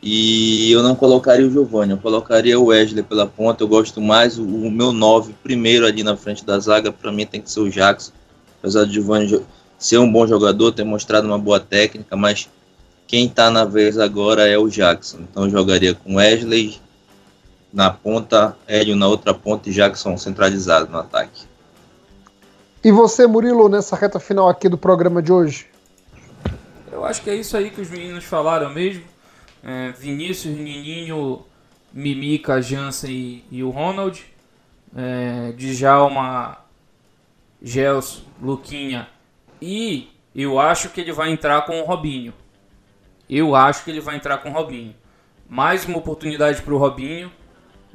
e 0.00 0.70
eu 0.70 0.82
não 0.82 0.94
colocaria 0.94 1.46
o 1.46 1.50
Giovanni, 1.50 1.92
eu 1.92 1.98
colocaria 1.98 2.58
o 2.58 2.66
Wesley 2.66 3.02
pela 3.02 3.26
ponta. 3.26 3.64
Eu 3.64 3.68
gosto 3.68 4.00
mais 4.00 4.38
o, 4.38 4.44
o 4.44 4.70
meu 4.70 4.92
9 4.92 5.34
primeiro 5.42 5.84
ali 5.84 6.02
na 6.02 6.16
frente 6.16 6.44
da 6.44 6.58
zaga. 6.58 6.92
Para 6.92 7.10
mim 7.10 7.26
tem 7.26 7.40
que 7.40 7.50
ser 7.50 7.60
o 7.60 7.70
Jackson. 7.70 8.12
Apesar 8.58 8.84
do 8.84 8.92
Giovanni 8.92 9.44
ser 9.78 9.98
um 9.98 10.10
bom 10.10 10.26
jogador, 10.26 10.72
ter 10.72 10.84
mostrado 10.84 11.26
uma 11.26 11.38
boa 11.38 11.58
técnica, 11.58 12.16
mas 12.16 12.48
quem 13.06 13.26
está 13.26 13.50
na 13.50 13.64
vez 13.64 13.98
agora 13.98 14.46
é 14.46 14.56
o 14.56 14.68
Jackson. 14.68 15.18
Então 15.30 15.44
eu 15.44 15.50
jogaria 15.50 15.94
com 15.94 16.16
Wesley 16.16 16.78
na 17.72 17.90
ponta, 17.90 18.56
Hélio 18.66 18.94
na 18.94 19.08
outra 19.08 19.34
ponta 19.34 19.68
e 19.68 19.72
Jackson 19.72 20.16
centralizado 20.16 20.90
no 20.90 20.98
ataque. 20.98 21.42
E 22.84 22.92
você, 22.92 23.26
Murilo, 23.26 23.68
nessa 23.68 23.96
reta 23.96 24.20
final 24.20 24.48
aqui 24.48 24.68
do 24.68 24.78
programa 24.78 25.20
de 25.20 25.32
hoje? 25.32 25.66
Eu 26.90 27.04
acho 27.04 27.20
que 27.20 27.30
é 27.30 27.34
isso 27.34 27.56
aí 27.56 27.70
que 27.70 27.80
os 27.80 27.90
meninos 27.90 28.24
falaram 28.24 28.72
mesmo 28.72 29.02
é, 29.62 29.92
Vinícius, 29.92 30.56
Nininho, 30.56 31.44
Mimica, 31.92 32.60
Jansen 32.60 33.10
e, 33.10 33.44
e 33.50 33.62
o 33.62 33.70
Ronald, 33.70 34.24
é, 34.96 35.52
Djalma, 35.52 36.58
Gelson, 37.62 38.22
Luquinha 38.40 39.08
e 39.60 40.08
eu 40.34 40.58
acho 40.58 40.90
que 40.90 41.00
ele 41.00 41.12
vai 41.12 41.30
entrar 41.30 41.62
com 41.62 41.80
o 41.80 41.84
Robinho. 41.84 42.32
Eu 43.28 43.54
acho 43.54 43.84
que 43.84 43.90
ele 43.90 44.00
vai 44.00 44.16
entrar 44.16 44.38
com 44.38 44.50
o 44.50 44.52
Robinho. 44.52 44.94
Mais 45.48 45.84
uma 45.84 45.98
oportunidade 45.98 46.62
para 46.62 46.74
o 46.74 46.78
Robinho 46.78 47.30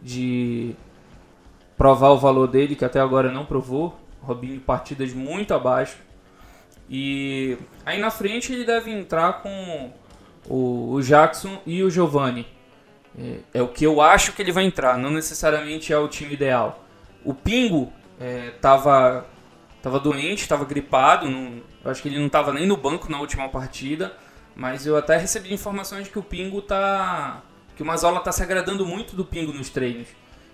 de 0.01 0.75
provar 1.77 2.09
o 2.09 2.17
valor 2.17 2.47
dele, 2.47 2.75
que 2.75 2.85
até 2.85 2.99
agora 2.99 3.31
não 3.31 3.45
provou. 3.45 3.97
Robinho 4.21 4.59
partidas 4.59 5.13
muito 5.13 5.53
abaixo. 5.53 5.97
E 6.89 7.57
aí 7.85 7.99
na 7.99 8.11
frente 8.11 8.51
ele 8.51 8.65
deve 8.65 8.91
entrar 8.91 9.41
com 9.41 9.91
o, 10.47 10.93
o 10.93 11.01
Jackson 11.01 11.61
e 11.65 11.83
o 11.83 11.89
Giovanni. 11.89 12.47
É, 13.17 13.39
é, 13.55 13.61
o 13.61 13.67
que 13.67 13.85
eu 13.85 14.01
acho 14.01 14.33
que 14.33 14.41
ele 14.41 14.51
vai 14.51 14.63
entrar, 14.63 14.97
não 14.97 15.11
necessariamente 15.11 15.93
é 15.93 15.97
o 15.97 16.07
time 16.07 16.33
ideal. 16.33 16.83
O 17.23 17.33
Pingo 17.33 17.93
estava 18.55 19.25
é, 19.27 19.81
tava 19.81 19.99
doente, 19.99 20.41
estava 20.41 20.65
gripado, 20.65 21.29
não, 21.29 21.61
eu 21.83 21.91
acho 21.91 22.01
que 22.01 22.07
ele 22.07 22.17
não 22.17 22.27
estava 22.27 22.53
nem 22.53 22.65
no 22.65 22.77
banco 22.77 23.11
na 23.11 23.19
última 23.19 23.49
partida, 23.49 24.13
mas 24.55 24.85
eu 24.85 24.97
até 24.97 25.17
recebi 25.17 25.53
informações 25.53 26.07
que 26.07 26.17
o 26.17 26.23
Pingo 26.23 26.61
tá. 26.61 27.41
que 27.75 27.83
o 27.83 27.85
Mazola 27.85 28.19
está 28.19 28.31
se 28.31 28.41
agradando 28.41 28.85
muito 28.85 29.15
do 29.15 29.25
Pingo 29.25 29.53
nos 29.53 29.69
treinos. 29.69 30.07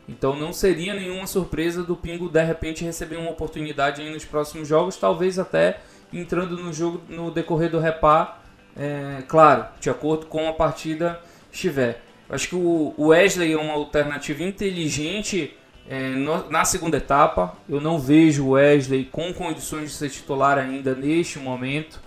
Então 0.08 0.36
não 0.36 0.52
seria 0.52 0.96
nenhuma 0.96 1.28
surpresa 1.28 1.84
do 1.84 1.96
Pingo 1.96 2.28
de 2.30 2.44
repente 2.44 2.84
receber 2.84 3.18
uma 3.18 3.30
oportunidade 3.30 4.08
nos 4.10 4.26
próximos 4.26 4.68
jogos, 4.68 4.98
talvez 4.98 5.38
até 5.38 5.82
entrando 6.12 6.58
no 6.58 6.74
jogo 6.74 7.02
no 7.08 7.30
decorrer 7.30 7.70
do 7.70 7.80
repar 7.80 8.39
é, 8.80 9.24
claro, 9.28 9.66
de 9.80 9.90
acordo 9.90 10.28
com 10.28 10.48
a 10.48 10.54
partida 10.54 11.20
estiver. 11.52 12.02
Acho 12.30 12.48
que 12.48 12.56
o 12.56 12.94
Wesley 12.98 13.52
é 13.52 13.58
uma 13.58 13.74
alternativa 13.74 14.42
inteligente 14.42 15.54
é, 15.90 16.12
no, 16.12 16.50
na 16.50 16.64
segunda 16.64 16.96
etapa. 16.96 17.58
Eu 17.68 17.82
não 17.82 18.00
vejo 18.00 18.46
o 18.46 18.50
Wesley 18.52 19.04
com 19.06 19.34
condições 19.34 19.90
de 19.90 19.96
ser 19.98 20.10
titular 20.10 20.58
ainda 20.58 20.96
neste 20.96 21.40
momento. 21.40 22.00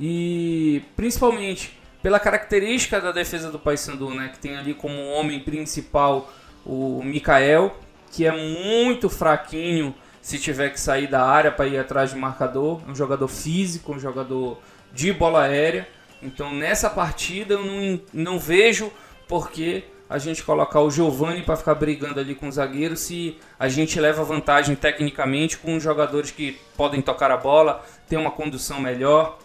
e 0.00 0.82
principalmente 0.96 1.78
pela 2.02 2.18
característica 2.18 3.00
da 3.00 3.12
defesa 3.12 3.50
do 3.50 3.58
Paysandu, 3.58 4.10
né, 4.10 4.28
que 4.32 4.38
tem 4.38 4.56
ali 4.56 4.74
como 4.74 4.96
homem 5.10 5.40
principal 5.40 6.30
o 6.64 7.02
Mikael, 7.04 7.76
que 8.10 8.26
é 8.26 8.32
muito 8.32 9.08
fraquinho 9.08 9.94
se 10.20 10.38
tiver 10.38 10.70
que 10.70 10.80
sair 10.80 11.06
da 11.06 11.24
área 11.24 11.52
para 11.52 11.66
ir 11.66 11.78
atrás 11.78 12.10
de 12.10 12.16
marcador, 12.16 12.80
um 12.88 12.94
jogador 12.94 13.28
físico, 13.28 13.92
um 13.92 13.98
jogador 13.98 14.58
de 14.92 15.12
bola 15.12 15.42
aérea. 15.42 15.86
Então 16.22 16.52
nessa 16.54 16.88
partida 16.88 17.54
eu 17.54 17.64
não, 17.64 18.00
não 18.12 18.38
vejo 18.38 18.90
porque 19.28 19.84
a 20.08 20.18
gente 20.18 20.42
colocar 20.42 20.80
o 20.80 20.90
Giovani 20.90 21.42
para 21.42 21.56
ficar 21.56 21.74
brigando 21.74 22.20
ali 22.20 22.34
com 22.34 22.48
o 22.48 22.52
zagueiro 22.52 22.96
se 22.96 23.36
a 23.58 23.68
gente 23.68 23.98
leva 23.98 24.22
vantagem 24.22 24.76
tecnicamente 24.76 25.58
com 25.58 25.80
jogadores 25.80 26.30
que 26.30 26.56
podem 26.76 27.02
tocar 27.02 27.30
a 27.30 27.36
bola, 27.36 27.84
tem 28.08 28.18
uma 28.18 28.30
condução 28.30 28.80
melhor 28.80 29.38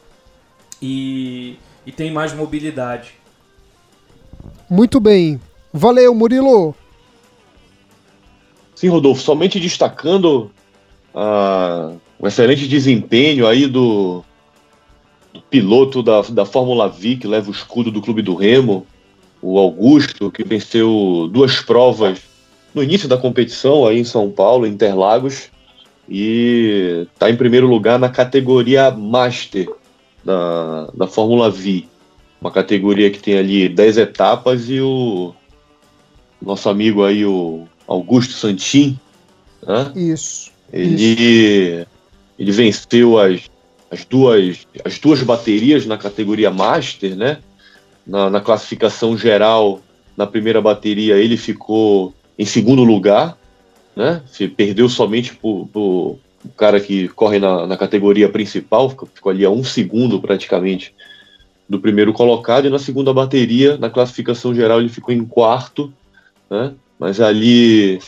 e, 0.81 1.57
e 1.85 1.91
tem 1.91 2.11
mais 2.11 2.31
mobilidade. 2.33 3.13
Muito 4.69 4.99
bem. 4.99 5.41
Valeu, 5.73 6.13
Murilo. 6.13 6.75
Sim, 8.75 8.89
Rodolfo, 8.89 9.21
somente 9.21 9.59
destacando 9.59 10.51
ah, 11.13 11.93
o 12.19 12.27
excelente 12.27 12.67
desempenho 12.67 13.47
aí 13.47 13.67
do, 13.67 14.23
do 15.33 15.41
piloto 15.41 16.03
da, 16.03 16.21
da 16.21 16.45
Fórmula 16.45 16.87
V 16.87 17.17
que 17.17 17.27
leva 17.27 17.49
o 17.49 17.53
escudo 17.53 17.91
do 17.91 18.01
Clube 18.01 18.21
do 18.21 18.35
Remo, 18.35 18.85
o 19.41 19.57
Augusto, 19.57 20.31
que 20.31 20.43
venceu 20.43 21.29
duas 21.31 21.61
provas 21.61 22.19
no 22.73 22.83
início 22.83 23.07
da 23.07 23.17
competição 23.17 23.85
aí 23.85 23.99
em 23.99 24.03
São 24.03 24.29
Paulo, 24.29 24.67
Interlagos, 24.67 25.49
e 26.07 27.07
está 27.13 27.29
em 27.29 27.35
primeiro 27.35 27.67
lugar 27.67 27.97
na 27.97 28.09
categoria 28.09 28.91
Master 28.91 29.69
da, 30.23 30.87
da 30.93 31.07
Fórmula 31.07 31.49
V. 31.49 31.85
Uma 32.39 32.51
categoria 32.51 33.09
que 33.09 33.19
tem 33.19 33.37
ali 33.37 33.69
10 33.69 33.97
etapas 33.97 34.69
e 34.69 34.81
o 34.81 35.33
nosso 36.41 36.69
amigo 36.69 37.03
aí, 37.03 37.25
o 37.25 37.67
Augusto 37.87 38.33
Santin, 38.33 38.97
né? 39.65 39.91
Isso. 39.95 40.51
Ele, 40.73 41.85
ele 42.39 42.51
venceu 42.51 43.19
as, 43.19 43.50
as, 43.91 44.05
duas, 44.05 44.67
as 44.85 44.97
duas 44.97 45.21
baterias 45.21 45.85
na 45.85 45.97
categoria 45.97 46.49
Master, 46.49 47.15
né? 47.15 47.39
Na, 48.07 48.29
na 48.29 48.41
classificação 48.41 49.17
geral, 49.17 49.81
na 50.17 50.25
primeira 50.25 50.61
bateria, 50.61 51.17
ele 51.17 51.37
ficou 51.37 52.13
em 52.39 52.45
segundo 52.45 52.83
lugar, 52.83 53.37
né? 53.95 54.23
Perdeu 54.55 54.89
somente 54.89 55.35
por, 55.35 55.67
por 55.67 56.19
o 56.43 56.49
cara 56.57 56.79
que 56.79 57.07
corre 57.09 57.37
na, 57.37 57.67
na 57.67 57.77
categoria 57.77 58.27
principal, 58.27 58.89
ficou, 58.89 59.07
ficou, 59.13 59.29
ali 59.29 59.45
a 59.45 59.49
um 59.49 59.63
segundo 59.63 60.19
praticamente 60.19 60.95
do 61.69 61.79
primeiro 61.79 62.11
colocado, 62.11 62.65
e 62.65 62.69
na 62.69 62.79
segunda 62.79 63.13
bateria, 63.13 63.77
na 63.77 63.89
classificação 63.89 64.53
geral, 64.53 64.79
ele 64.79 64.89
ficou 64.89 65.13
em 65.13 65.23
quarto, 65.23 65.93
né? 66.49 66.73
Mas 66.97 67.19
ali 67.19 67.99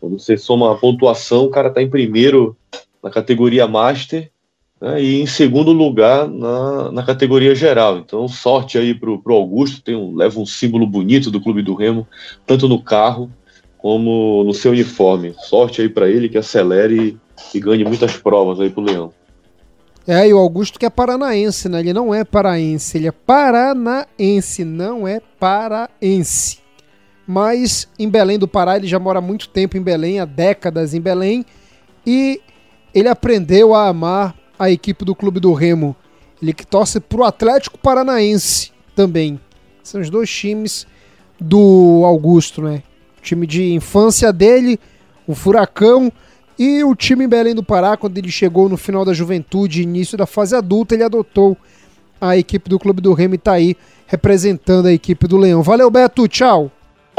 quando 0.00 0.18
você 0.18 0.36
soma 0.36 0.72
a 0.72 0.76
pontuação, 0.76 1.44
o 1.44 1.50
cara 1.50 1.68
está 1.68 1.82
em 1.82 1.90
primeiro 1.90 2.56
na 3.02 3.10
categoria 3.10 3.66
Master 3.66 4.30
né, 4.80 5.02
e 5.02 5.20
em 5.20 5.26
segundo 5.26 5.72
lugar 5.72 6.28
na, 6.28 6.90
na 6.92 7.02
categoria 7.02 7.54
geral. 7.54 7.98
Então, 7.98 8.26
sorte 8.28 8.78
aí 8.78 8.94
para 8.94 9.10
o 9.10 9.32
Augusto, 9.32 9.82
tem 9.82 9.96
um, 9.96 10.14
leva 10.14 10.38
um 10.40 10.46
símbolo 10.46 10.86
bonito 10.86 11.30
do 11.30 11.40
Clube 11.40 11.62
do 11.62 11.74
Remo, 11.74 12.06
tanto 12.46 12.68
no 12.68 12.82
carro 12.82 13.30
como 13.78 14.42
no 14.44 14.54
seu 14.54 14.72
uniforme. 14.72 15.34
Sorte 15.38 15.82
aí 15.82 15.88
para 15.88 16.08
ele 16.08 16.28
que 16.28 16.38
acelere 16.38 17.18
e, 17.54 17.56
e 17.56 17.60
ganhe 17.60 17.84
muitas 17.84 18.16
provas 18.16 18.60
aí 18.60 18.70
para 18.70 18.80
o 18.80 18.84
Leão. 18.84 19.12
É, 20.06 20.28
e 20.28 20.32
o 20.32 20.38
Augusto 20.38 20.78
que 20.78 20.86
é 20.86 20.90
paranaense, 20.90 21.68
né? 21.68 21.80
Ele 21.80 21.92
não 21.92 22.14
é 22.14 22.24
paraense, 22.24 22.96
ele 22.96 23.08
é 23.08 23.12
paranaense, 23.12 24.64
não 24.64 25.06
é 25.06 25.20
paraense 25.38 26.66
mas 27.26 27.88
em 27.98 28.08
Belém 28.08 28.38
do 28.38 28.46
Pará 28.46 28.76
ele 28.76 28.86
já 28.86 28.98
mora 28.98 29.20
muito 29.20 29.48
tempo 29.48 29.76
em 29.76 29.82
Belém, 29.82 30.20
há 30.20 30.24
décadas 30.24 30.94
em 30.94 31.00
Belém, 31.00 31.44
e 32.06 32.40
ele 32.94 33.08
aprendeu 33.08 33.74
a 33.74 33.88
amar 33.88 34.34
a 34.58 34.70
equipe 34.70 35.04
do 35.04 35.14
Clube 35.14 35.40
do 35.40 35.52
Remo. 35.52 35.96
Ele 36.42 36.52
que 36.52 36.66
torce 36.66 37.00
para 37.00 37.20
o 37.20 37.24
Atlético 37.24 37.78
Paranaense 37.78 38.72
também. 38.94 39.40
São 39.82 40.00
os 40.00 40.10
dois 40.10 40.30
times 40.30 40.86
do 41.40 42.02
Augusto, 42.04 42.62
né? 42.62 42.82
O 43.18 43.22
time 43.22 43.46
de 43.46 43.72
infância 43.72 44.32
dele, 44.32 44.78
o 45.26 45.34
Furacão, 45.34 46.12
e 46.58 46.82
o 46.82 46.94
time 46.94 47.26
Belém 47.26 47.54
do 47.54 47.62
Pará, 47.62 47.96
quando 47.96 48.16
ele 48.16 48.30
chegou 48.30 48.68
no 48.68 48.76
final 48.76 49.04
da 49.04 49.12
juventude, 49.12 49.82
início 49.82 50.16
da 50.16 50.26
fase 50.26 50.56
adulta, 50.56 50.94
ele 50.94 51.04
adotou 51.04 51.56
a 52.18 52.36
equipe 52.36 52.70
do 52.70 52.78
Clube 52.78 53.02
do 53.02 53.12
Remo 53.12 53.34
e 53.34 53.36
está 53.36 53.52
aí 53.52 53.76
representando 54.06 54.86
a 54.86 54.92
equipe 54.92 55.26
do 55.26 55.36
Leão. 55.36 55.62
Valeu, 55.62 55.90
Beto, 55.90 56.26
tchau! 56.26 56.70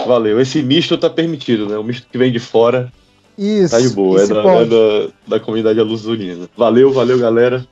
Valeu. 0.05 0.39
Esse 0.39 0.61
misto 0.63 0.97
tá 0.97 1.09
permitido, 1.09 1.67
né? 1.67 1.77
O 1.77 1.83
misto 1.83 2.07
que 2.11 2.17
vem 2.17 2.31
de 2.31 2.39
fora. 2.39 2.91
Isso. 3.37 3.75
Tá 3.75 3.79
de 3.79 3.89
boa. 3.89 4.21
É, 4.21 4.27
da, 4.27 4.41
é 4.41 4.65
da, 4.65 5.11
da, 5.27 5.39
comunidade 5.39 5.79
aluzunina. 5.79 6.49
Valeu, 6.57 6.91
valeu, 6.91 7.19
galera. 7.19 7.65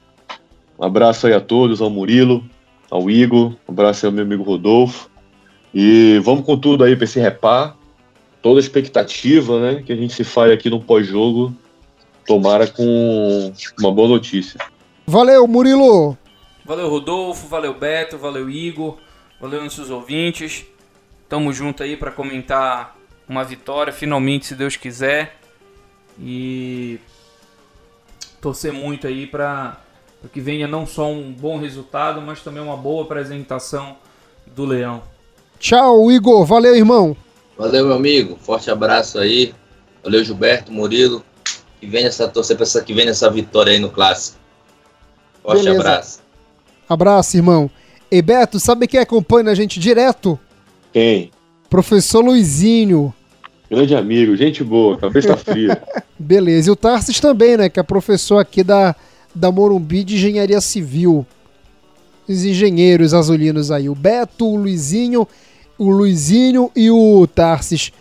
Um 0.77 0.85
abraço 0.85 1.25
aí 1.25 1.33
a 1.33 1.41
todos, 1.41 1.81
ao 1.81 1.89
Murilo, 1.89 2.43
ao 2.89 3.09
Igor. 3.09 3.53
Um 3.67 3.71
abraço 3.71 4.05
aí 4.05 4.09
ao 4.09 4.13
meu 4.13 4.23
amigo 4.23 4.43
Rodolfo. 4.43 5.09
E 5.73 6.19
vamos 6.23 6.45
com 6.45 6.57
tudo 6.57 6.83
aí 6.83 6.95
pra 6.95 7.05
esse 7.05 7.19
repar. 7.19 7.75
Toda 8.41 8.59
a 8.59 8.61
expectativa, 8.61 9.59
né? 9.59 9.83
Que 9.83 9.91
a 9.91 9.95
gente 9.95 10.13
se 10.13 10.23
fale 10.23 10.53
aqui 10.53 10.69
no 10.69 10.79
pós-jogo. 10.79 11.53
Tomara 12.27 12.67
com 12.67 13.51
uma 13.79 13.91
boa 13.91 14.07
notícia. 14.07 14.59
Valeu, 15.05 15.47
Murilo! 15.47 16.17
Valeu, 16.63 16.89
Rodolfo. 16.89 17.47
Valeu, 17.47 17.73
Beto. 17.73 18.17
Valeu, 18.17 18.49
Igor. 18.49 18.97
Valeu, 19.39 19.63
nossos 19.63 19.89
ouvintes. 19.89 20.65
Tamo 21.27 21.51
junto 21.51 21.81
aí 21.81 21.97
para 21.97 22.11
comentar 22.11 22.95
uma 23.27 23.43
vitória, 23.43 23.91
finalmente, 23.91 24.45
se 24.45 24.55
Deus 24.55 24.75
quiser. 24.75 25.35
E 26.19 26.99
torcer 28.41 28.71
muito 28.71 29.07
aí 29.07 29.27
para 29.27 29.77
que 30.31 30.39
venha 30.41 30.67
não 30.67 30.87
só 30.87 31.11
um 31.11 31.31
bom 31.31 31.57
resultado, 31.57 32.21
mas 32.21 32.41
também 32.41 32.61
uma 32.61 32.77
boa 32.77 33.03
apresentação 33.03 33.95
do 34.47 34.65
Leão. 34.65 35.03
Tchau, 35.59 36.11
Igor. 36.11 36.45
Valeu, 36.45 36.75
irmão. 36.75 37.15
Valeu, 37.57 37.85
meu 37.85 37.95
amigo. 37.95 38.37
Forte 38.41 38.69
abraço 38.69 39.19
aí. 39.19 39.53
Valeu, 40.03 40.23
Gilberto, 40.23 40.71
Murilo. 40.71 41.23
Que 41.79 41.87
venha 41.87 42.07
essa 42.07 42.27
torcer 42.27 42.57
para 42.57 42.81
que 42.81 42.93
venha 42.93 43.11
essa 43.11 43.29
vitória 43.29 43.71
aí 43.73 43.79
no 43.79 43.89
clássico. 43.89 44.37
Forte 45.41 45.63
Beleza. 45.63 45.79
abraço. 45.79 46.19
Abraço, 46.87 47.37
irmão. 47.37 47.69
E 48.11 48.21
Beto, 48.21 48.59
sabe 48.59 48.87
quem 48.87 48.99
acompanha 48.99 49.51
a 49.51 49.55
gente 49.55 49.79
direto? 49.79 50.39
Quem? 50.93 51.31
Professor 51.69 52.23
Luizinho. 52.23 53.13
Grande 53.75 53.93
amigo, 53.93 54.37
gente 54.37 54.63
boa, 54.63 54.97
cabeça 54.97 55.35
fria. 55.35 55.83
Beleza. 56.17 56.69
E 56.69 56.71
o 56.71 56.77
Tarsis 56.77 57.19
também, 57.19 57.57
né? 57.57 57.67
Que 57.67 57.77
é 57.77 57.83
professor 57.83 58.37
aqui 58.37 58.63
da, 58.63 58.95
da 59.35 59.51
Morumbi 59.51 60.05
de 60.05 60.15
Engenharia 60.15 60.61
Civil. 60.61 61.27
Os 62.25 62.45
engenheiros 62.45 63.13
azulinos 63.13 63.71
aí. 63.71 63.89
O 63.89 63.93
Beto, 63.93 64.47
o 64.47 64.55
Luizinho, 64.55 65.27
o 65.77 65.89
Luizinho 65.89 66.71
e 66.73 66.89
o 66.89 67.27
Tarsis. 67.27 67.91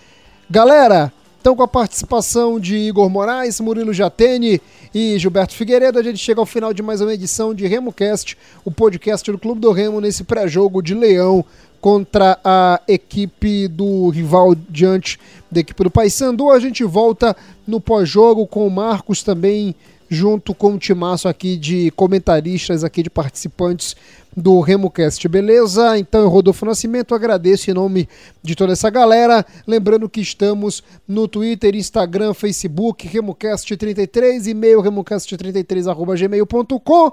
Galera, 0.49 1.13
então 1.41 1.57
com 1.57 1.65
a 1.65 1.69
participação 1.69 2.61
de 2.61 2.77
Igor 2.77 3.11
Moraes, 3.11 3.59
Murilo 3.59 3.93
Jatene 3.93 4.61
e 4.95 5.19
Gilberto 5.19 5.57
Figueiredo, 5.57 5.99
a 5.99 6.03
gente 6.05 6.19
chega 6.19 6.41
ao 6.41 6.47
final 6.47 6.73
de 6.73 6.85
mais 6.85 7.01
uma 7.01 7.13
edição 7.13 7.53
de 7.53 7.67
RemoCast, 7.67 8.39
o 8.65 8.71
podcast 8.71 9.31
do 9.31 9.39
Clube 9.39 9.61
do 9.61 9.73
Remo 9.73 10.01
nesse 10.01 10.23
pré-jogo 10.23 10.81
de 10.81 10.95
Leão 10.95 11.45
contra 11.85 12.41
a 12.43 12.81
equipe 12.89 13.69
do 13.69 14.09
rival 14.09 14.55
diante 14.55 15.21
da 15.51 15.61
equipe 15.61 15.85
do 15.85 15.91
Paysandu. 15.91 16.51
A 16.51 16.59
gente 16.59 16.83
volta 16.83 17.37
no 17.67 17.79
pós-jogo 17.79 18.47
com 18.47 18.67
o 18.67 18.71
Marcos 18.71 19.23
também 19.23 19.75
junto 20.09 20.55
com 20.55 20.73
o 20.73 20.79
timaço 20.79 21.29
aqui 21.29 21.59
de 21.59 21.91
comentaristas, 21.91 22.85
aqui 22.85 23.03
de 23.03 23.11
participantes 23.11 23.95
do 24.35 24.61
RemoCast, 24.61 25.29
beleza? 25.29 25.99
Então 25.99 26.23
eu, 26.23 26.29
Rodolfo 26.29 26.65
Nascimento, 26.65 27.15
agradeço 27.15 27.71
em 27.71 27.75
nome 27.75 28.09
de 28.43 28.55
toda 28.55 28.73
essa 28.73 28.89
galera. 28.89 29.45
Lembrando 29.67 30.09
que 30.09 30.23
estamos 30.23 30.83
no 31.07 31.29
Twitter, 31.29 31.75
Instagram, 31.75 32.33
Facebook, 32.33 33.07
RemoCast33, 33.07 34.47
e-mail 34.47 34.83
remocast33.gmail.com 34.83 37.13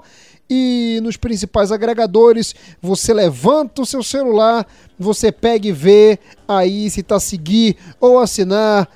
e 0.54 1.00
nos 1.00 1.16
principais 1.16 1.72
agregadores. 1.72 2.54
Você 2.82 3.14
levanta 3.14 3.80
o 3.80 3.86
seu 3.86 4.02
celular, 4.02 4.66
você 4.98 5.32
pega 5.32 5.66
e 5.66 5.72
vê 5.72 6.18
aí 6.46 6.90
se 6.90 7.02
tá 7.02 7.18
seguir 7.18 7.76
ou 7.98 8.18
assinar. 8.18 8.86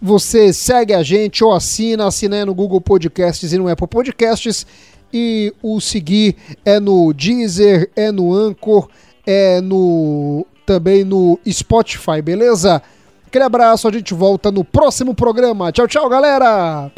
Você 0.00 0.52
segue 0.52 0.94
a 0.94 1.02
gente 1.02 1.42
ou 1.42 1.52
assina, 1.52 2.06
assina 2.06 2.46
no 2.46 2.54
Google 2.54 2.80
Podcasts 2.80 3.52
e 3.52 3.58
no 3.58 3.68
Apple 3.68 3.88
Podcasts. 3.88 4.64
E 5.12 5.52
o 5.60 5.80
seguir 5.80 6.36
é 6.64 6.78
no 6.78 7.12
Deezer, 7.12 7.90
é 7.96 8.12
no 8.12 8.32
Anchor, 8.32 8.88
é 9.26 9.60
no 9.60 10.46
também 10.64 11.02
no 11.02 11.36
Spotify, 11.50 12.22
beleza? 12.22 12.80
Aquele 13.26 13.42
abraço, 13.42 13.88
a 13.88 13.92
gente 13.92 14.14
volta 14.14 14.52
no 14.52 14.64
próximo 14.64 15.12
programa. 15.12 15.72
Tchau, 15.72 15.88
tchau, 15.88 16.08
galera! 16.08 16.92